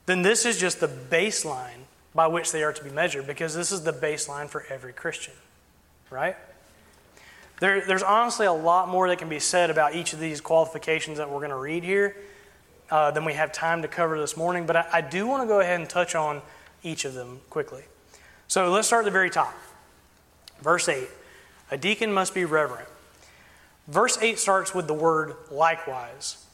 then 0.07 0.23
this 0.23 0.47
is 0.47 0.59
just 0.59 0.81
the 0.81 0.89
baseline 0.89 1.85
by 2.15 2.27
which 2.27 2.53
they 2.53 2.63
are 2.63 2.73
to 2.73 2.85
be 2.85 2.91
measured 2.91 3.27
because 3.27 3.55
this 3.55 3.73
is 3.73 3.83
the 3.83 3.93
baseline 3.93 4.49
for 4.49 4.65
every 4.69 4.93
Christian, 4.93 5.35
right? 6.11 6.37
There, 7.61 7.81
there's 7.81 8.03
honestly 8.03 8.47
a 8.47 8.53
lot 8.53 8.89
more 8.89 9.09
that 9.09 9.19
can 9.19 9.29
be 9.29 9.41
said 9.41 9.71
about 9.71 9.95
each 9.95 10.13
of 10.13 10.21
these 10.21 10.41
qualifications 10.41 11.19
that 11.19 11.29
we're 11.29 11.41
going 11.41 11.51
to 11.51 11.57
read 11.57 11.83
here 11.83 12.17
uh, 12.91 13.11
than 13.11 13.25
we 13.25 13.35
have 13.35 13.53
time 13.53 13.83
to 13.83 13.89
cover 13.89 14.19
this 14.19 14.37
morning, 14.37 14.65
but 14.67 14.77
I, 14.77 14.87
I 14.95 15.01
do 15.01 15.27
want 15.27 15.43
to 15.43 15.47
go 15.47 15.61
ahead 15.61 15.81
and 15.81 15.89
touch 15.89 16.15
on 16.15 16.41
each 16.83 17.05
of 17.05 17.15
them 17.15 17.41
quickly. 17.51 17.83
So 18.47 18.71
let's 18.71 18.87
start 18.87 19.03
at 19.03 19.07
the 19.07 19.11
very 19.11 19.31
top. 19.31 19.55
Verse 20.63 20.89
8 20.89 21.09
A 21.71 21.77
deacon 21.77 22.13
must 22.13 22.35
be 22.35 22.45
reverent. 22.45 22.89
Verse 23.89 24.19
8 24.21 24.39
starts 24.39 24.75
with 24.75 24.87
the 24.87 24.95
word 24.95 25.35
likewise. 25.51 26.45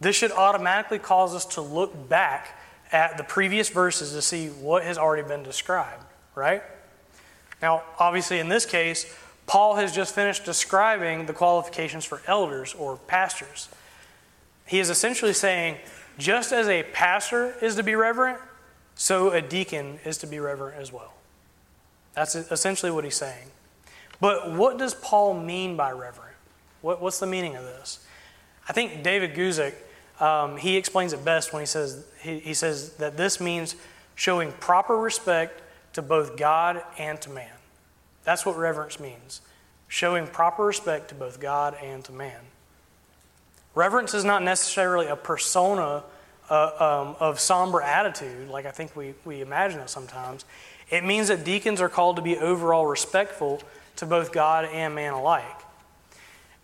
This 0.00 0.16
should 0.16 0.32
automatically 0.32 0.98
cause 0.98 1.34
us 1.34 1.44
to 1.54 1.60
look 1.60 2.08
back 2.08 2.57
at 2.92 3.16
the 3.16 3.24
previous 3.24 3.68
verses 3.68 4.12
to 4.12 4.22
see 4.22 4.48
what 4.48 4.82
has 4.82 4.98
already 4.98 5.26
been 5.26 5.42
described, 5.42 6.04
right? 6.34 6.62
Now, 7.60 7.82
obviously, 7.98 8.38
in 8.38 8.48
this 8.48 8.64
case, 8.64 9.12
Paul 9.46 9.76
has 9.76 9.94
just 9.94 10.14
finished 10.14 10.44
describing 10.44 11.26
the 11.26 11.32
qualifications 11.32 12.04
for 12.04 12.20
elders 12.26 12.74
or 12.74 12.96
pastors. 12.96 13.68
He 14.66 14.78
is 14.78 14.90
essentially 14.90 15.32
saying, 15.32 15.76
just 16.18 16.52
as 16.52 16.68
a 16.68 16.82
pastor 16.82 17.54
is 17.62 17.74
to 17.76 17.82
be 17.82 17.94
reverent, 17.94 18.38
so 18.94 19.30
a 19.30 19.40
deacon 19.40 19.98
is 20.04 20.18
to 20.18 20.26
be 20.26 20.38
reverent 20.38 20.80
as 20.80 20.92
well. 20.92 21.14
That's 22.14 22.34
essentially 22.34 22.90
what 22.90 23.04
he's 23.04 23.16
saying. 23.16 23.48
But 24.20 24.52
what 24.52 24.78
does 24.78 24.94
Paul 24.94 25.40
mean 25.40 25.76
by 25.76 25.92
reverent? 25.92 26.34
What, 26.82 27.00
what's 27.00 27.18
the 27.18 27.26
meaning 27.26 27.56
of 27.56 27.64
this? 27.64 28.04
I 28.68 28.72
think 28.72 29.02
David 29.02 29.34
Guzik 29.34 29.74
um, 30.20 30.56
he 30.56 30.76
explains 30.76 31.12
it 31.12 31.24
best 31.24 31.52
when 31.52 31.60
he 31.60 31.66
says, 31.66 32.04
he, 32.20 32.38
he 32.40 32.54
says 32.54 32.94
that 32.94 33.16
this 33.16 33.40
means 33.40 33.76
showing 34.14 34.52
proper 34.52 34.96
respect 34.96 35.62
to 35.92 36.02
both 36.02 36.36
God 36.36 36.82
and 36.98 37.20
to 37.22 37.30
man. 37.30 37.50
That's 38.24 38.44
what 38.44 38.56
reverence 38.56 39.00
means 39.00 39.40
showing 39.88 40.26
proper 40.26 40.64
respect 40.66 41.08
to 41.08 41.14
both 41.14 41.40
God 41.40 41.74
and 41.82 42.04
to 42.04 42.12
man. 42.12 42.40
Reverence 43.74 44.14
is 44.14 44.24
not 44.24 44.42
necessarily 44.42 45.06
a 45.06 45.16
persona 45.16 46.04
uh, 46.50 47.06
um, 47.06 47.16
of 47.20 47.40
somber 47.40 47.80
attitude, 47.80 48.48
like 48.48 48.66
I 48.66 48.70
think 48.70 48.94
we, 48.94 49.14
we 49.24 49.40
imagine 49.40 49.80
it 49.80 49.90
sometimes. 49.90 50.44
It 50.90 51.04
means 51.04 51.28
that 51.28 51.44
deacons 51.44 51.80
are 51.80 51.88
called 51.88 52.16
to 52.16 52.22
be 52.22 52.36
overall 52.36 52.86
respectful 52.86 53.62
to 53.96 54.06
both 54.06 54.32
God 54.32 54.66
and 54.66 54.94
man 54.94 55.12
alike. 55.12 55.44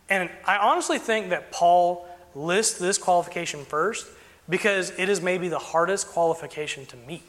And 0.09 0.31
I 0.47 0.59
honestly 0.59 0.99
think 0.99 1.31
that 1.31 1.51
Paul 1.51 2.07
list 2.35 2.79
this 2.79 2.99
qualification 2.99 3.65
first 3.65 4.07
because 4.49 4.91
it 4.99 5.09
is 5.09 5.21
maybe 5.21 5.49
the 5.49 5.59
hardest 5.59 6.09
qualification 6.09 6.87
to 6.87 6.97
meet. 6.97 7.23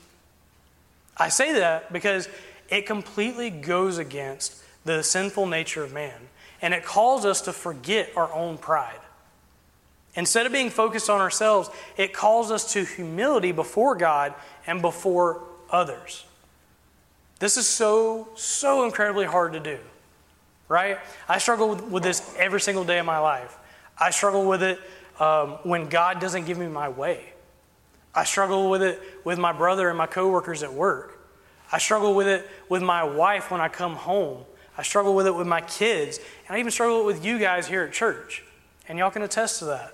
I 1.17 1.29
say 1.29 1.53
that 1.53 1.93
because 1.93 2.27
it 2.69 2.85
completely 2.85 3.49
goes 3.49 3.97
against 3.97 4.61
the 4.83 5.01
sinful 5.01 5.45
nature 5.45 5.83
of 5.83 5.93
man 5.93 6.19
and 6.61 6.73
it 6.73 6.83
calls 6.83 7.25
us 7.25 7.41
to 7.41 7.53
forget 7.53 8.11
our 8.15 8.31
own 8.33 8.57
pride. 8.57 8.99
Instead 10.15 10.45
of 10.45 10.51
being 10.51 10.69
focused 10.69 11.09
on 11.09 11.19
ourselves, 11.19 11.69
it 11.97 12.13
calls 12.13 12.51
us 12.51 12.73
to 12.73 12.85
humility 12.85 13.51
before 13.51 13.95
God 13.95 14.33
and 14.65 14.81
before 14.81 15.43
others. 15.69 16.25
This 17.39 17.57
is 17.57 17.67
so, 17.67 18.29
so 18.35 18.85
incredibly 18.85 19.25
hard 19.25 19.53
to 19.53 19.59
do, 19.59 19.77
right? 20.69 20.99
I 21.27 21.37
struggle 21.37 21.75
with 21.75 22.03
this 22.03 22.33
every 22.39 22.61
single 22.61 22.85
day 22.85 22.97
of 22.99 23.05
my 23.05 23.19
life. 23.19 23.57
I 23.97 24.09
struggle 24.11 24.45
with 24.45 24.63
it 24.63 24.79
um, 25.19 25.57
when 25.63 25.87
God 25.87 26.19
doesn't 26.19 26.45
give 26.45 26.57
me 26.57 26.67
my 26.67 26.89
way. 26.89 27.33
I 28.13 28.23
struggle 28.23 28.69
with 28.69 28.81
it 28.81 29.01
with 29.23 29.37
my 29.37 29.51
brother 29.51 29.89
and 29.89 29.97
my 29.97 30.07
coworkers 30.07 30.63
at 30.63 30.73
work. 30.73 31.19
I 31.71 31.79
struggle 31.79 32.15
with 32.15 32.27
it 32.27 32.49
with 32.69 32.81
my 32.81 33.03
wife 33.03 33.51
when 33.51 33.59
I 33.59 33.67
come 33.67 33.95
home. 33.95 34.45
I 34.77 34.83
struggle 34.83 35.15
with 35.15 35.27
it 35.27 35.35
with 35.35 35.47
my 35.47 35.61
kids. 35.61 36.19
And 36.47 36.55
I 36.55 36.59
even 36.59 36.71
struggle 36.71 37.05
with 37.05 37.25
you 37.25 37.39
guys 37.39 37.67
here 37.67 37.83
at 37.83 37.91
church. 37.91 38.43
And 38.87 38.97
y'all 38.97 39.11
can 39.11 39.21
attest 39.21 39.59
to 39.59 39.65
that. 39.65 39.93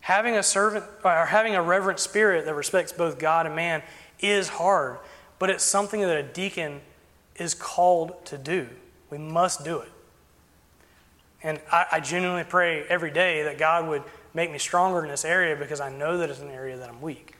Having 0.00 0.36
a 0.36 0.42
servant 0.42 0.84
or 1.02 1.26
having 1.26 1.54
a 1.54 1.62
reverent 1.62 1.98
spirit 1.98 2.44
that 2.44 2.54
respects 2.54 2.92
both 2.92 3.18
God 3.18 3.46
and 3.46 3.56
man 3.56 3.82
is 4.20 4.48
hard, 4.48 4.98
but 5.38 5.50
it's 5.50 5.64
something 5.64 6.00
that 6.00 6.16
a 6.16 6.22
deacon 6.22 6.80
is 7.36 7.54
called 7.54 8.24
to 8.26 8.38
do. 8.38 8.68
We 9.10 9.18
must 9.18 9.64
do 9.64 9.80
it. 9.80 9.88
And 11.44 11.60
I, 11.70 11.86
I 11.92 12.00
genuinely 12.00 12.42
pray 12.42 12.84
every 12.88 13.12
day 13.12 13.44
that 13.44 13.58
God 13.58 13.86
would 13.86 14.02
make 14.32 14.50
me 14.50 14.58
stronger 14.58 15.04
in 15.04 15.10
this 15.10 15.24
area 15.24 15.54
because 15.54 15.80
I 15.80 15.90
know 15.90 16.18
that 16.18 16.30
it's 16.30 16.40
an 16.40 16.50
area 16.50 16.76
that 16.78 16.88
I'm 16.88 17.00
weak. 17.00 17.34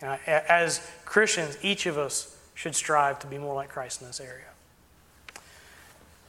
And 0.00 0.10
I, 0.10 0.20
as 0.26 0.86
Christians, 1.04 1.56
each 1.62 1.86
of 1.86 1.98
us 1.98 2.36
should 2.54 2.76
strive 2.76 3.18
to 3.20 3.26
be 3.26 3.38
more 3.38 3.54
like 3.54 3.70
Christ 3.70 4.02
in 4.02 4.06
this 4.06 4.20
area. 4.20 4.44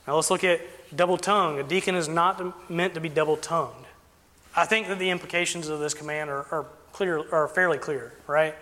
Now 0.07 0.15
let's 0.15 0.31
look 0.31 0.43
at 0.43 0.61
double 0.95 1.17
tongue. 1.17 1.59
A 1.59 1.63
deacon 1.63 1.95
is 1.95 2.07
not 2.07 2.69
meant 2.69 2.93
to 2.93 3.01
be 3.01 3.09
double 3.09 3.37
tongued. 3.37 3.85
I 4.55 4.65
think 4.65 4.87
that 4.87 4.99
the 4.99 5.09
implications 5.09 5.67
of 5.67 5.79
this 5.79 5.93
command 5.93 6.29
are, 6.29 6.45
are 6.51 6.65
clear, 6.91 7.23
are 7.33 7.47
fairly 7.47 7.77
clear, 7.77 8.13
right? 8.27 8.55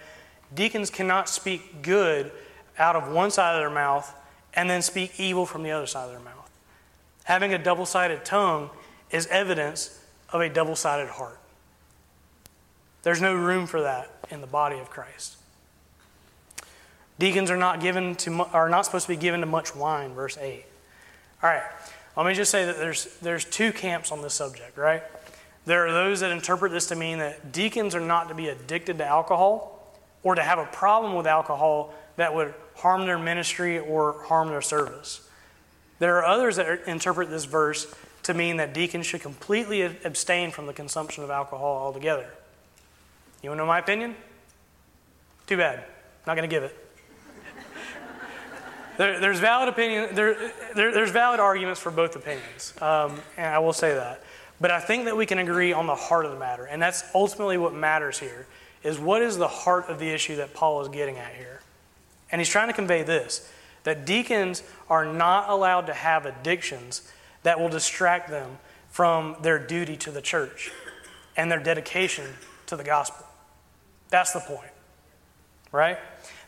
Deacons 0.54 0.90
cannot 0.90 1.30
speak 1.30 1.82
good 1.82 2.32
out 2.78 2.96
of 2.96 3.12
one 3.12 3.30
side 3.30 3.56
of 3.56 3.62
their 3.62 3.70
mouth 3.70 4.14
and 4.54 4.70
then 4.70 4.82
speak 4.82 5.20
evil 5.20 5.46
from 5.46 5.64
the 5.64 5.72
other 5.72 5.88
side 5.88 6.06
of 6.06 6.12
their 6.12 6.20
mouth. 6.20 6.41
Having 7.32 7.54
a 7.54 7.58
double 7.58 7.86
sided 7.86 8.26
tongue 8.26 8.70
is 9.10 9.26
evidence 9.28 10.04
of 10.34 10.42
a 10.42 10.50
double 10.50 10.76
sided 10.76 11.08
heart. 11.08 11.40
There's 13.04 13.22
no 13.22 13.34
room 13.34 13.68
for 13.68 13.84
that 13.84 14.12
in 14.30 14.42
the 14.42 14.48
body 14.48 14.80
of 14.80 14.90
Christ. 14.90 15.38
Deacons 17.20 17.50
are 17.50 17.56
not 17.56 17.80
given 17.80 18.16
to 18.16 18.44
are 18.52 18.68
not 18.68 18.84
supposed 18.84 19.06
to 19.06 19.14
be 19.14 19.16
given 19.16 19.40
to 19.40 19.46
much 19.46 19.74
wine, 19.74 20.14
verse 20.14 20.38
8. 20.38 20.66
All 21.42 21.50
right. 21.50 21.64
Let 22.18 22.26
me 22.26 22.34
just 22.34 22.52
say 22.52 22.66
that 22.66 22.76
there's 22.76 23.06
there's 23.20 23.46
two 23.46 23.72
camps 23.72 24.12
on 24.12 24.22
this 24.22 24.34
subject, 24.34 24.78
right? 24.78 25.04
There 25.66 25.88
are 25.88 25.92
those 25.94 26.20
that 26.20 26.32
interpret 26.32 26.74
this 26.74 26.88
to 26.88 26.98
mean 26.98 27.20
that 27.20 27.54
deacons 27.54 27.96
are 27.96 28.02
not 28.02 28.28
to 28.28 28.36
be 28.36 28.50
addicted 28.50 28.98
to 28.98 29.06
alcohol 29.06 29.96
or 30.22 30.36
to 30.36 30.44
have 30.44 30.60
a 30.60 30.66
problem 30.66 31.16
with 31.16 31.28
alcohol 31.28 31.94
that 32.18 32.36
would 32.36 32.54
harm 32.76 33.06
their 33.06 33.18
ministry 33.18 33.80
or 33.80 34.22
harm 34.24 34.50
their 34.50 34.62
service. 34.62 35.30
There 36.02 36.18
are 36.18 36.26
others 36.26 36.56
that 36.56 36.88
interpret 36.88 37.30
this 37.30 37.46
verse 37.46 37.86
to 38.24 38.34
mean 38.34 38.58
that 38.58 38.74
deacons 38.74 39.06
should 39.06 39.22
completely 39.22 39.84
abstain 39.84 40.50
from 40.50 40.66
the 40.66 40.74
consumption 40.74 41.24
of 41.24 41.30
alcohol 41.30 41.78
altogether. 41.78 42.28
You 43.44 43.52
want 43.52 43.60
to 43.60 43.64
know 43.64 43.68
my 43.68 43.78
opinion? 43.78 44.16
Too 45.46 45.58
bad. 45.58 45.84
Not 46.26 46.36
going 46.36 46.50
to 46.50 46.54
give 46.56 46.64
it. 46.64 46.76
there, 48.98 49.20
there's 49.20 49.38
valid 49.38 49.70
opinion. 49.70 50.16
There, 50.16 50.52
there, 50.74 50.92
there's 50.92 51.12
valid 51.12 51.40
arguments 51.40 51.80
for 51.80 51.92
both 51.92 52.16
opinions, 52.16 52.74
um, 52.82 53.22
and 53.38 53.54
I 53.54 53.60
will 53.60 53.72
say 53.72 53.94
that. 53.94 54.24
But 54.60 54.72
I 54.72 54.80
think 54.80 55.06
that 55.06 55.16
we 55.16 55.28
can 55.28 55.38
agree 55.38 55.72
on 55.72 55.86
the 55.86 55.94
heart 55.94 56.26
of 56.26 56.32
the 56.32 56.40
matter, 56.40 56.66
and 56.66 56.82
that's 56.82 57.04
ultimately 57.14 57.60
what 57.60 57.76
matters 57.76 58.18
here. 58.18 58.48
Is 58.82 58.98
what 58.98 59.22
is 59.22 59.38
the 59.38 59.48
heart 59.48 59.88
of 59.88 60.00
the 60.00 60.10
issue 60.10 60.38
that 60.38 60.56
Paul 60.56 60.82
is 60.82 60.88
getting 60.88 61.18
at 61.18 61.36
here? 61.36 61.62
And 62.32 62.42
he's 62.42 62.50
trying 62.50 62.70
to 62.70 62.74
convey 62.74 63.04
this 63.04 63.48
that 63.84 64.06
deacons 64.06 64.64
are 64.90 65.06
not 65.06 65.50
allowed 65.50 65.88
to 65.88 65.94
have 65.94 66.26
addictions 66.26 67.12
that 67.44 67.60
will 67.60 67.70
distract 67.70 68.30
them 68.30 68.58
from 68.90 69.36
their 69.42 69.58
duty 69.58 69.98
to 69.98 70.12
the 70.12 70.22
church 70.22 70.72
and 71.36 71.52
their 71.52 71.60
dedication 71.60 72.26
to 72.68 72.76
the 72.76 72.84
gospel. 72.84 73.26
That's 74.10 74.34
the 74.34 74.42
point, 74.42 74.72
right? 75.72 75.98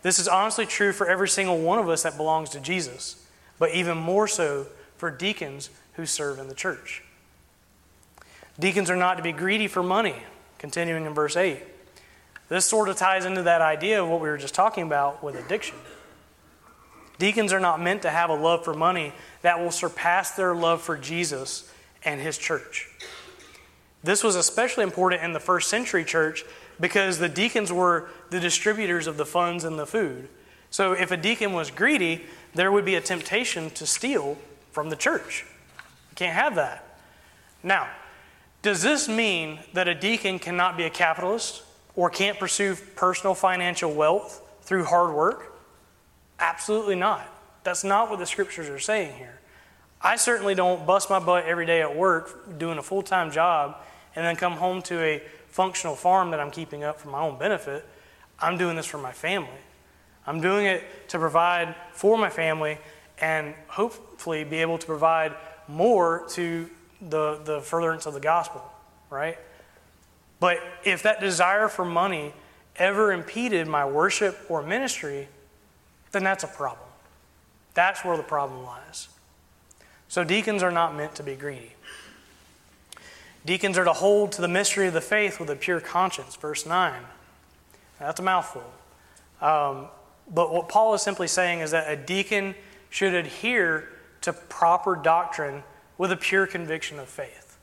This 0.02 0.20
is 0.20 0.28
honestly 0.28 0.66
true 0.66 0.92
for 0.92 1.08
every 1.08 1.30
single 1.30 1.60
one 1.60 1.80
of 1.80 1.90
us 1.90 2.04
that 2.04 2.18
belongs 2.18 2.50
to 2.52 2.60
Jesus, 2.60 3.26
but 3.58 3.74
even 3.74 3.98
more 3.98 4.28
so 4.28 4.68
for 4.98 5.10
deacons 5.10 5.70
who 5.94 6.06
serve 6.06 6.40
in 6.40 6.50
the 6.50 6.56
church. 6.56 7.04
Deacons 8.60 8.90
are 8.90 8.96
not 8.96 9.18
to 9.18 9.24
be 9.24 9.32
greedy 9.32 9.68
for 9.68 9.82
money, 9.82 10.16
continuing 10.60 11.06
in 11.06 11.14
verse 11.14 11.36
8. 11.36 11.60
This 12.50 12.66
sort 12.66 12.90
of 12.90 12.98
ties 12.98 13.26
into 13.26 13.44
that 13.44 13.62
idea 13.62 14.04
of 14.04 14.10
what 14.10 14.22
we 14.22 14.28
were 14.28 14.38
just 14.38 14.54
talking 14.54 14.84
about 14.84 15.24
with 15.24 15.36
addiction. 15.36 15.78
Deacons 17.24 17.54
are 17.54 17.60
not 17.62 17.82
meant 17.82 18.02
to 18.02 18.10
have 18.10 18.30
a 18.30 18.36
love 18.36 18.66
for 18.66 18.74
money 18.74 19.14
that 19.44 19.58
will 19.58 19.72
surpass 19.72 20.32
their 20.32 20.54
love 20.54 20.82
for 20.82 20.98
Jesus 20.98 21.72
and 22.04 22.20
his 22.20 22.38
church. 22.38 22.90
This 24.04 24.26
was 24.26 24.36
especially 24.36 24.84
important 24.84 25.24
in 25.24 25.32
the 25.32 25.40
first 25.40 25.70
century 25.70 26.04
church 26.04 26.44
because 26.82 27.20
the 27.20 27.30
deacons 27.30 27.72
were 27.72 28.10
the 28.30 28.42
distributors 28.42 29.08
of 29.08 29.16
the 29.16 29.26
funds 29.26 29.64
and 29.64 29.80
the 29.80 29.86
food. 29.86 30.28
So 30.70 30.92
if 30.92 31.12
a 31.12 31.16
deacon 31.16 31.54
was 31.54 31.72
greedy, 31.72 32.26
there 32.56 32.74
would 32.74 32.84
be 32.84 32.96
a 32.96 33.02
temptation 33.02 33.70
to 33.70 33.86
steal 33.86 34.38
from 34.74 34.90
the 34.90 34.98
church. 34.98 35.46
You 36.10 36.16
can't 36.16 36.36
have 36.36 36.56
that. 36.56 37.00
Now, 37.64 37.88
does 38.64 38.82
this 38.82 39.08
mean 39.08 39.60
that 39.72 39.88
a 39.88 39.96
deacon 39.96 40.40
cannot 40.40 40.76
be 40.76 40.84
a 40.84 40.90
capitalist 40.90 41.64
or 41.96 42.10
can't 42.10 42.38
pursue 42.38 42.76
personal 42.98 43.34
financial 43.34 43.94
wealth 43.94 44.42
through 44.64 44.84
hard 44.84 45.16
work? 45.16 45.53
Absolutely 46.44 46.96
not. 46.96 47.26
That's 47.64 47.86
not 47.86 48.10
what 48.10 48.20
the 48.20 48.26
scriptures 48.26 48.68
are 48.68 48.78
saying 48.78 49.16
here. 49.16 49.40
I 50.02 50.18
certainly 50.18 50.56
don't 50.56 50.86
bust 50.86 51.10
my 51.10 51.20
butt 51.20 51.46
every 51.46 51.66
day 51.66 51.82
at 51.82 51.96
work 51.96 52.60
doing 52.60 52.78
a 52.78 52.84
full 52.84 53.02
time 53.02 53.32
job 53.32 53.78
and 54.14 54.26
then 54.26 54.36
come 54.36 54.52
home 54.52 54.82
to 54.84 55.00
a 55.00 55.24
functional 55.48 55.96
farm 55.96 56.32
that 56.32 56.42
I'm 56.42 56.52
keeping 56.52 56.84
up 56.84 57.00
for 57.00 57.08
my 57.08 57.22
own 57.22 57.40
benefit. 57.40 57.88
I'm 58.38 58.58
doing 58.58 58.76
this 58.76 58.86
for 58.86 58.98
my 58.98 59.14
family. 59.14 59.62
I'm 60.28 60.42
doing 60.42 60.66
it 60.66 60.84
to 61.10 61.18
provide 61.18 61.76
for 61.94 62.18
my 62.18 62.30
family 62.30 62.78
and 63.20 63.56
hopefully 63.68 64.44
be 64.44 64.58
able 64.58 64.78
to 64.78 64.86
provide 64.86 65.34
more 65.70 66.26
to 66.32 66.70
the, 67.00 67.40
the 67.46 67.62
furtherance 67.62 68.06
of 68.06 68.14
the 68.14 68.20
gospel, 68.20 68.62
right? 69.10 69.38
But 70.42 70.58
if 70.84 71.04
that 71.04 71.22
desire 71.22 71.70
for 71.70 71.86
money 71.86 72.34
ever 72.76 73.14
impeded 73.14 73.66
my 73.66 73.86
worship 73.86 74.38
or 74.50 74.62
ministry, 74.62 75.30
then 76.14 76.24
that's 76.24 76.44
a 76.44 76.48
problem. 76.48 76.88
That's 77.74 78.06
where 78.06 78.16
the 78.16 78.24
problem 78.24 78.64
lies. 78.64 79.10
So 80.08 80.24
deacons 80.24 80.64
are 80.64 80.72
not 80.72 80.96
meant 80.96 81.16
to 81.16 81.24
be 81.24 81.36
greedy. 81.36 81.74
Deacons 83.46 83.78
are 83.78 83.84
to 83.84 83.94
hold 83.94 84.32
to 84.34 84.42
the 84.42 84.48
mystery 84.48 84.88
of 84.88 84.94
the 84.94 85.02
faith 85.02 85.40
with 85.40 85.50
a 85.50 85.56
pure 85.56 85.82
conscience, 85.82 86.36
verse 86.36 86.66
9. 86.66 87.02
that's 88.00 88.20
a 88.20 88.24
mouthful. 88.24 88.64
Um, 89.42 89.88
but 90.34 90.54
what 90.54 90.70
Paul 90.70 90.94
is 90.94 91.02
simply 91.02 91.28
saying 91.28 91.60
is 91.60 91.72
that 91.72 91.92
a 91.92 91.98
deacon 91.98 92.56
should 92.90 93.14
adhere 93.14 93.90
to 94.22 94.32
proper 94.32 94.96
doctrine 94.96 95.64
with 95.98 96.12
a 96.12 96.16
pure 96.16 96.48
conviction 96.48 97.00
of 97.00 97.10
faith. 97.10 97.58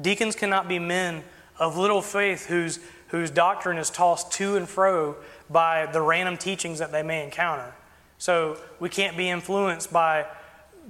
Deacons 0.00 0.36
cannot 0.36 0.68
be 0.68 0.78
men 0.78 1.24
of 1.58 1.76
little 1.76 2.02
faith 2.02 2.46
whose, 2.46 2.78
whose 3.08 3.30
doctrine 3.30 3.78
is 3.78 3.90
tossed 3.90 4.32
to 4.32 4.56
and 4.56 4.68
fro 4.68 5.16
by 5.50 5.86
the 5.86 6.00
random 6.00 6.36
teachings 6.36 6.78
that 6.78 6.92
they 6.92 7.02
may 7.02 7.24
encounter. 7.24 7.74
So 8.18 8.58
we 8.80 8.88
can't 8.88 9.16
be 9.16 9.28
influenced 9.28 9.92
by, 9.92 10.26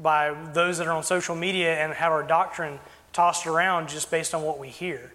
by 0.00 0.34
those 0.52 0.78
that 0.78 0.86
are 0.86 0.92
on 0.92 1.02
social 1.02 1.36
media 1.36 1.76
and 1.76 1.92
have 1.94 2.12
our 2.12 2.22
doctrine 2.22 2.80
tossed 3.12 3.46
around 3.46 3.88
just 3.88 4.10
based 4.10 4.34
on 4.34 4.42
what 4.42 4.58
we 4.58 4.68
hear. 4.68 5.12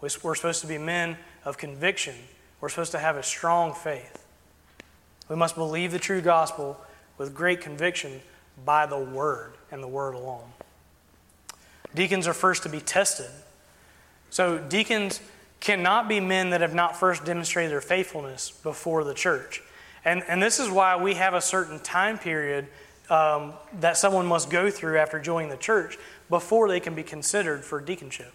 We're 0.00 0.34
supposed 0.34 0.60
to 0.62 0.66
be 0.66 0.78
men 0.78 1.16
of 1.44 1.58
conviction. 1.58 2.14
We're 2.60 2.68
supposed 2.68 2.92
to 2.92 2.98
have 2.98 3.16
a 3.16 3.22
strong 3.22 3.72
faith. 3.72 4.24
We 5.28 5.36
must 5.36 5.54
believe 5.54 5.92
the 5.92 5.98
true 5.98 6.20
gospel 6.20 6.78
with 7.18 7.34
great 7.34 7.60
conviction 7.60 8.20
by 8.64 8.86
the 8.86 8.98
word 8.98 9.54
and 9.70 9.82
the 9.82 9.88
word 9.88 10.14
alone. 10.14 10.52
Deacons 11.94 12.26
are 12.26 12.34
first 12.34 12.62
to 12.64 12.68
be 12.68 12.80
tested. 12.80 13.30
So, 14.30 14.58
deacons 14.58 15.20
cannot 15.62 16.08
be 16.08 16.18
men 16.18 16.50
that 16.50 16.60
have 16.60 16.74
not 16.74 16.98
first 16.98 17.24
demonstrated 17.24 17.70
their 17.70 17.80
faithfulness 17.80 18.50
before 18.50 19.04
the 19.04 19.14
church. 19.14 19.62
And, 20.04 20.24
and 20.26 20.42
this 20.42 20.58
is 20.58 20.68
why 20.68 20.96
we 20.96 21.14
have 21.14 21.34
a 21.34 21.40
certain 21.40 21.78
time 21.78 22.18
period 22.18 22.66
um, 23.08 23.52
that 23.78 23.96
someone 23.96 24.26
must 24.26 24.50
go 24.50 24.70
through 24.70 24.98
after 24.98 25.20
joining 25.20 25.50
the 25.50 25.56
church 25.56 25.98
before 26.28 26.68
they 26.68 26.80
can 26.80 26.96
be 26.96 27.04
considered 27.04 27.64
for 27.64 27.80
deaconship, 27.80 28.32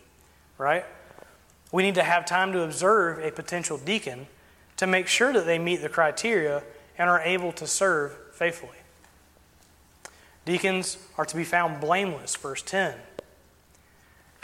right? 0.58 0.86
We 1.74 1.84
need 1.84 1.96
to 1.96 2.04
have 2.04 2.26
time 2.26 2.54
to 2.54 2.62
observe 2.62 3.20
a 3.20 3.30
potential 3.30 3.78
deacon 3.78 4.28
to 4.78 4.88
make 4.88 5.08
sure 5.08 5.34
that 5.34 5.46
they 5.46 5.60
meet 5.60 5.82
the 5.82 5.90
criteria 5.90 6.64
and 6.98 7.10
are 7.10 7.20
able 7.20 7.52
to 7.54 7.68
serve 7.68 8.16
faithfully. 8.32 8.78
Deacons 10.46 10.98
are 11.18 11.26
to 11.26 11.36
be 11.36 11.44
found 11.44 11.82
blameless, 11.82 12.38
verse 12.38 12.62
10. 12.62 12.96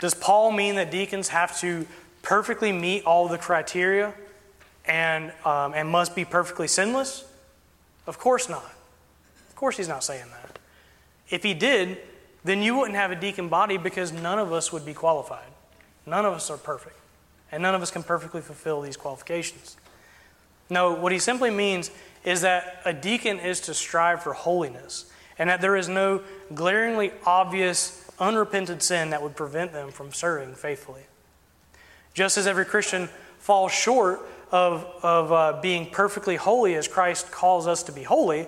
Does 0.00 0.12
Paul 0.12 0.52
mean 0.52 0.74
that 0.74 0.90
deacons 0.90 1.28
have 1.28 1.58
to 1.60 1.86
perfectly 2.24 2.72
meet 2.72 3.04
all 3.04 3.28
the 3.28 3.38
criteria 3.38 4.12
and, 4.86 5.32
um, 5.44 5.74
and 5.74 5.88
must 5.88 6.16
be 6.16 6.24
perfectly 6.24 6.66
sinless? 6.66 7.24
Of 8.06 8.18
course 8.18 8.48
not. 8.48 8.72
Of 9.48 9.54
course, 9.54 9.76
he's 9.76 9.88
not 9.88 10.02
saying 10.02 10.26
that. 10.30 10.58
If 11.30 11.44
he 11.44 11.54
did, 11.54 11.98
then 12.42 12.60
you 12.62 12.76
wouldn't 12.76 12.96
have 12.96 13.10
a 13.10 13.16
deacon 13.16 13.48
body 13.48 13.76
because 13.76 14.12
none 14.12 14.38
of 14.38 14.52
us 14.52 14.72
would 14.72 14.84
be 14.84 14.94
qualified. 14.94 15.46
None 16.06 16.26
of 16.26 16.34
us 16.34 16.50
are 16.50 16.58
perfect, 16.58 16.96
and 17.52 17.62
none 17.62 17.74
of 17.74 17.80
us 17.80 17.90
can 17.90 18.02
perfectly 18.02 18.40
fulfill 18.40 18.82
these 18.82 18.96
qualifications. 18.96 19.76
No, 20.68 20.92
what 20.92 21.12
he 21.12 21.18
simply 21.18 21.50
means 21.50 21.90
is 22.24 22.42
that 22.42 22.82
a 22.84 22.92
deacon 22.92 23.38
is 23.38 23.60
to 23.62 23.74
strive 23.74 24.22
for 24.22 24.32
holiness, 24.32 25.10
and 25.38 25.48
that 25.48 25.60
there 25.60 25.76
is 25.76 25.88
no 25.88 26.22
glaringly 26.54 27.12
obvious, 27.24 28.10
unrepented 28.18 28.82
sin 28.82 29.10
that 29.10 29.22
would 29.22 29.36
prevent 29.36 29.72
them 29.72 29.90
from 29.90 30.12
serving 30.12 30.54
faithfully. 30.54 31.02
Just 32.14 32.38
as 32.38 32.46
every 32.46 32.64
Christian 32.64 33.08
falls 33.38 33.72
short 33.72 34.20
of, 34.50 34.86
of 35.02 35.32
uh, 35.32 35.60
being 35.60 35.90
perfectly 35.90 36.36
holy 36.36 36.76
as 36.76 36.88
Christ 36.88 37.30
calls 37.30 37.66
us 37.66 37.82
to 37.84 37.92
be 37.92 38.04
holy, 38.04 38.46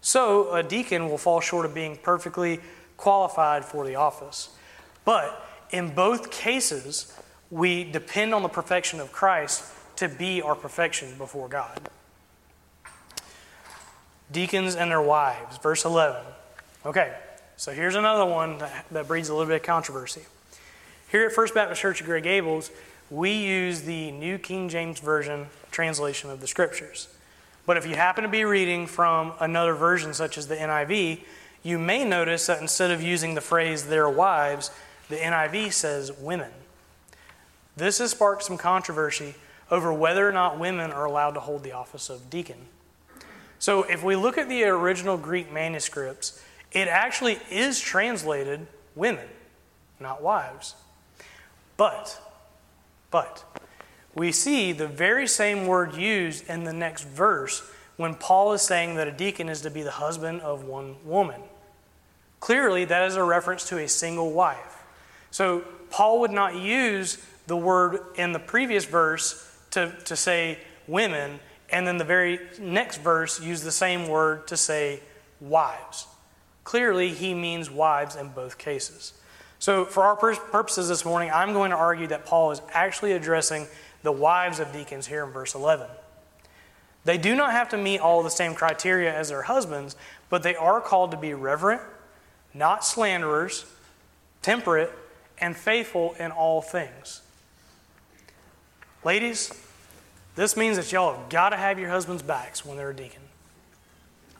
so 0.00 0.52
a 0.52 0.62
deacon 0.62 1.08
will 1.08 1.18
fall 1.18 1.40
short 1.40 1.64
of 1.64 1.74
being 1.74 1.96
perfectly 1.96 2.60
qualified 2.96 3.64
for 3.64 3.86
the 3.86 3.94
office. 3.94 4.50
But 5.04 5.44
in 5.70 5.94
both 5.94 6.30
cases, 6.30 7.16
we 7.50 7.84
depend 7.84 8.34
on 8.34 8.42
the 8.42 8.48
perfection 8.48 9.00
of 9.00 9.12
Christ 9.12 9.64
to 9.96 10.08
be 10.08 10.42
our 10.42 10.54
perfection 10.54 11.16
before 11.16 11.48
God. 11.48 11.80
Deacons 14.32 14.74
and 14.74 14.90
their 14.90 15.00
wives, 15.00 15.58
verse 15.58 15.84
11. 15.84 16.20
Okay, 16.84 17.16
so 17.56 17.72
here's 17.72 17.94
another 17.94 18.24
one 18.24 18.58
that, 18.58 18.86
that 18.90 19.08
breeds 19.08 19.28
a 19.28 19.32
little 19.34 19.46
bit 19.46 19.56
of 19.56 19.62
controversy. 19.62 20.22
Here 21.08 21.24
at 21.24 21.32
First 21.32 21.54
Baptist 21.54 21.80
Church 21.80 22.00
of 22.00 22.06
Grey 22.06 22.20
Gables, 22.20 22.70
we 23.10 23.32
use 23.32 23.82
the 23.82 24.10
New 24.12 24.38
King 24.38 24.68
James 24.68 24.98
Version 25.00 25.46
translation 25.70 26.30
of 26.30 26.40
the 26.40 26.46
Scriptures. 26.46 27.08
But 27.66 27.76
if 27.76 27.86
you 27.86 27.96
happen 27.96 28.22
to 28.22 28.30
be 28.30 28.44
reading 28.44 28.86
from 28.86 29.32
another 29.40 29.74
version, 29.74 30.14
such 30.14 30.38
as 30.38 30.48
the 30.48 30.56
NIV, 30.56 31.20
you 31.62 31.78
may 31.78 32.04
notice 32.04 32.46
that 32.46 32.60
instead 32.60 32.90
of 32.90 33.02
using 33.02 33.34
the 33.34 33.40
phrase 33.40 33.86
their 33.86 34.08
wives, 34.08 34.70
the 35.08 35.16
NIV 35.16 35.72
says 35.72 36.12
women. 36.12 36.50
This 37.76 37.98
has 37.98 38.12
sparked 38.12 38.44
some 38.44 38.56
controversy 38.56 39.34
over 39.70 39.92
whether 39.92 40.28
or 40.28 40.32
not 40.32 40.58
women 40.58 40.92
are 40.92 41.04
allowed 41.04 41.32
to 41.32 41.40
hold 41.40 41.64
the 41.64 41.72
office 41.72 42.08
of 42.08 42.30
deacon. 42.30 42.68
So, 43.58 43.82
if 43.84 44.04
we 44.04 44.16
look 44.16 44.38
at 44.38 44.48
the 44.48 44.64
original 44.64 45.16
Greek 45.16 45.52
manuscripts, 45.52 46.42
it 46.72 46.88
actually 46.88 47.38
is 47.50 47.80
translated 47.80 48.66
women, 48.94 49.26
not 49.98 50.22
wives. 50.22 50.74
But, 51.76 52.20
but, 53.16 53.44
we 54.14 54.30
see 54.30 54.72
the 54.72 54.86
very 54.86 55.26
same 55.26 55.66
word 55.66 55.94
used 55.94 56.46
in 56.50 56.64
the 56.64 56.72
next 56.74 57.04
verse 57.04 57.62
when 57.96 58.14
Paul 58.14 58.52
is 58.52 58.60
saying 58.60 58.96
that 58.96 59.08
a 59.08 59.10
deacon 59.10 59.48
is 59.48 59.62
to 59.62 59.70
be 59.70 59.80
the 59.80 59.90
husband 59.90 60.42
of 60.42 60.64
one 60.64 60.96
woman. 61.02 61.40
Clearly, 62.40 62.84
that 62.84 63.06
is 63.08 63.16
a 63.16 63.24
reference 63.24 63.66
to 63.70 63.78
a 63.78 63.88
single 63.88 64.32
wife. 64.32 64.84
So, 65.30 65.64
Paul 65.88 66.20
would 66.20 66.30
not 66.30 66.56
use 66.56 67.16
the 67.46 67.56
word 67.56 68.00
in 68.16 68.32
the 68.32 68.38
previous 68.38 68.84
verse 68.84 69.50
to, 69.70 69.94
to 70.04 70.14
say 70.14 70.58
women, 70.86 71.40
and 71.70 71.86
then 71.86 71.96
the 71.96 72.04
very 72.04 72.38
next 72.60 72.98
verse 72.98 73.40
use 73.40 73.62
the 73.62 73.72
same 73.72 74.08
word 74.08 74.46
to 74.48 74.58
say 74.58 75.00
wives. 75.40 76.06
Clearly, 76.64 77.14
he 77.14 77.32
means 77.32 77.70
wives 77.70 78.14
in 78.14 78.28
both 78.28 78.58
cases. 78.58 79.14
So, 79.58 79.84
for 79.84 80.02
our 80.02 80.16
purposes 80.16 80.88
this 80.88 81.04
morning, 81.04 81.30
I'm 81.32 81.52
going 81.52 81.70
to 81.70 81.76
argue 81.76 82.06
that 82.08 82.26
Paul 82.26 82.50
is 82.50 82.60
actually 82.72 83.12
addressing 83.12 83.66
the 84.02 84.12
wives 84.12 84.60
of 84.60 84.72
deacons 84.72 85.06
here 85.06 85.24
in 85.24 85.30
verse 85.30 85.54
11. 85.54 85.86
They 87.04 87.18
do 87.18 87.34
not 87.34 87.52
have 87.52 87.68
to 87.70 87.76
meet 87.76 88.00
all 88.00 88.22
the 88.22 88.30
same 88.30 88.54
criteria 88.54 89.14
as 89.14 89.28
their 89.28 89.42
husbands, 89.42 89.96
but 90.28 90.42
they 90.42 90.56
are 90.56 90.80
called 90.80 91.12
to 91.12 91.16
be 91.16 91.34
reverent, 91.34 91.80
not 92.52 92.84
slanderers, 92.84 93.64
temperate, 94.42 94.92
and 95.38 95.56
faithful 95.56 96.14
in 96.18 96.30
all 96.32 96.60
things. 96.60 97.22
Ladies, 99.04 99.52
this 100.34 100.56
means 100.56 100.76
that 100.76 100.90
y'all 100.92 101.14
have 101.14 101.28
got 101.28 101.50
to 101.50 101.56
have 101.56 101.78
your 101.78 101.90
husband's 101.90 102.22
backs 102.22 102.64
when 102.64 102.76
they're 102.76 102.90
a 102.90 102.96
deacon. 102.96 103.22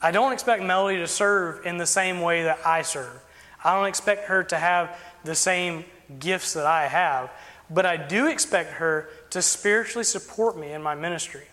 I 0.01 0.11
don't 0.11 0.33
expect 0.33 0.61
Melody 0.61 0.97
to 0.99 1.07
serve 1.07 1.65
in 1.65 1.77
the 1.77 1.85
same 1.85 2.21
way 2.21 2.43
that 2.43 2.59
I 2.65 2.81
serve. 2.83 3.23
I 3.63 3.75
don't 3.75 3.87
expect 3.87 4.25
her 4.25 4.43
to 4.45 4.57
have 4.57 4.97
the 5.23 5.35
same 5.35 5.85
gifts 6.19 6.53
that 6.53 6.65
I 6.65 6.87
have, 6.87 7.31
but 7.69 7.85
I 7.85 7.97
do 7.97 8.27
expect 8.27 8.73
her 8.73 9.09
to 9.31 9.41
spiritually 9.41 10.03
support 10.03 10.57
me 10.57 10.71
in 10.71 10.81
my 10.81 10.95
ministry. 10.95 11.45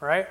Right? 0.00 0.26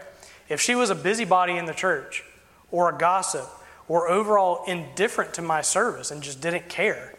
If 0.49 0.61
she 0.61 0.75
was 0.75 0.89
a 0.89 0.95
busybody 0.95 1.57
in 1.57 1.65
the 1.65 1.73
church, 1.73 2.23
or 2.71 2.89
a 2.89 2.97
gossip, 2.97 3.47
or 3.87 4.09
overall 4.09 4.63
indifferent 4.65 5.33
to 5.35 5.41
my 5.41 5.61
service 5.61 6.09
and 6.09 6.23
just 6.23 6.41
didn't 6.41 6.69
care, 6.69 7.13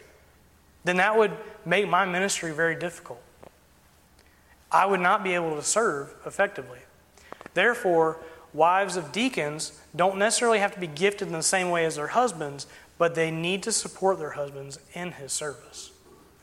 then 0.83 0.97
that 0.97 1.17
would 1.17 1.31
make 1.65 1.87
my 1.87 2.05
ministry 2.05 2.51
very 2.51 2.75
difficult. 2.75 3.21
I 4.71 4.85
would 4.85 4.99
not 4.99 5.23
be 5.23 5.33
able 5.33 5.55
to 5.55 5.63
serve 5.63 6.13
effectively. 6.25 6.79
Therefore, 7.53 8.19
wives 8.53 8.97
of 8.97 9.11
deacons 9.11 9.79
don't 9.95 10.17
necessarily 10.17 10.59
have 10.59 10.73
to 10.73 10.79
be 10.79 10.87
gifted 10.87 11.27
in 11.27 11.33
the 11.33 11.43
same 11.43 11.69
way 11.69 11.85
as 11.85 11.95
their 11.95 12.07
husbands, 12.07 12.67
but 12.97 13.15
they 13.15 13.31
need 13.31 13.63
to 13.63 13.71
support 13.71 14.19
their 14.19 14.31
husbands 14.31 14.79
in 14.93 15.11
his 15.13 15.31
service. 15.31 15.91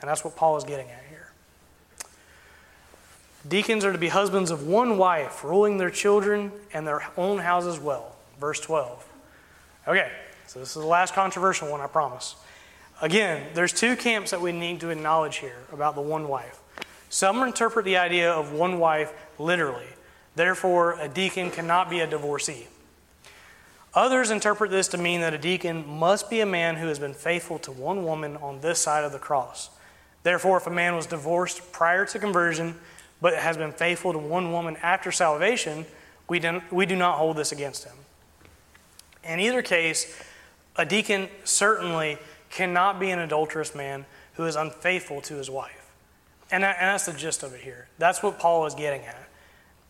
And 0.00 0.08
that's 0.08 0.24
what 0.24 0.36
Paul 0.36 0.56
is 0.56 0.64
getting 0.64 0.88
at 0.88 1.04
here. 1.08 1.32
Deacons 3.48 3.84
are 3.84 3.92
to 3.92 3.98
be 3.98 4.08
husbands 4.08 4.50
of 4.50 4.66
one 4.66 4.98
wife, 4.98 5.42
ruling 5.42 5.78
their 5.78 5.90
children 5.90 6.52
and 6.72 6.86
their 6.86 7.02
own 7.16 7.38
houses 7.38 7.80
well. 7.80 8.14
Verse 8.38 8.60
12. 8.60 9.08
Okay, 9.88 10.10
so 10.46 10.60
this 10.60 10.68
is 10.68 10.82
the 10.82 10.86
last 10.86 11.14
controversial 11.14 11.70
one, 11.70 11.80
I 11.80 11.86
promise. 11.86 12.36
Again, 13.00 13.48
there's 13.54 13.72
two 13.72 13.96
camps 13.96 14.30
that 14.30 14.40
we 14.40 14.52
need 14.52 14.80
to 14.80 14.90
acknowledge 14.90 15.38
here 15.38 15.58
about 15.72 15.96
the 15.96 16.00
one 16.00 16.28
wife. 16.28 16.60
Some 17.08 17.42
interpret 17.42 17.84
the 17.84 17.96
idea 17.96 18.32
of 18.32 18.52
one 18.52 18.78
wife 18.78 19.12
literally. 19.38 19.88
Therefore, 20.36 20.98
a 21.00 21.08
deacon 21.08 21.50
cannot 21.50 21.90
be 21.90 22.00
a 22.00 22.06
divorcee. 22.06 22.68
Others 23.94 24.31
interpret 24.31 24.70
this 24.70 24.88
to 24.88 24.98
mean 24.98 25.20
that 25.20 25.35
a 25.35 25.38
deacon 25.38 25.87
must 25.87 26.31
be 26.31 26.40
a 26.40 26.46
man 26.46 26.76
who 26.76 26.87
has 26.87 26.98
been 26.98 27.12
faithful 27.12 27.59
to 27.61 27.72
one 27.72 28.05
woman 28.05 28.37
on 28.38 28.61
this 28.61 28.78
side 28.78 29.05
of 29.05 29.12
the 29.12 29.18
cross. 29.18 29.70
Therefore, 30.22 30.57
if 30.57 30.66
a 30.66 30.70
man 30.70 30.96
was 30.96 31.07
divorced 31.07 31.72
prior 31.72 32.07
to 32.07 32.18
conversion, 32.18 32.76
but 33.20 33.35
has 33.35 33.57
been 33.57 33.72
faithful 33.72 34.12
to 34.12 34.18
one 34.18 34.50
woman 34.50 34.76
after 34.83 35.12
salvation, 35.12 35.85
we, 36.28 36.38
do, 36.38 36.62
we 36.70 36.87
do 36.87 36.96
not 36.96 37.18
hold 37.18 37.37
this 37.37 37.52
against 37.52 37.85
him. 37.85 37.96
In 39.24 39.40
either 39.40 39.62
case, 39.62 40.20
a 40.76 40.87
deacon 40.87 41.28
certainly 41.44 42.18
cannot 42.50 42.98
be 42.98 43.11
an 43.11 43.18
adulterous 43.18 43.74
man 43.74 44.07
who 44.35 44.46
is 44.46 44.57
unfaithful 44.57 45.20
to 45.22 45.35
his 45.35 45.50
wife. 45.50 45.90
And, 46.50 46.64
that, 46.64 46.76
and 46.81 46.88
that's 46.88 47.07
the 47.07 47.12
gist 47.12 47.42
of 47.42 47.55
it 47.55 47.61
here. 47.61 47.88
That's 47.98 48.22
what 48.22 48.38
Paul 48.38 48.66
is 48.66 48.74
getting 48.74 49.02
at, 49.02 49.28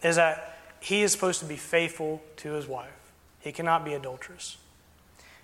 is 0.03 0.17
that 0.17 0.59
he 0.81 1.03
is 1.03 1.13
supposed 1.13 1.41
to 1.41 1.47
be 1.47 1.57
faithful 1.57 2.21
to 2.39 2.53
his 2.53 2.67
wife. 2.67 2.91
He 3.43 3.53
cannot 3.53 3.85
be 3.85 3.95
adulterous. 3.95 4.57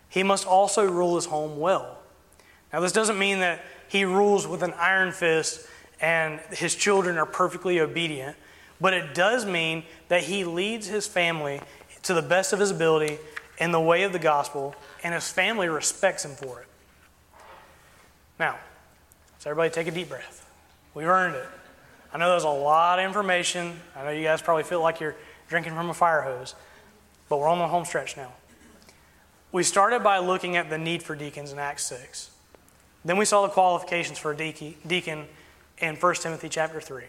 He 0.08 0.22
must 0.22 0.46
also 0.46 0.88
rule 0.88 1.16
his 1.16 1.26
home 1.26 1.58
well. 1.58 1.98
Now, 2.72 2.80
this 2.80 2.92
doesn't 2.92 3.18
mean 3.18 3.40
that 3.40 3.62
he 3.88 4.04
rules 4.04 4.46
with 4.46 4.62
an 4.62 4.74
iron 4.74 5.12
fist 5.12 5.66
and 6.00 6.40
his 6.50 6.74
children 6.74 7.18
are 7.18 7.26
perfectly 7.26 7.80
obedient, 7.80 8.36
but 8.80 8.94
it 8.94 9.14
does 9.14 9.44
mean 9.44 9.82
that 10.08 10.22
he 10.22 10.44
leads 10.44 10.86
his 10.86 11.06
family 11.06 11.60
to 12.04 12.14
the 12.14 12.22
best 12.22 12.52
of 12.52 12.60
his 12.60 12.70
ability 12.70 13.18
in 13.58 13.72
the 13.72 13.80
way 13.80 14.04
of 14.04 14.12
the 14.12 14.18
gospel, 14.20 14.74
and 15.02 15.12
his 15.12 15.28
family 15.28 15.68
respects 15.68 16.24
him 16.24 16.30
for 16.30 16.60
it. 16.60 16.66
Now, 18.38 18.56
so 19.40 19.50
everybody 19.50 19.74
take 19.74 19.88
a 19.88 19.90
deep 19.90 20.08
breath. 20.08 20.48
We've 20.94 21.08
earned 21.08 21.34
it. 21.34 21.46
I 22.12 22.18
know 22.18 22.30
there's 22.30 22.44
a 22.44 22.48
lot 22.48 23.00
of 23.00 23.04
information. 23.04 23.80
I 23.96 24.04
know 24.04 24.10
you 24.10 24.22
guys 24.22 24.40
probably 24.40 24.62
feel 24.62 24.80
like 24.80 25.00
you're 25.00 25.16
drinking 25.48 25.74
from 25.74 25.90
a 25.90 25.94
fire 25.94 26.22
hose. 26.22 26.54
But 27.28 27.38
we're 27.38 27.48
on 27.48 27.58
the 27.58 27.68
home 27.68 27.84
stretch 27.84 28.16
now. 28.16 28.32
We 29.50 29.62
started 29.62 30.02
by 30.02 30.18
looking 30.18 30.56
at 30.56 30.70
the 30.70 30.78
need 30.78 31.02
for 31.02 31.14
deacons 31.14 31.52
in 31.52 31.58
Acts 31.58 31.86
6. 31.86 32.30
Then 33.04 33.16
we 33.16 33.24
saw 33.24 33.42
the 33.42 33.52
qualifications 33.52 34.18
for 34.18 34.32
a 34.32 34.36
deacon 34.36 35.26
in 35.78 35.96
1 35.96 36.14
Timothy 36.16 36.48
chapter 36.48 36.80
3. 36.80 37.04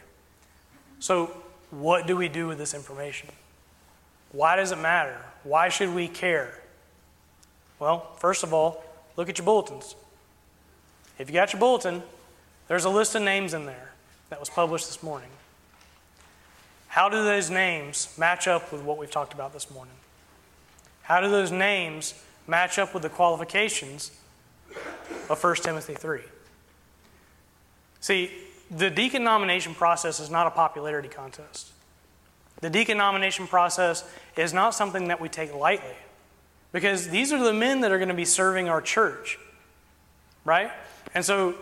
So, 1.00 1.36
what 1.72 2.08
do 2.08 2.16
we 2.16 2.28
do 2.28 2.48
with 2.48 2.58
this 2.58 2.74
information? 2.74 3.30
Why 4.32 4.56
does 4.56 4.72
it 4.72 4.78
matter? 4.78 5.18
Why 5.44 5.70
should 5.70 5.94
we 5.94 6.08
care? 6.08 6.60
Well, 7.80 8.12
first 8.18 8.44
of 8.44 8.54
all, 8.54 8.84
look 9.16 9.30
at 9.30 9.38
your 9.38 9.46
bulletins. 9.46 9.96
If 11.18 11.30
you 11.30 11.34
got 11.34 11.54
your 11.54 11.60
bulletin, 11.60 12.04
there's 12.68 12.86
a 12.86 12.90
list 12.90 13.16
of 13.16 13.22
names 13.22 13.54
in 13.54 13.66
there 13.66 13.92
that 14.30 14.40
was 14.40 14.50
published 14.50 14.88
this 14.88 15.02
morning. 15.02 15.30
How 16.88 17.10
do 17.10 17.24
those 17.24 17.50
names 17.50 18.14
match 18.18 18.48
up 18.48 18.72
with 18.72 18.82
what 18.82 18.98
we've 18.98 19.12
talked 19.12 19.34
about 19.34 19.54
this 19.54 19.70
morning? 19.72 19.94
How 21.10 21.20
do 21.22 21.30
those 21.30 21.52
names 21.52 22.14
match 22.46 22.78
up 22.78 22.94
with 22.94 23.02
the 23.02 23.10
qualifications 23.10 24.12
of 25.28 25.44
1 25.44 25.56
Timothy 25.56 25.96
3? 25.96 26.22
See, 28.00 28.32
the 28.70 28.92
deacon 28.92 29.24
nomination 29.24 29.74
process 29.74 30.20
is 30.20 30.30
not 30.30 30.46
a 30.46 30.52
popularity 30.52 31.10
contest. 31.10 31.72
The 32.62 32.70
deacon 32.70 33.00
nomination 33.00 33.48
process 33.48 34.08
is 34.38 34.54
not 34.54 34.76
something 34.76 35.08
that 35.08 35.20
we 35.20 35.30
take 35.30 35.54
lightly 35.56 35.96
because 36.72 37.08
these 37.08 37.34
are 37.34 37.44
the 37.44 37.54
men 37.54 37.82
that 37.82 37.92
are 37.92 37.98
going 37.98 38.10
to 38.10 38.14
be 38.14 38.26
serving 38.26 38.70
our 38.70 38.82
church, 38.82 39.40
right? 40.46 40.72
And 41.16 41.26
so 41.26 41.56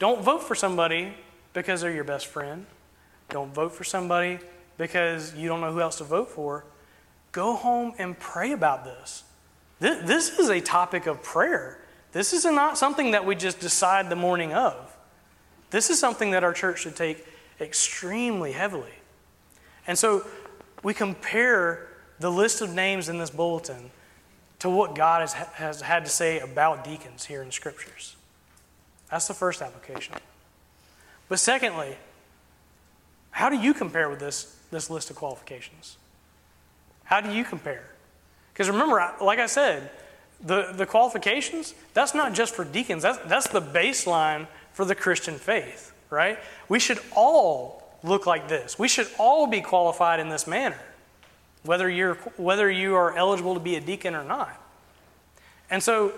don't 0.00 0.22
vote 0.22 0.42
for 0.42 0.56
somebody 0.56 1.14
because 1.52 1.82
they're 1.82 1.92
your 1.92 2.02
best 2.02 2.26
friend. 2.26 2.66
Don't 3.28 3.54
vote 3.54 3.72
for 3.72 3.84
somebody 3.84 4.40
because 4.78 5.32
you 5.36 5.46
don't 5.46 5.60
know 5.60 5.72
who 5.72 5.80
else 5.80 5.98
to 5.98 6.04
vote 6.04 6.30
for. 6.30 6.64
Go 7.32 7.54
home 7.54 7.94
and 7.98 8.18
pray 8.18 8.52
about 8.52 8.84
this. 8.84 9.24
This 9.80 10.38
is 10.38 10.48
a 10.48 10.60
topic 10.60 11.06
of 11.06 11.22
prayer. 11.22 11.78
This 12.12 12.32
is 12.32 12.44
not 12.44 12.78
something 12.78 13.12
that 13.12 13.24
we 13.24 13.34
just 13.34 13.60
decide 13.60 14.08
the 14.08 14.16
morning 14.16 14.52
of. 14.52 14.96
This 15.70 15.90
is 15.90 15.98
something 15.98 16.30
that 16.32 16.42
our 16.42 16.52
church 16.52 16.80
should 16.80 16.96
take 16.96 17.26
extremely 17.60 18.52
heavily. 18.52 18.92
And 19.86 19.98
so 19.98 20.26
we 20.82 20.94
compare 20.94 21.88
the 22.18 22.30
list 22.30 22.60
of 22.60 22.74
names 22.74 23.08
in 23.08 23.18
this 23.18 23.30
bulletin 23.30 23.90
to 24.60 24.68
what 24.68 24.94
God 24.94 25.20
has, 25.20 25.32
has 25.34 25.80
had 25.82 26.04
to 26.04 26.10
say 26.10 26.40
about 26.40 26.84
deacons 26.84 27.26
here 27.26 27.42
in 27.42 27.52
Scriptures. 27.52 28.16
That's 29.10 29.28
the 29.28 29.34
first 29.34 29.62
application. 29.62 30.14
But 31.28 31.38
secondly, 31.38 31.96
how 33.30 33.50
do 33.50 33.56
you 33.56 33.74
compare 33.74 34.08
with 34.08 34.18
this, 34.18 34.56
this 34.70 34.90
list 34.90 35.10
of 35.10 35.16
qualifications? 35.16 35.96
How 37.08 37.22
do 37.22 37.32
you 37.32 37.42
compare? 37.42 37.88
Because 38.52 38.68
remember, 38.68 39.14
like 39.22 39.38
I 39.38 39.46
said, 39.46 39.90
the, 40.44 40.72
the 40.74 40.84
qualifications, 40.84 41.74
that's 41.94 42.14
not 42.14 42.34
just 42.34 42.54
for 42.54 42.66
deacons, 42.66 43.02
that's, 43.02 43.16
that's 43.24 43.48
the 43.48 43.62
baseline 43.62 44.46
for 44.74 44.84
the 44.84 44.94
Christian 44.94 45.36
faith, 45.36 45.90
right? 46.10 46.38
We 46.68 46.78
should 46.78 46.98
all 47.16 47.82
look 48.02 48.26
like 48.26 48.46
this. 48.48 48.78
We 48.78 48.88
should 48.88 49.08
all 49.18 49.46
be 49.46 49.62
qualified 49.62 50.20
in 50.20 50.28
this 50.28 50.46
manner, 50.46 50.78
whether, 51.62 51.88
you're, 51.88 52.16
whether 52.36 52.70
you 52.70 52.94
are 52.94 53.16
eligible 53.16 53.54
to 53.54 53.60
be 53.60 53.76
a 53.76 53.80
deacon 53.80 54.14
or 54.14 54.22
not. 54.22 54.54
And 55.70 55.82
so, 55.82 56.12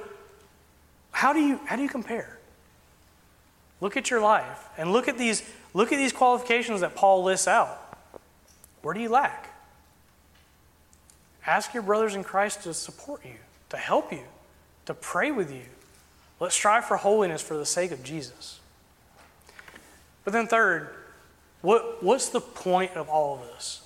how 1.13 1.33
do 1.33 1.39
you, 1.39 1.61
how 1.67 1.77
do 1.77 1.83
you 1.83 1.89
compare? 1.89 2.37
Look 3.81 3.97
at 3.97 4.11
your 4.11 4.21
life 4.21 4.69
and 4.77 4.93
look 4.93 5.07
at 5.07 5.19
these, 5.19 5.49
look 5.73 5.93
at 5.93 5.99
these 5.99 6.13
qualifications 6.13 6.81
that 6.81 6.97
Paul 6.97 7.23
lists 7.23 7.47
out. 7.47 7.79
Where 8.83 8.93
do 8.93 9.01
you 9.01 9.09
lack? 9.09 9.50
Ask 11.51 11.75
your 11.75 11.83
brothers 11.83 12.15
in 12.15 12.23
Christ 12.23 12.63
to 12.63 12.73
support 12.73 13.25
you, 13.25 13.35
to 13.71 13.77
help 13.77 14.13
you, 14.13 14.23
to 14.87 14.95
pray 14.95 15.33
with 15.33 15.53
you. 15.53 15.65
Let's 16.39 16.55
strive 16.55 16.85
for 16.85 16.97
holiness 16.97 17.43
for 17.43 17.57
the 17.57 17.67
sake 17.67 17.91
of 17.91 18.05
Jesus. 18.05 18.61
But 20.23 20.33
then, 20.33 20.47
third, 20.47 20.91
what, 21.61 22.05
what's 22.05 22.29
the 22.29 22.41
point 22.41 22.93
of 22.93 23.09
all 23.09 23.35
of 23.35 23.49
this? 23.49 23.83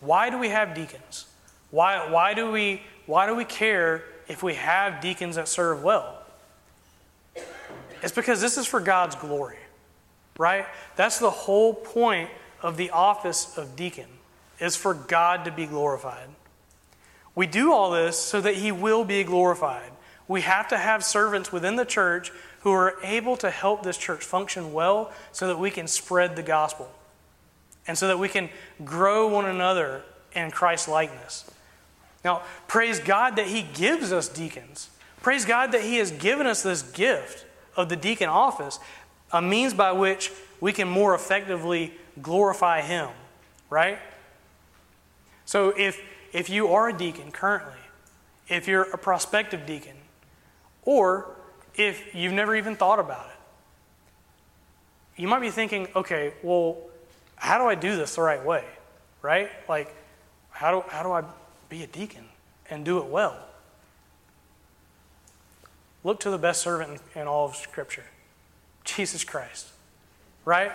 Why 0.00 0.30
do 0.30 0.36
we 0.36 0.48
have 0.48 0.74
deacons? 0.74 1.26
Why, 1.70 2.10
why, 2.10 2.34
do 2.34 2.50
we, 2.50 2.82
why 3.06 3.28
do 3.28 3.36
we 3.36 3.44
care 3.44 4.02
if 4.26 4.42
we 4.42 4.54
have 4.54 5.00
deacons 5.00 5.36
that 5.36 5.46
serve 5.46 5.84
well? 5.84 6.24
It's 8.02 8.12
because 8.12 8.40
this 8.40 8.58
is 8.58 8.66
for 8.66 8.80
God's 8.80 9.14
glory, 9.14 9.58
right? 10.38 10.66
That's 10.96 11.20
the 11.20 11.30
whole 11.30 11.72
point 11.72 12.30
of 12.62 12.76
the 12.76 12.90
office 12.90 13.56
of 13.56 13.76
deacon, 13.76 14.08
is 14.58 14.74
for 14.74 14.92
God 14.92 15.44
to 15.44 15.52
be 15.52 15.66
glorified. 15.66 16.30
We 17.34 17.46
do 17.46 17.72
all 17.72 17.90
this 17.90 18.18
so 18.18 18.40
that 18.40 18.56
He 18.56 18.72
will 18.72 19.04
be 19.04 19.24
glorified. 19.24 19.90
We 20.28 20.42
have 20.42 20.68
to 20.68 20.78
have 20.78 21.04
servants 21.04 21.52
within 21.52 21.76
the 21.76 21.84
church 21.84 22.32
who 22.60 22.72
are 22.72 22.94
able 23.02 23.36
to 23.38 23.50
help 23.50 23.82
this 23.82 23.98
church 23.98 24.24
function 24.24 24.72
well 24.72 25.12
so 25.32 25.48
that 25.48 25.58
we 25.58 25.70
can 25.70 25.86
spread 25.86 26.34
the 26.36 26.42
gospel 26.42 26.90
and 27.86 27.98
so 27.98 28.08
that 28.08 28.18
we 28.18 28.28
can 28.28 28.48
grow 28.84 29.28
one 29.28 29.44
another 29.44 30.02
in 30.34 30.50
Christ's 30.50 30.88
likeness. 30.88 31.50
Now, 32.24 32.42
praise 32.68 32.98
God 32.98 33.36
that 33.36 33.46
He 33.46 33.62
gives 33.62 34.12
us 34.12 34.28
deacons. 34.28 34.88
Praise 35.22 35.44
God 35.44 35.72
that 35.72 35.82
He 35.82 35.96
has 35.96 36.10
given 36.10 36.46
us 36.46 36.62
this 36.62 36.82
gift 36.82 37.44
of 37.76 37.88
the 37.88 37.96
deacon 37.96 38.28
office, 38.28 38.78
a 39.32 39.42
means 39.42 39.74
by 39.74 39.92
which 39.92 40.32
we 40.60 40.72
can 40.72 40.88
more 40.88 41.14
effectively 41.14 41.92
glorify 42.22 42.80
Him, 42.80 43.10
right? 43.68 43.98
So 45.44 45.70
if, 45.76 46.00
if 46.34 46.50
you 46.50 46.68
are 46.74 46.88
a 46.90 46.92
deacon 46.92 47.30
currently, 47.30 47.78
if 48.48 48.68
you're 48.68 48.82
a 48.82 48.98
prospective 48.98 49.64
deacon, 49.64 49.96
or 50.82 51.30
if 51.76 52.14
you've 52.14 52.32
never 52.32 52.54
even 52.54 52.76
thought 52.76 52.98
about 52.98 53.26
it, 53.26 55.22
you 55.22 55.28
might 55.28 55.40
be 55.40 55.50
thinking, 55.50 55.86
okay, 55.94 56.34
well, 56.42 56.76
how 57.36 57.56
do 57.56 57.64
I 57.64 57.76
do 57.76 57.96
this 57.96 58.16
the 58.16 58.22
right 58.22 58.44
way? 58.44 58.64
Right? 59.22 59.48
Like, 59.68 59.94
how 60.50 60.72
do, 60.72 60.88
how 60.88 61.02
do 61.04 61.12
I 61.12 61.22
be 61.68 61.84
a 61.84 61.86
deacon 61.86 62.24
and 62.68 62.84
do 62.84 62.98
it 62.98 63.06
well? 63.06 63.38
Look 66.02 66.20
to 66.20 66.30
the 66.30 66.38
best 66.38 66.62
servant 66.62 67.00
in, 67.14 67.26
all 67.26 67.46
of 67.46 67.56
Scripture 67.56 68.04
Jesus 68.84 69.22
Christ. 69.24 69.68
Right? 70.44 70.72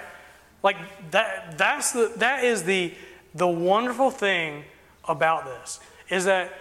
Like, 0.64 0.78
that, 1.12 1.58
that's 1.58 1.92
the, 1.92 2.14
that 2.18 2.46
is 2.46 2.64
the, 2.64 2.94
the 3.36 3.48
wonderful 3.48 4.10
thing 4.10 4.64
about 5.08 5.46
this, 5.46 5.80
is 6.10 6.26
that 6.26 6.54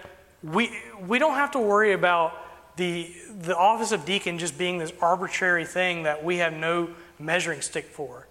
we, 0.42 0.70
we 1.07 1.18
don't 1.18 1.35
have 1.35 1.53
to 1.53 1.59
worry 1.59 1.92
about 1.92 2.35
the, 2.77 3.12
the 3.40 3.57
office 3.57 3.92
of 3.92 4.05
deacon 4.05 4.38
just 4.38 4.57
being 4.57 4.79
this 4.79 4.92
arbitrary 5.01 5.64
thing 5.64 6.05
that 6.05 6.24
we 6.24 6.38
have 6.38 6.53
no 6.53 6.90
measuring 7.18 7.61
stick 7.61 7.87
for. 7.87 8.27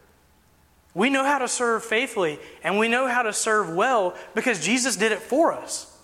We 0.93 1.09
know 1.09 1.23
how 1.23 1.37
to 1.37 1.47
serve 1.47 1.83
faithfully 1.83 2.39
and 2.63 2.79
we 2.79 2.87
know 2.87 3.07
how 3.07 3.21
to 3.21 3.33
serve 3.33 3.69
well 3.75 4.15
because 4.33 4.65
Jesus 4.65 4.95
did 4.95 5.11
it 5.11 5.19
for 5.19 5.51
us. 5.51 5.95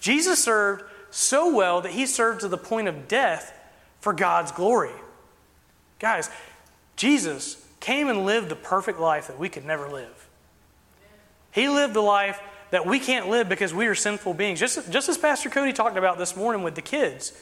Jesus 0.00 0.42
served 0.42 0.84
so 1.10 1.54
well 1.54 1.82
that 1.82 1.92
he 1.92 2.06
served 2.06 2.40
to 2.40 2.48
the 2.48 2.58
point 2.58 2.88
of 2.88 3.06
death 3.06 3.56
for 4.00 4.12
God's 4.12 4.50
glory. 4.50 4.90
Guys, 6.00 6.30
Jesus 6.96 7.64
came 7.80 8.08
and 8.08 8.24
lived 8.24 8.48
the 8.48 8.56
perfect 8.56 8.98
life 8.98 9.28
that 9.28 9.38
we 9.38 9.48
could 9.48 9.64
never 9.64 9.88
live. 9.88 10.28
He 11.52 11.68
lived 11.68 11.94
the 11.94 12.00
life 12.00 12.40
that 12.74 12.84
we 12.84 12.98
can't 12.98 13.28
live 13.28 13.48
because 13.48 13.72
we 13.72 13.86
are 13.86 13.94
sinful 13.94 14.34
beings. 14.34 14.58
Just, 14.58 14.90
just 14.90 15.08
as 15.08 15.16
Pastor 15.16 15.48
Cody 15.48 15.72
talked 15.72 15.96
about 15.96 16.18
this 16.18 16.36
morning 16.36 16.64
with 16.64 16.74
the 16.74 16.82
kids. 16.82 17.32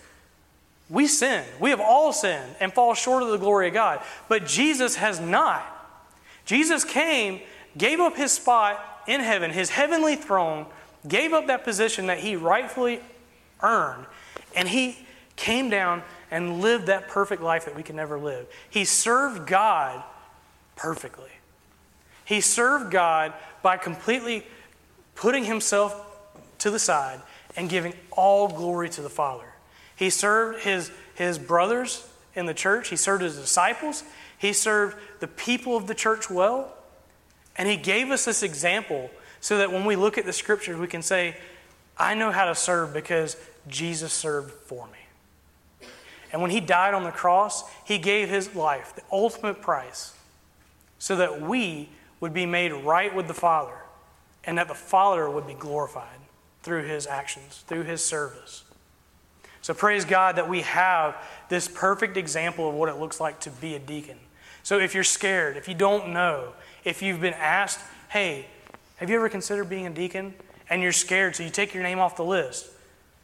We 0.91 1.07
sin. 1.07 1.43
We 1.59 1.71
have 1.71 1.81
all 1.81 2.13
sinned 2.13 2.55
and 2.61 2.71
fall 2.71 2.93
short 2.93 3.23
of 3.23 3.31
the 3.31 3.39
glory 3.39 3.69
of 3.69 3.73
God. 3.73 4.03
But 4.29 4.45
Jesus 4.45 4.97
has 4.97 5.21
not. 5.21 5.65
Jesus 6.45 6.85
came, 6.85 7.41
gave 7.79 7.99
up 7.99 8.15
his 8.15 8.31
spot 8.31 8.79
in 9.07 9.23
heaven, 9.23 9.51
his 9.51 9.71
heavenly 9.71 10.17
throne, 10.17 10.67
gave 11.09 11.33
up 11.33 11.47
that 11.47 11.65
position 11.65 12.09
that 12.09 12.19
he 12.19 12.37
rightfully 12.37 13.01
earned, 13.63 14.05
and 14.55 14.69
he 14.69 14.99
came 15.37 15.71
down 15.71 16.03
and 16.31 16.61
lived 16.61 16.89
that 16.89 17.09
perfect 17.09 17.41
life 17.41 17.65
that 17.65 17.75
we 17.75 17.83
can 17.83 17.97
never 17.97 18.19
live. 18.19 18.47
He 18.69 18.85
served 18.85 19.47
God 19.47 20.05
perfectly. 20.77 21.31
He 22.27 22.43
served 22.43 22.91
God 22.91 23.33
by 23.63 23.79
completely 23.79 24.45
putting 25.23 25.45
himself 25.45 26.05
to 26.59 26.69
the 26.69 26.81
side 26.81 27.21
and 27.57 27.71
giving 27.71 27.95
all 28.11 28.49
glory 28.49 28.89
to 28.91 29.01
the 29.01 29.09
Father. 29.09 29.47
He 29.95 30.11
served 30.11 30.65
his, 30.65 30.91
his 31.15 31.39
brothers 31.39 32.05
in 32.35 32.47
the 32.47 32.55
church, 32.55 32.89
he 32.89 32.97
served 32.97 33.23
his 33.23 33.37
disciples, 33.37 34.03
he 34.37 34.53
served 34.53 34.97
the 35.21 35.29
people 35.29 35.77
of 35.77 35.87
the 35.87 35.95
church 35.95 36.29
well, 36.29 36.77
and 37.55 37.69
he 37.69 37.77
gave 37.77 38.11
us 38.11 38.25
this 38.25 38.43
example 38.43 39.13
so 39.41 39.59
that 39.59 39.71
when 39.71 39.85
we 39.85 39.95
look 39.95 40.19
at 40.19 40.25
the 40.25 40.33
scriptures, 40.33 40.77
we 40.77 40.89
can 40.89 41.03
say, 41.03 41.37
I 41.97 42.15
know 42.15 42.33
how 42.33 42.47
to 42.47 42.55
serve 42.57 42.93
because 42.93 43.37
Jesus 43.69 44.13
served 44.13 44.51
for 44.51 44.89
me. 44.89 45.89
And 46.33 46.43
when 46.43 46.51
he 46.51 46.59
died 46.59 46.95
on 46.95 47.05
the 47.05 47.13
cross, 47.13 47.63
he 47.85 47.99
gave 47.99 48.29
his 48.29 48.57
life, 48.57 48.97
the 48.97 49.03
ultimate 49.13 49.63
price, 49.63 50.15
so 50.99 51.15
that 51.15 51.41
we 51.41 51.91
would 52.19 52.35
be 52.35 52.45
made 52.45 52.73
right 52.73 53.15
with 53.15 53.29
the 53.29 53.35
Father 53.35 53.82
and 54.45 54.59
that 54.59 54.69
the 54.69 54.75
Father 54.75 55.29
would 55.29 55.47
be 55.47 55.55
glorified 55.55 56.19
through 56.63 56.85
his 56.85 57.07
actions, 57.07 57.65
through 57.67 57.85
his 57.85 58.05
service. 58.05 58.65
So 59.63 59.75
praise 59.75 60.05
God 60.05 60.37
that 60.37 60.49
we 60.49 60.63
have 60.63 61.17
this 61.49 61.69
perfect 61.69 62.17
example 62.17 62.69
of 62.69 62.75
what 62.75 62.89
it 62.89 62.97
looks 62.97 63.21
like 63.21 63.41
to 63.41 63.51
be 63.51 63.75
a 63.75 63.79
deacon. 63.79 64.19
So 64.63 64.79
if 64.79 64.95
you're 64.95 65.05
scared, 65.05 65.57
if 65.57 65.69
you 65.69 65.75
don't 65.75 66.13
know, 66.13 66.53
if 66.85 67.03
you've 67.03 67.21
been 67.21 67.35
asked, 67.35 67.81
hey, 68.09 68.47
have 68.97 69.11
you 69.11 69.17
ever 69.17 69.29
considered 69.29 69.69
being 69.69 69.87
a 69.87 69.91
deacon? 69.91 70.35
And 70.69 70.83
you're 70.83 70.93
scared, 70.93 71.37
so 71.37 71.43
you 71.43 71.51
take 71.51 71.75
your 71.75 71.83
name 71.83 71.99
off 71.99 72.17
the 72.17 72.25
list. 72.25 72.67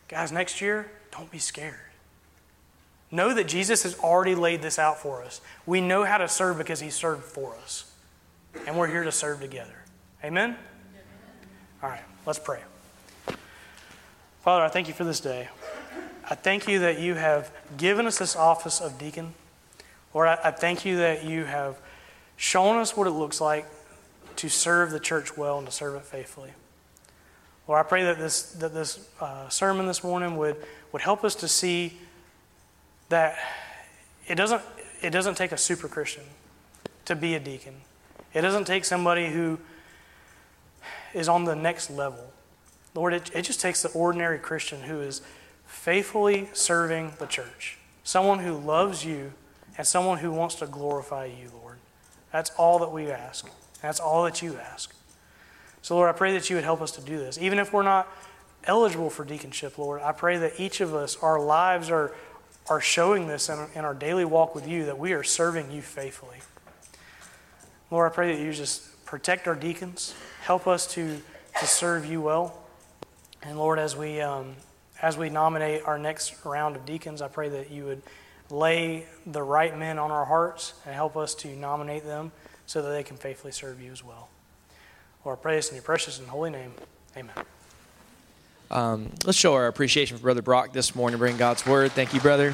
Guys, 0.09 0.33
next 0.33 0.61
year, 0.61 0.91
don't 1.11 1.31
be 1.31 1.39
scared. 1.39 1.75
Know 3.11 3.33
that 3.35 3.49
Jesus 3.49 3.85
has 3.85 3.99
already 3.99 4.35
laid 4.35 4.61
this 4.61 4.79
out 4.79 4.99
for 4.99 5.23
us. 5.23 5.41
We 5.67 5.81
know 5.81 6.05
how 6.05 6.19
to 6.19 6.29
serve 6.29 6.59
because 6.59 6.81
he 6.81 6.91
served 6.91 7.25
for 7.25 7.55
us. 7.57 7.91
And 8.67 8.77
we're 8.77 8.89
here 8.89 9.05
to 9.05 9.13
serve 9.13 9.41
together. 9.41 9.85
Amen? 10.23 10.57
All 11.81 11.89
right, 11.89 12.03
let's 12.27 12.41
pray. 12.41 12.61
Father, 14.43 14.65
I 14.65 14.69
thank 14.69 14.89
you 14.89 14.95
for 14.95 15.05
this 15.05 15.21
day. 15.21 15.49
I 16.29 16.35
thank 16.35 16.67
you 16.67 16.81
that 16.81 16.99
you 16.99 17.15
have 17.15 17.53
given 17.77 18.05
us 18.07 18.19
this 18.19 18.35
office 18.35 18.81
of 18.81 18.99
deacon. 18.99 19.35
Lord, 20.13 20.27
I, 20.27 20.51
thank 20.51 20.85
you 20.85 20.97
that 20.97 21.23
you 21.23 21.45
have 21.45 21.79
shown 22.37 22.79
us 22.79 22.97
what 22.97 23.07
it 23.07 23.13
looks 23.13 23.41
like 23.41 23.65
to 24.37 24.49
serve 24.49 24.91
the 24.91 24.99
church 24.99 25.37
well 25.37 25.59
and 25.59 25.69
to 25.69 25.73
serve 25.73 25.95
it 25.95 26.03
faithfully. 26.03 26.51
Lord, 27.69 27.87
I 27.87 27.89
pray 27.89 28.03
that 28.03 28.19
this, 28.19 28.51
that 28.55 28.75
this 28.75 29.09
uh, 29.21 29.49
sermon 29.49 29.87
this 29.87 30.03
morning 30.03 30.37
would, 30.37 30.57
would 30.91 31.03
help 31.03 31.23
us 31.23 31.37
to 31.37 31.47
see 31.47 31.97
that 33.09 33.39
it 34.27 34.35
doesn't, 34.35 34.63
it 35.01 35.11
doesn't 35.11 35.37
take 35.37 35.53
a 35.53 35.57
super 35.57 35.87
Christian 35.87 36.25
to 37.05 37.15
be 37.15 37.37
a 37.37 37.41
deacon. 37.41 37.75
It 38.35 38.41
doesn't 38.41 38.65
take 38.67 38.85
somebody 38.85 39.29
who 39.31 39.61
is 41.15 41.29
on 41.29 41.45
the 41.45 41.57
next 41.57 41.91
level. 41.91 42.33
Lord, 42.95 43.15
it, 43.15 43.31
it 43.35 43.43
just 43.43 43.61
takes 43.61 43.83
the 43.83 43.91
ordinary 43.91 44.39
Christian 44.39 44.83
who 44.83 45.01
is 45.01 45.23
faithfully 45.67 46.49
serving 46.53 47.13
the 47.19 47.27
church, 47.27 47.79
someone 48.03 48.41
who 48.41 48.57
loves 48.57 49.05
you, 49.05 49.33
and 49.77 49.87
someone 49.87 50.19
who 50.19 50.33
wants 50.33 50.57
to 50.57 50.67
glorify 50.67 51.27
you, 51.27 51.51
Lord. 51.63 51.77
That's 52.33 52.51
all 52.59 52.79
that 52.81 52.91
we 52.91 53.11
ask. 53.11 53.49
That's 53.81 54.01
all 54.01 54.25
that 54.25 54.43
you 54.43 54.57
ask. 54.57 54.95
So, 55.83 55.95
Lord, 55.95 56.09
I 56.09 56.13
pray 56.13 56.33
that 56.33 56.51
you 56.51 56.57
would 56.57 56.65
help 56.65 56.83
us 56.83 56.91
to 56.93 57.01
do 57.01 57.19
this. 57.19 57.39
Even 57.39 57.59
if 57.59 57.73
we're 57.73 57.83
not 57.83 58.09
eligible 58.65 59.09
for 59.09 59.25
deaconship, 59.25 59.79
Lord, 59.79 60.03
I 60.03 60.13
pray 60.13 60.37
that 60.39 60.59
each 60.59 60.81
of 60.81 60.95
us, 60.95 61.17
our 61.23 61.41
lives 61.41 61.91
are, 61.91 62.15
are 62.69 62.81
showing 62.81 63.29
this 63.29 63.49
in, 63.49 63.67
in 63.75 63.85
our 63.85 63.95
daily 63.95 64.25
walk 64.25 64.55
with 64.55 64.67
you, 64.67 64.85
that 64.87 64.99
we 64.99 65.13
are 65.13 65.23
serving 65.23 65.71
you 65.71 65.81
faithfully. 65.81 66.39
Lord, 67.91 68.11
I 68.11 68.15
pray 68.15 68.35
that 68.35 68.43
you 68.43 68.53
just 68.53 68.88
protect 69.09 69.49
our 69.49 69.55
deacons, 69.55 70.15
help 70.43 70.67
us 70.67 70.87
to, 70.87 71.19
to 71.59 71.67
serve 71.67 72.05
you 72.05 72.21
well. 72.21 72.63
And 73.43 73.59
Lord, 73.59 73.79
as 73.79 73.97
we, 73.97 74.21
um, 74.21 74.55
as 75.01 75.17
we 75.17 75.31
nominate 75.31 75.83
our 75.85 75.99
next 75.99 76.45
round 76.45 76.77
of 76.77 76.85
deacons, 76.85 77.23
I 77.23 77.29
pray 77.29 77.49
that 77.49 77.71
you 77.71 77.87
would 77.87 78.03
lay 78.51 79.07
the 79.25 79.43
right 79.43 79.77
men 79.77 79.99
on 79.99 80.11
our 80.11 80.27
hearts 80.27 80.75
and 80.85 80.95
help 80.95 81.17
us 81.17 81.35
to 81.37 81.49
nominate 81.57 82.05
them 82.05 82.33
so 82.67 82.83
that 82.83 82.91
they 82.91 83.03
can 83.03 83.17
faithfully 83.17 83.53
serve 83.53 83.81
you 83.81 83.91
as 83.93 84.05
well. 84.05 84.29
Lord, 85.25 85.39
I 85.39 85.43
pray 85.43 85.57
this 85.57 85.71
in 85.71 85.77
your 85.77 85.83
precious 85.83 86.19
and 86.19 86.29
holy 86.29 86.51
name. 86.51 86.73
Amen. 87.17 87.35
Um, 88.71 89.11
let's 89.25 89.39
show 89.39 89.55
our 89.55 89.69
appreciation 89.69 90.19
for 90.19 90.23
Brother 90.23 90.43
Brock 90.43 90.75
this 90.75 90.95
morning, 90.95 91.19
bring 91.19 91.39
God's 91.39 91.65
word. 91.65 91.93
Thank 91.93 92.13
you, 92.13 92.21
brother. 92.21 92.53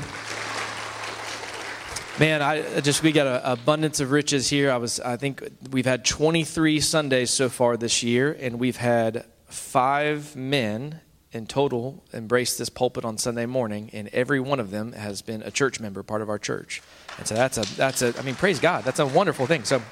Man, 2.16 2.42
I 2.42 2.80
just 2.80 3.02
we 3.02 3.10
got 3.10 3.26
an 3.26 3.40
abundance 3.42 3.98
of 3.98 4.12
riches 4.12 4.48
here. 4.48 4.70
I 4.70 4.76
was 4.76 5.00
I 5.00 5.16
think 5.16 5.42
we've 5.72 5.84
had 5.84 6.04
23 6.04 6.78
Sundays 6.78 7.30
so 7.30 7.48
far 7.48 7.76
this 7.76 8.04
year, 8.04 8.36
and 8.38 8.60
we've 8.60 8.76
had 8.76 9.24
five 9.48 10.36
men 10.36 11.00
in 11.32 11.48
total 11.48 12.04
embrace 12.12 12.56
this 12.56 12.68
pulpit 12.68 13.04
on 13.04 13.18
Sunday 13.18 13.46
morning, 13.46 13.90
and 13.92 14.06
every 14.12 14.38
one 14.38 14.60
of 14.60 14.70
them 14.70 14.92
has 14.92 15.22
been 15.22 15.42
a 15.42 15.50
church 15.50 15.80
member, 15.80 16.04
part 16.04 16.22
of 16.22 16.28
our 16.28 16.38
church. 16.38 16.82
And 17.18 17.26
so 17.26 17.34
that's 17.34 17.58
a 17.58 17.76
that's 17.76 18.00
a 18.00 18.16
I 18.16 18.22
mean, 18.22 18.36
praise 18.36 18.60
God, 18.60 18.84
that's 18.84 19.00
a 19.00 19.06
wonderful 19.06 19.48
thing. 19.48 19.64
So 19.64 19.82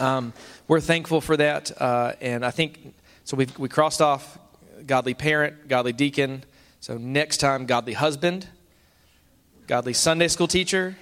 um, 0.00 0.32
we're 0.66 0.80
thankful 0.80 1.20
for 1.20 1.36
that, 1.36 1.70
uh, 1.80 2.14
and 2.20 2.44
I 2.44 2.50
think 2.50 2.92
so. 3.22 3.36
We 3.36 3.46
we 3.56 3.68
crossed 3.68 4.02
off 4.02 4.36
godly 4.84 5.14
parent, 5.14 5.68
godly 5.68 5.92
deacon. 5.92 6.42
So 6.80 6.98
next 6.98 7.36
time, 7.36 7.66
godly 7.66 7.92
husband, 7.92 8.48
godly 9.68 9.92
Sunday 9.92 10.26
school 10.26 10.48
teacher, 10.48 10.96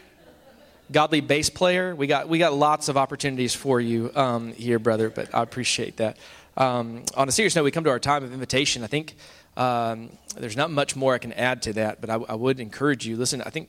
godly 0.91 1.21
bass 1.21 1.51
player. 1.51 1.95
We 1.95 2.07
got 2.07 2.29
we 2.29 2.39
got 2.39 2.55
lots 2.55 2.89
of 2.89 2.97
opportunities 2.97 3.55
for 3.55 3.81
you 3.81 4.11
um, 4.15 4.53
here, 4.53 4.79
brother. 4.79 5.11
But 5.11 5.35
I 5.35 5.43
appreciate 5.43 5.97
that. 5.99 6.19
Um, 6.57 7.05
on 7.17 7.29
a 7.29 7.33
serious 7.33 7.57
note, 7.57 7.65
we 7.65 7.71
come 7.71 7.85
to 7.85 7.91
our 7.91 7.99
time 7.99 8.23
of 8.23 8.33
invitation. 8.33 8.85
I 8.85 8.87
think 8.87 9.17
um, 9.57 10.11
there's 10.37 10.57
not 10.57 10.71
much 10.71 10.97
more 10.97 11.15
I 11.15 11.19
can 11.19 11.33
add 11.33 11.63
to 11.63 11.73
that, 11.75 12.01
but 12.01 12.11
I, 12.11 12.15
I, 12.15 12.35
would 12.35 12.61
encourage 12.61 13.07
you. 13.07 13.17
Listen, 13.17 13.43
I 13.43 13.51
think, 13.51 13.69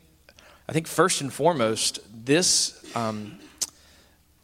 I 0.68 0.74
think 0.74 0.88
first 0.88 1.22
and 1.22 1.32
foremost, 1.32 2.00
this 2.26 2.84
um, 2.96 3.40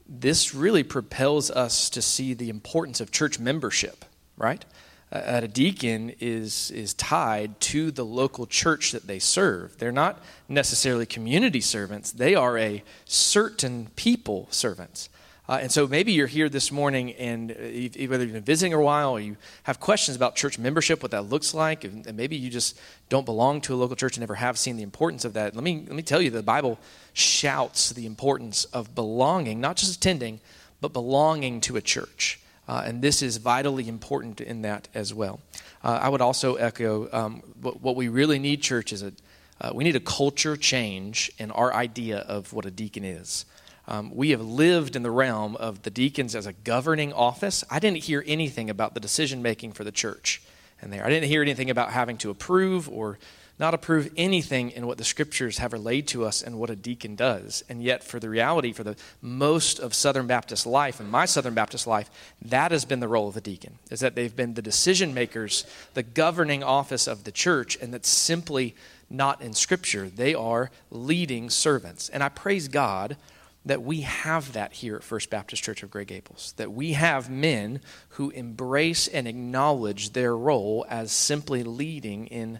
this 0.07 0.53
really 0.53 0.83
propels 0.83 1.49
us 1.49 1.89
to 1.91 2.01
see 2.01 2.33
the 2.33 2.49
importance 2.49 2.99
of 2.99 3.11
church 3.11 3.39
membership. 3.39 4.05
Right, 4.37 4.65
a 5.11 5.47
deacon 5.47 6.13
is 6.19 6.71
is 6.71 6.93
tied 6.93 7.59
to 7.59 7.91
the 7.91 8.05
local 8.05 8.45
church 8.45 8.91
that 8.91 9.07
they 9.07 9.19
serve. 9.19 9.77
They're 9.77 9.91
not 9.91 10.23
necessarily 10.47 11.05
community 11.05 11.61
servants; 11.61 12.11
they 12.11 12.35
are 12.35 12.57
a 12.57 12.83
certain 13.05 13.89
people 13.95 14.47
servants. 14.51 15.09
Uh, 15.49 15.59
and 15.63 15.71
so 15.71 15.85
maybe 15.85 16.13
you're 16.13 16.27
here 16.27 16.47
this 16.47 16.71
morning, 16.71 17.11
and 17.13 17.51
uh, 17.51 18.07
whether 18.07 18.23
you've 18.23 18.31
been 18.31 18.41
visiting 18.41 18.73
a 18.73 18.79
while 18.79 19.11
or 19.11 19.19
you 19.19 19.35
have 19.63 19.81
questions 19.81 20.15
about 20.15 20.33
church 20.33 20.57
membership, 20.57 21.01
what 21.01 21.11
that 21.11 21.23
looks 21.23 21.53
like, 21.53 21.83
and, 21.83 22.07
and 22.07 22.15
maybe 22.15 22.37
you 22.37 22.49
just 22.49 22.79
don't 23.09 23.25
belong 23.25 23.59
to 23.59 23.73
a 23.73 23.75
local 23.75 23.97
church 23.97 24.15
and 24.15 24.21
never 24.21 24.35
have 24.35 24.57
seen 24.57 24.77
the 24.77 24.83
importance 24.83 25.25
of 25.25 25.33
that. 25.33 25.53
Let 25.53 25.63
me, 25.63 25.83
let 25.85 25.95
me 25.95 26.03
tell 26.03 26.21
you, 26.21 26.29
the 26.29 26.41
Bible 26.41 26.79
shouts 27.11 27.89
the 27.89 28.05
importance 28.05 28.63
of 28.65 28.95
belonging, 28.95 29.59
not 29.59 29.75
just 29.75 29.97
attending, 29.97 30.39
but 30.79 30.93
belonging 30.93 31.59
to 31.61 31.75
a 31.75 31.81
church. 31.81 32.39
Uh, 32.71 32.83
and 32.85 33.01
this 33.01 33.21
is 33.21 33.35
vitally 33.35 33.89
important 33.89 34.39
in 34.39 34.61
that 34.61 34.87
as 34.93 35.13
well. 35.13 35.41
Uh, 35.83 35.99
I 36.01 36.07
would 36.07 36.21
also 36.21 36.55
echo 36.55 37.09
um, 37.11 37.43
what, 37.59 37.81
what, 37.81 37.97
we 37.97 38.07
really 38.07 38.39
need, 38.39 38.61
church, 38.61 38.93
is 38.93 39.03
a, 39.03 39.11
uh, 39.59 39.71
we 39.75 39.83
need 39.83 39.97
a 39.97 39.99
culture 39.99 40.55
change 40.55 41.29
in 41.37 41.51
our 41.51 41.73
idea 41.73 42.19
of 42.19 42.53
what 42.53 42.65
a 42.65 42.71
deacon 42.71 43.03
is. 43.03 43.43
Um, 43.89 44.15
we 44.15 44.29
have 44.29 44.39
lived 44.39 44.95
in 44.95 45.03
the 45.03 45.11
realm 45.11 45.57
of 45.57 45.81
the 45.81 45.89
deacons 45.89 46.33
as 46.33 46.45
a 46.45 46.53
governing 46.53 47.11
office. 47.11 47.65
I 47.69 47.79
didn't 47.79 48.05
hear 48.05 48.23
anything 48.25 48.69
about 48.69 48.93
the 48.93 49.01
decision 49.01 49.41
making 49.41 49.73
for 49.73 49.83
the 49.83 49.91
church 49.91 50.41
and 50.81 50.93
there. 50.93 51.05
I 51.05 51.09
didn't 51.09 51.27
hear 51.27 51.41
anything 51.41 51.69
about 51.69 51.91
having 51.91 52.15
to 52.19 52.29
approve 52.29 52.87
or 52.87 53.19
not 53.61 53.75
approve 53.75 54.11
anything 54.17 54.71
in 54.71 54.87
what 54.87 54.97
the 54.97 55.03
scriptures 55.03 55.59
have 55.59 55.71
relayed 55.71 56.07
to 56.07 56.25
us 56.25 56.41
and 56.41 56.57
what 56.57 56.71
a 56.71 56.75
deacon 56.75 57.15
does. 57.15 57.63
And 57.69 57.83
yet, 57.83 58.03
for 58.03 58.19
the 58.19 58.27
reality, 58.27 58.73
for 58.73 58.83
the 58.83 58.95
most 59.21 59.79
of 59.79 59.93
Southern 59.93 60.25
Baptist 60.25 60.65
life 60.65 60.99
and 60.99 61.11
my 61.11 61.25
Southern 61.25 61.53
Baptist 61.53 61.85
life, 61.85 62.09
that 62.41 62.71
has 62.71 62.85
been 62.85 63.01
the 63.01 63.07
role 63.07 63.27
of 63.27 63.35
the 63.35 63.39
deacon, 63.39 63.77
is 63.91 63.99
that 63.99 64.15
they've 64.15 64.35
been 64.35 64.55
the 64.55 64.63
decision 64.63 65.13
makers, 65.13 65.63
the 65.93 66.01
governing 66.01 66.63
office 66.63 67.05
of 67.07 67.23
the 67.23 67.31
church, 67.31 67.77
and 67.79 67.93
that's 67.93 68.09
simply 68.09 68.75
not 69.11 69.41
in 69.43 69.53
scripture. 69.53 70.09
They 70.09 70.33
are 70.33 70.71
leading 70.89 71.51
servants. 71.51 72.09
And 72.09 72.23
I 72.23 72.29
praise 72.29 72.67
God 72.67 73.15
that 73.63 73.83
we 73.83 74.01
have 74.01 74.53
that 74.53 74.73
here 74.73 74.95
at 74.95 75.03
First 75.03 75.29
Baptist 75.29 75.61
Church 75.61 75.83
of 75.83 75.91
Grey 75.91 76.05
Gables. 76.05 76.55
That 76.57 76.71
we 76.71 76.93
have 76.93 77.29
men 77.29 77.79
who 78.09 78.31
embrace 78.31 79.07
and 79.07 79.27
acknowledge 79.27 80.13
their 80.13 80.35
role 80.35 80.83
as 80.89 81.11
simply 81.11 81.63
leading 81.63 82.25
in 82.25 82.59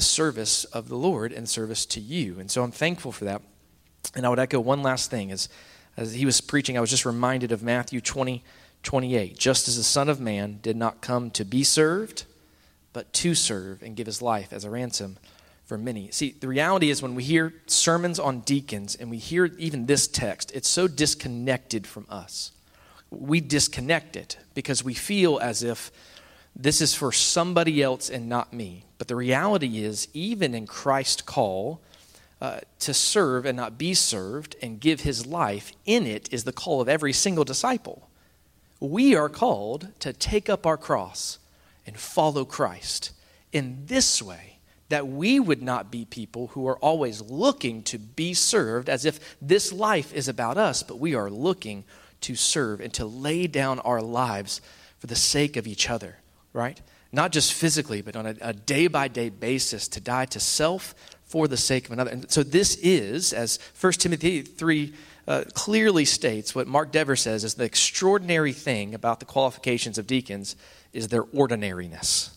the 0.00 0.04
service 0.06 0.64
of 0.64 0.88
the 0.88 0.96
Lord 0.96 1.30
and 1.30 1.46
service 1.46 1.84
to 1.84 2.00
you. 2.00 2.40
And 2.40 2.50
so 2.50 2.62
I'm 2.62 2.70
thankful 2.70 3.12
for 3.12 3.26
that. 3.26 3.42
And 4.16 4.24
I 4.24 4.30
would 4.30 4.38
echo 4.38 4.58
one 4.58 4.82
last 4.82 5.10
thing. 5.10 5.30
As, 5.30 5.50
as 5.94 6.14
he 6.14 6.24
was 6.24 6.40
preaching, 6.40 6.78
I 6.78 6.80
was 6.80 6.88
just 6.88 7.04
reminded 7.04 7.52
of 7.52 7.62
Matthew 7.62 8.00
20, 8.00 8.42
28. 8.82 9.36
Just 9.36 9.68
as 9.68 9.76
the 9.76 9.82
Son 9.82 10.08
of 10.08 10.18
Man 10.18 10.58
did 10.62 10.74
not 10.74 11.02
come 11.02 11.30
to 11.32 11.44
be 11.44 11.62
served, 11.62 12.24
but 12.94 13.12
to 13.12 13.34
serve 13.34 13.82
and 13.82 13.94
give 13.94 14.06
his 14.06 14.22
life 14.22 14.54
as 14.54 14.64
a 14.64 14.70
ransom 14.70 15.18
for 15.66 15.76
many. 15.76 16.10
See, 16.12 16.30
the 16.30 16.48
reality 16.48 16.88
is 16.88 17.02
when 17.02 17.14
we 17.14 17.22
hear 17.22 17.52
sermons 17.66 18.18
on 18.18 18.40
deacons 18.40 18.96
and 18.96 19.10
we 19.10 19.18
hear 19.18 19.50
even 19.58 19.84
this 19.84 20.08
text, 20.08 20.50
it's 20.54 20.66
so 20.66 20.88
disconnected 20.88 21.86
from 21.86 22.06
us. 22.08 22.52
We 23.10 23.42
disconnect 23.42 24.16
it 24.16 24.38
because 24.54 24.82
we 24.82 24.94
feel 24.94 25.38
as 25.40 25.62
if 25.62 25.92
this 26.54 26.80
is 26.80 26.94
for 26.94 27.12
somebody 27.12 27.82
else 27.82 28.10
and 28.10 28.28
not 28.28 28.52
me. 28.52 28.84
But 28.98 29.08
the 29.08 29.16
reality 29.16 29.82
is, 29.82 30.08
even 30.12 30.54
in 30.54 30.66
Christ's 30.66 31.22
call 31.22 31.80
uh, 32.40 32.60
to 32.80 32.94
serve 32.94 33.44
and 33.44 33.56
not 33.56 33.78
be 33.78 33.94
served 33.94 34.56
and 34.62 34.80
give 34.80 35.00
his 35.00 35.26
life, 35.26 35.72
in 35.86 36.06
it 36.06 36.32
is 36.32 36.44
the 36.44 36.52
call 36.52 36.80
of 36.80 36.88
every 36.88 37.12
single 37.12 37.44
disciple. 37.44 38.08
We 38.78 39.14
are 39.14 39.28
called 39.28 39.88
to 40.00 40.12
take 40.12 40.48
up 40.48 40.66
our 40.66 40.76
cross 40.76 41.38
and 41.86 41.98
follow 41.98 42.44
Christ 42.44 43.12
in 43.52 43.84
this 43.86 44.22
way 44.22 44.58
that 44.90 45.06
we 45.06 45.38
would 45.38 45.62
not 45.62 45.90
be 45.90 46.04
people 46.04 46.48
who 46.48 46.66
are 46.66 46.78
always 46.78 47.20
looking 47.22 47.82
to 47.84 47.98
be 47.98 48.34
served 48.34 48.88
as 48.88 49.04
if 49.04 49.36
this 49.40 49.72
life 49.72 50.12
is 50.12 50.28
about 50.28 50.58
us, 50.58 50.82
but 50.82 50.98
we 50.98 51.14
are 51.14 51.30
looking 51.30 51.84
to 52.20 52.34
serve 52.34 52.80
and 52.80 52.92
to 52.92 53.06
lay 53.06 53.46
down 53.46 53.78
our 53.80 54.02
lives 54.02 54.60
for 54.98 55.06
the 55.06 55.16
sake 55.16 55.56
of 55.56 55.66
each 55.66 55.88
other, 55.88 56.18
right? 56.52 56.80
Not 57.12 57.32
just 57.32 57.52
physically, 57.52 58.02
but 58.02 58.16
on 58.16 58.26
a 58.26 58.52
day 58.52 58.86
by 58.86 59.08
day 59.08 59.28
basis 59.28 59.88
to 59.88 60.00
die 60.00 60.26
to 60.26 60.40
self 60.40 60.94
for 61.24 61.48
the 61.48 61.56
sake 61.56 61.86
of 61.86 61.92
another. 61.92 62.10
And 62.10 62.30
so 62.30 62.42
this 62.42 62.76
is, 62.76 63.32
as 63.32 63.58
1 63.80 63.92
Timothy 63.94 64.42
3 64.42 64.92
uh, 65.28 65.44
clearly 65.54 66.04
states, 66.04 66.54
what 66.54 66.66
Mark 66.66 66.92
Dever 66.92 67.16
says 67.16 67.44
is 67.44 67.54
the 67.54 67.64
extraordinary 67.64 68.52
thing 68.52 68.94
about 68.94 69.20
the 69.20 69.26
qualifications 69.26 69.98
of 69.98 70.06
deacons 70.06 70.56
is 70.92 71.08
their 71.08 71.24
ordinariness 71.32 72.36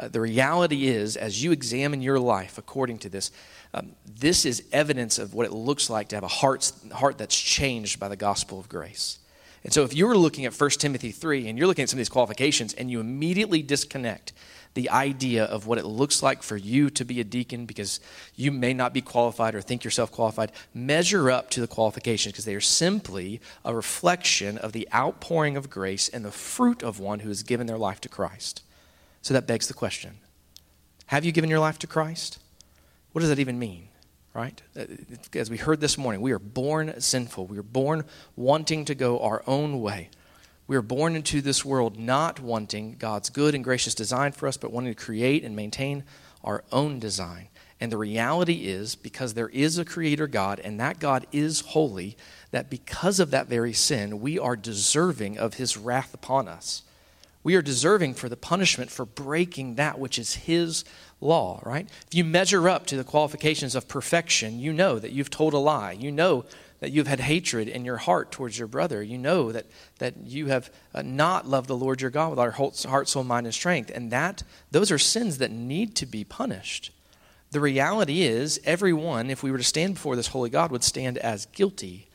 uh, 0.00 0.08
the 0.08 0.20
reality 0.20 0.88
is, 0.88 1.16
as 1.16 1.42
you 1.44 1.52
examine 1.52 2.00
your 2.00 2.18
life 2.18 2.56
according 2.56 2.98
to 2.98 3.10
this, 3.10 3.30
um, 3.74 3.92
this 4.06 4.46
is 4.46 4.64
evidence 4.72 5.18
of 5.18 5.34
what 5.34 5.44
it 5.44 5.52
looks 5.52 5.90
like 5.90 6.08
to 6.08 6.16
have 6.16 6.24
a 6.24 6.28
heart, 6.28 6.72
heart 6.92 7.18
that's 7.18 7.38
changed 7.38 8.00
by 8.00 8.08
the 8.08 8.16
gospel 8.16 8.58
of 8.58 8.68
grace. 8.68 9.18
And 9.62 9.72
so, 9.72 9.84
if 9.84 9.94
you're 9.94 10.16
looking 10.16 10.46
at 10.46 10.58
1 10.58 10.70
Timothy 10.70 11.10
3 11.10 11.48
and 11.48 11.58
you're 11.58 11.66
looking 11.66 11.82
at 11.82 11.90
some 11.90 11.98
of 11.98 12.00
these 12.00 12.08
qualifications 12.08 12.72
and 12.72 12.90
you 12.90 12.98
immediately 12.98 13.62
disconnect 13.62 14.32
the 14.74 14.88
idea 14.90 15.44
of 15.44 15.66
what 15.66 15.78
it 15.78 15.84
looks 15.84 16.22
like 16.22 16.42
for 16.42 16.56
you 16.56 16.90
to 16.90 17.04
be 17.04 17.20
a 17.20 17.24
deacon 17.24 17.66
because 17.66 18.00
you 18.36 18.52
may 18.52 18.72
not 18.72 18.94
be 18.94 19.00
qualified 19.00 19.54
or 19.54 19.60
think 19.60 19.82
yourself 19.82 20.12
qualified, 20.12 20.52
measure 20.72 21.30
up 21.30 21.50
to 21.50 21.60
the 21.60 21.66
qualifications 21.66 22.32
because 22.32 22.44
they 22.44 22.54
are 22.54 22.60
simply 22.60 23.40
a 23.64 23.74
reflection 23.74 24.56
of 24.58 24.72
the 24.72 24.88
outpouring 24.94 25.56
of 25.56 25.68
grace 25.68 26.08
and 26.08 26.24
the 26.24 26.30
fruit 26.30 26.82
of 26.82 27.00
one 27.00 27.20
who 27.20 27.28
has 27.28 27.42
given 27.42 27.66
their 27.66 27.78
life 27.78 28.00
to 28.00 28.08
Christ. 28.08 28.62
So 29.22 29.34
that 29.34 29.46
begs 29.46 29.66
the 29.66 29.74
question 29.74 30.18
Have 31.06 31.24
you 31.24 31.32
given 31.32 31.50
your 31.50 31.58
life 31.58 31.78
to 31.80 31.86
Christ? 31.86 32.38
What 33.12 33.20
does 33.20 33.28
that 33.28 33.40
even 33.40 33.58
mean? 33.58 33.88
Right? 34.32 34.62
As 35.34 35.50
we 35.50 35.56
heard 35.56 35.80
this 35.80 35.98
morning, 35.98 36.20
we 36.20 36.30
are 36.30 36.38
born 36.38 37.00
sinful. 37.00 37.46
We 37.46 37.58
are 37.58 37.64
born 37.64 38.04
wanting 38.36 38.84
to 38.84 38.94
go 38.94 39.18
our 39.18 39.42
own 39.46 39.80
way. 39.80 40.10
We 40.68 40.76
are 40.76 40.82
born 40.82 41.16
into 41.16 41.40
this 41.40 41.64
world 41.64 41.98
not 41.98 42.38
wanting 42.38 42.94
God's 42.96 43.28
good 43.28 43.56
and 43.56 43.64
gracious 43.64 43.92
design 43.92 44.30
for 44.30 44.46
us, 44.46 44.56
but 44.56 44.70
wanting 44.70 44.94
to 44.94 45.04
create 45.04 45.42
and 45.42 45.56
maintain 45.56 46.04
our 46.44 46.62
own 46.70 47.00
design. 47.00 47.48
And 47.80 47.90
the 47.90 47.96
reality 47.96 48.68
is, 48.68 48.94
because 48.94 49.34
there 49.34 49.48
is 49.48 49.78
a 49.78 49.84
creator 49.84 50.28
God 50.28 50.60
and 50.60 50.78
that 50.78 51.00
God 51.00 51.26
is 51.32 51.60
holy, 51.60 52.16
that 52.52 52.70
because 52.70 53.18
of 53.18 53.32
that 53.32 53.48
very 53.48 53.72
sin, 53.72 54.20
we 54.20 54.38
are 54.38 54.54
deserving 54.54 55.38
of 55.38 55.54
his 55.54 55.76
wrath 55.76 56.14
upon 56.14 56.46
us. 56.46 56.82
We 57.42 57.56
are 57.56 57.62
deserving 57.62 58.14
for 58.14 58.28
the 58.28 58.36
punishment 58.36 58.90
for 58.90 59.06
breaking 59.06 59.76
that 59.76 59.98
which 59.98 60.18
is 60.18 60.34
his 60.34 60.84
law, 61.20 61.60
right? 61.64 61.88
If 62.06 62.14
you 62.14 62.24
measure 62.24 62.68
up 62.68 62.86
to 62.86 62.96
the 62.96 63.04
qualifications 63.04 63.74
of 63.74 63.88
perfection, 63.88 64.58
you 64.58 64.72
know 64.72 64.98
that 64.98 65.12
you've 65.12 65.30
told 65.30 65.52
a 65.52 65.58
lie. 65.58 65.92
You 65.92 66.10
know 66.10 66.44
that 66.80 66.92
you've 66.92 67.06
had 67.06 67.20
hatred 67.20 67.68
in 67.68 67.84
your 67.84 67.98
heart 67.98 68.32
towards 68.32 68.58
your 68.58 68.68
brother. 68.68 69.02
You 69.02 69.18
know 69.18 69.52
that, 69.52 69.66
that 69.98 70.14
you 70.24 70.46
have 70.46 70.70
uh, 70.94 71.02
not 71.02 71.46
loved 71.46 71.68
the 71.68 71.76
Lord 71.76 72.00
your 72.00 72.10
God 72.10 72.30
with 72.30 72.38
our 72.38 72.52
heart, 72.52 73.08
soul, 73.08 73.24
mind, 73.24 73.46
and 73.46 73.54
strength. 73.54 73.90
And 73.94 74.10
that 74.10 74.42
those 74.70 74.90
are 74.90 74.98
sins 74.98 75.38
that 75.38 75.50
need 75.50 75.94
to 75.96 76.06
be 76.06 76.24
punished. 76.24 76.90
The 77.50 77.60
reality 77.60 78.22
is, 78.22 78.60
everyone, 78.64 79.28
if 79.28 79.42
we 79.42 79.50
were 79.50 79.58
to 79.58 79.64
stand 79.64 79.94
before 79.94 80.16
this 80.16 80.28
holy 80.28 80.50
God, 80.50 80.70
would 80.70 80.84
stand 80.84 81.18
as 81.18 81.46
guilty. 81.46 82.08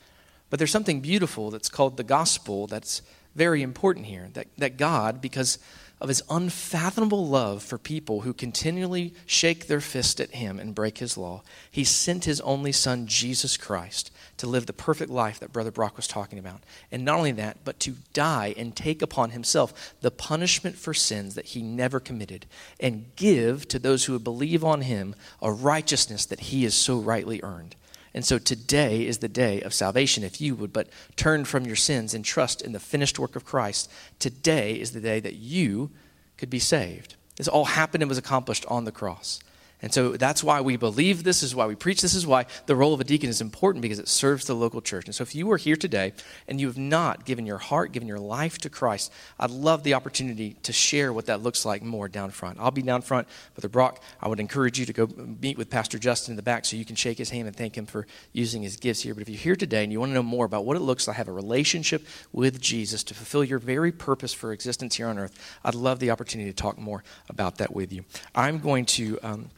But 0.50 0.58
there's 0.58 0.70
something 0.70 1.00
beautiful 1.00 1.50
that's 1.50 1.68
called 1.68 1.96
the 1.96 2.04
gospel 2.04 2.66
that's 2.66 3.02
very 3.34 3.62
important 3.62 4.06
here. 4.06 4.30
That, 4.32 4.48
that 4.58 4.78
God, 4.78 5.20
because 5.20 5.58
of 6.00 6.08
his 6.08 6.22
unfathomable 6.28 7.26
love 7.26 7.62
for 7.62 7.78
people 7.78 8.20
who 8.20 8.34
continually 8.34 9.14
shake 9.24 9.66
their 9.66 9.80
fist 9.80 10.20
at 10.20 10.34
him 10.34 10.58
and 10.58 10.74
break 10.74 10.98
his 10.98 11.16
law, 11.16 11.42
he 11.70 11.84
sent 11.84 12.26
his 12.26 12.40
only 12.42 12.72
son, 12.72 13.06
Jesus 13.06 13.56
Christ, 13.56 14.10
to 14.36 14.46
live 14.46 14.66
the 14.66 14.74
perfect 14.74 15.10
life 15.10 15.40
that 15.40 15.52
Brother 15.52 15.70
Brock 15.70 15.96
was 15.96 16.06
talking 16.06 16.38
about. 16.38 16.62
And 16.92 17.04
not 17.04 17.16
only 17.16 17.32
that, 17.32 17.58
but 17.64 17.80
to 17.80 17.94
die 18.12 18.54
and 18.58 18.76
take 18.76 19.00
upon 19.00 19.30
himself 19.30 19.94
the 20.02 20.10
punishment 20.10 20.76
for 20.76 20.92
sins 20.92 21.34
that 21.34 21.46
he 21.46 21.62
never 21.62 21.98
committed 21.98 22.44
and 22.78 23.06
give 23.16 23.66
to 23.68 23.78
those 23.78 24.04
who 24.04 24.18
believe 24.18 24.62
on 24.62 24.82
him 24.82 25.14
a 25.40 25.50
righteousness 25.50 26.26
that 26.26 26.40
he 26.40 26.64
has 26.64 26.74
so 26.74 26.98
rightly 26.98 27.40
earned. 27.42 27.74
And 28.16 28.24
so 28.24 28.38
today 28.38 29.06
is 29.06 29.18
the 29.18 29.28
day 29.28 29.60
of 29.60 29.74
salvation. 29.74 30.24
If 30.24 30.40
you 30.40 30.54
would 30.54 30.72
but 30.72 30.88
turn 31.16 31.44
from 31.44 31.66
your 31.66 31.76
sins 31.76 32.14
and 32.14 32.24
trust 32.24 32.62
in 32.62 32.72
the 32.72 32.80
finished 32.80 33.18
work 33.18 33.36
of 33.36 33.44
Christ, 33.44 33.90
today 34.18 34.80
is 34.80 34.92
the 34.92 35.02
day 35.02 35.20
that 35.20 35.34
you 35.34 35.90
could 36.38 36.48
be 36.48 36.58
saved. 36.58 37.14
This 37.36 37.46
all 37.46 37.66
happened 37.66 38.02
and 38.02 38.08
was 38.08 38.16
accomplished 38.16 38.64
on 38.68 38.86
the 38.86 38.90
cross. 38.90 39.40
And 39.82 39.92
so 39.92 40.16
that's 40.16 40.42
why 40.42 40.62
we 40.62 40.76
believe 40.76 41.22
this 41.22 41.42
is 41.42 41.54
why 41.54 41.66
we 41.66 41.74
preach 41.74 42.00
this 42.00 42.14
is 42.14 42.26
why 42.26 42.46
the 42.64 42.74
role 42.74 42.94
of 42.94 43.00
a 43.00 43.04
deacon 43.04 43.28
is 43.28 43.42
important 43.42 43.82
because 43.82 43.98
it 43.98 44.08
serves 44.08 44.46
the 44.46 44.54
local 44.54 44.80
church. 44.80 45.04
And 45.04 45.14
so 45.14 45.22
if 45.22 45.34
you 45.34 45.50
are 45.52 45.58
here 45.58 45.76
today 45.76 46.14
and 46.48 46.58
you 46.58 46.66
have 46.66 46.78
not 46.78 47.26
given 47.26 47.44
your 47.44 47.58
heart, 47.58 47.92
given 47.92 48.08
your 48.08 48.18
life 48.18 48.56
to 48.58 48.70
Christ, 48.70 49.12
I'd 49.38 49.50
love 49.50 49.82
the 49.82 49.92
opportunity 49.92 50.56
to 50.62 50.72
share 50.72 51.12
what 51.12 51.26
that 51.26 51.42
looks 51.42 51.66
like 51.66 51.82
more 51.82 52.08
down 52.08 52.30
front. 52.30 52.58
I'll 52.58 52.70
be 52.70 52.80
down 52.80 53.02
front, 53.02 53.28
Brother 53.54 53.68
Brock. 53.68 54.02
I 54.20 54.28
would 54.28 54.40
encourage 54.40 54.78
you 54.78 54.86
to 54.86 54.92
go 54.94 55.08
meet 55.42 55.58
with 55.58 55.68
Pastor 55.68 55.98
Justin 55.98 56.32
in 56.32 56.36
the 56.36 56.42
back 56.42 56.64
so 56.64 56.76
you 56.76 56.86
can 56.86 56.96
shake 56.96 57.18
his 57.18 57.28
hand 57.28 57.46
and 57.46 57.54
thank 57.54 57.76
him 57.76 57.84
for 57.84 58.06
using 58.32 58.62
his 58.62 58.76
gifts 58.76 59.02
here. 59.02 59.12
But 59.12 59.22
if 59.22 59.28
you're 59.28 59.38
here 59.38 59.56
today 59.56 59.84
and 59.84 59.92
you 59.92 60.00
want 60.00 60.10
to 60.10 60.14
know 60.14 60.22
more 60.22 60.46
about 60.46 60.64
what 60.64 60.78
it 60.78 60.80
looks 60.80 61.06
like 61.06 61.16
to 61.16 61.18
have 61.18 61.28
a 61.28 61.32
relationship 61.32 62.06
with 62.32 62.62
Jesus 62.62 63.04
to 63.04 63.14
fulfill 63.14 63.44
your 63.44 63.58
very 63.58 63.92
purpose 63.92 64.32
for 64.32 64.52
existence 64.52 64.96
here 64.96 65.08
on 65.08 65.18
earth, 65.18 65.58
I'd 65.62 65.74
love 65.74 65.98
the 65.98 66.10
opportunity 66.10 66.50
to 66.50 66.56
talk 66.56 66.78
more 66.78 67.04
about 67.28 67.58
that 67.58 67.74
with 67.74 67.92
you. 67.92 68.06
I'm 68.34 68.58
going 68.58 68.86
to. 68.86 69.18
Um, 69.22 69.50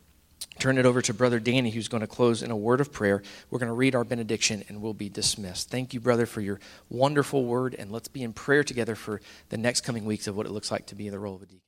turn 0.59 0.79
it 0.79 0.87
over 0.87 1.01
to 1.03 1.15
Brother 1.15 1.41
Danny, 1.41 1.71
who's 1.71 1.89
going 1.89 2.01
to 2.01 2.07
close 2.07 2.43
in 2.43 2.51
a 2.51 2.57
word 2.57 2.81
of 2.81 2.93
prayer. 2.93 3.23
We're 3.51 3.59
going 3.59 3.69
to 3.69 3.75
read 3.75 3.95
our 3.95 4.05
benediction 4.05 4.65
and 4.69 4.83
we'll 4.83 4.95
be 4.95 5.09
dismissed. 5.09 5.71
Thank 5.71 5.95
you, 5.95 6.01
brother, 6.01 6.27
for 6.27 6.41
your 6.41 6.61
wonderful 6.89 7.45
word, 7.45 7.75
and 7.79 7.91
let's 7.91 8.09
be 8.09 8.23
in 8.23 8.33
prayer 8.33 8.65
together 8.65 8.95
for 8.95 9.21
the 9.49 9.59
next 9.59 9.83
coming 9.83 10.05
weeks 10.05 10.27
of 10.27 10.37
what 10.37 10.47
it 10.47 10.53
looks 10.53 10.71
like 10.71 10.87
to 10.87 10.95
be 10.95 11.07
in 11.07 11.13
the 11.13 11.19
role 11.19 11.37
of 11.37 11.43
a 11.43 11.47
deacon. 11.47 11.61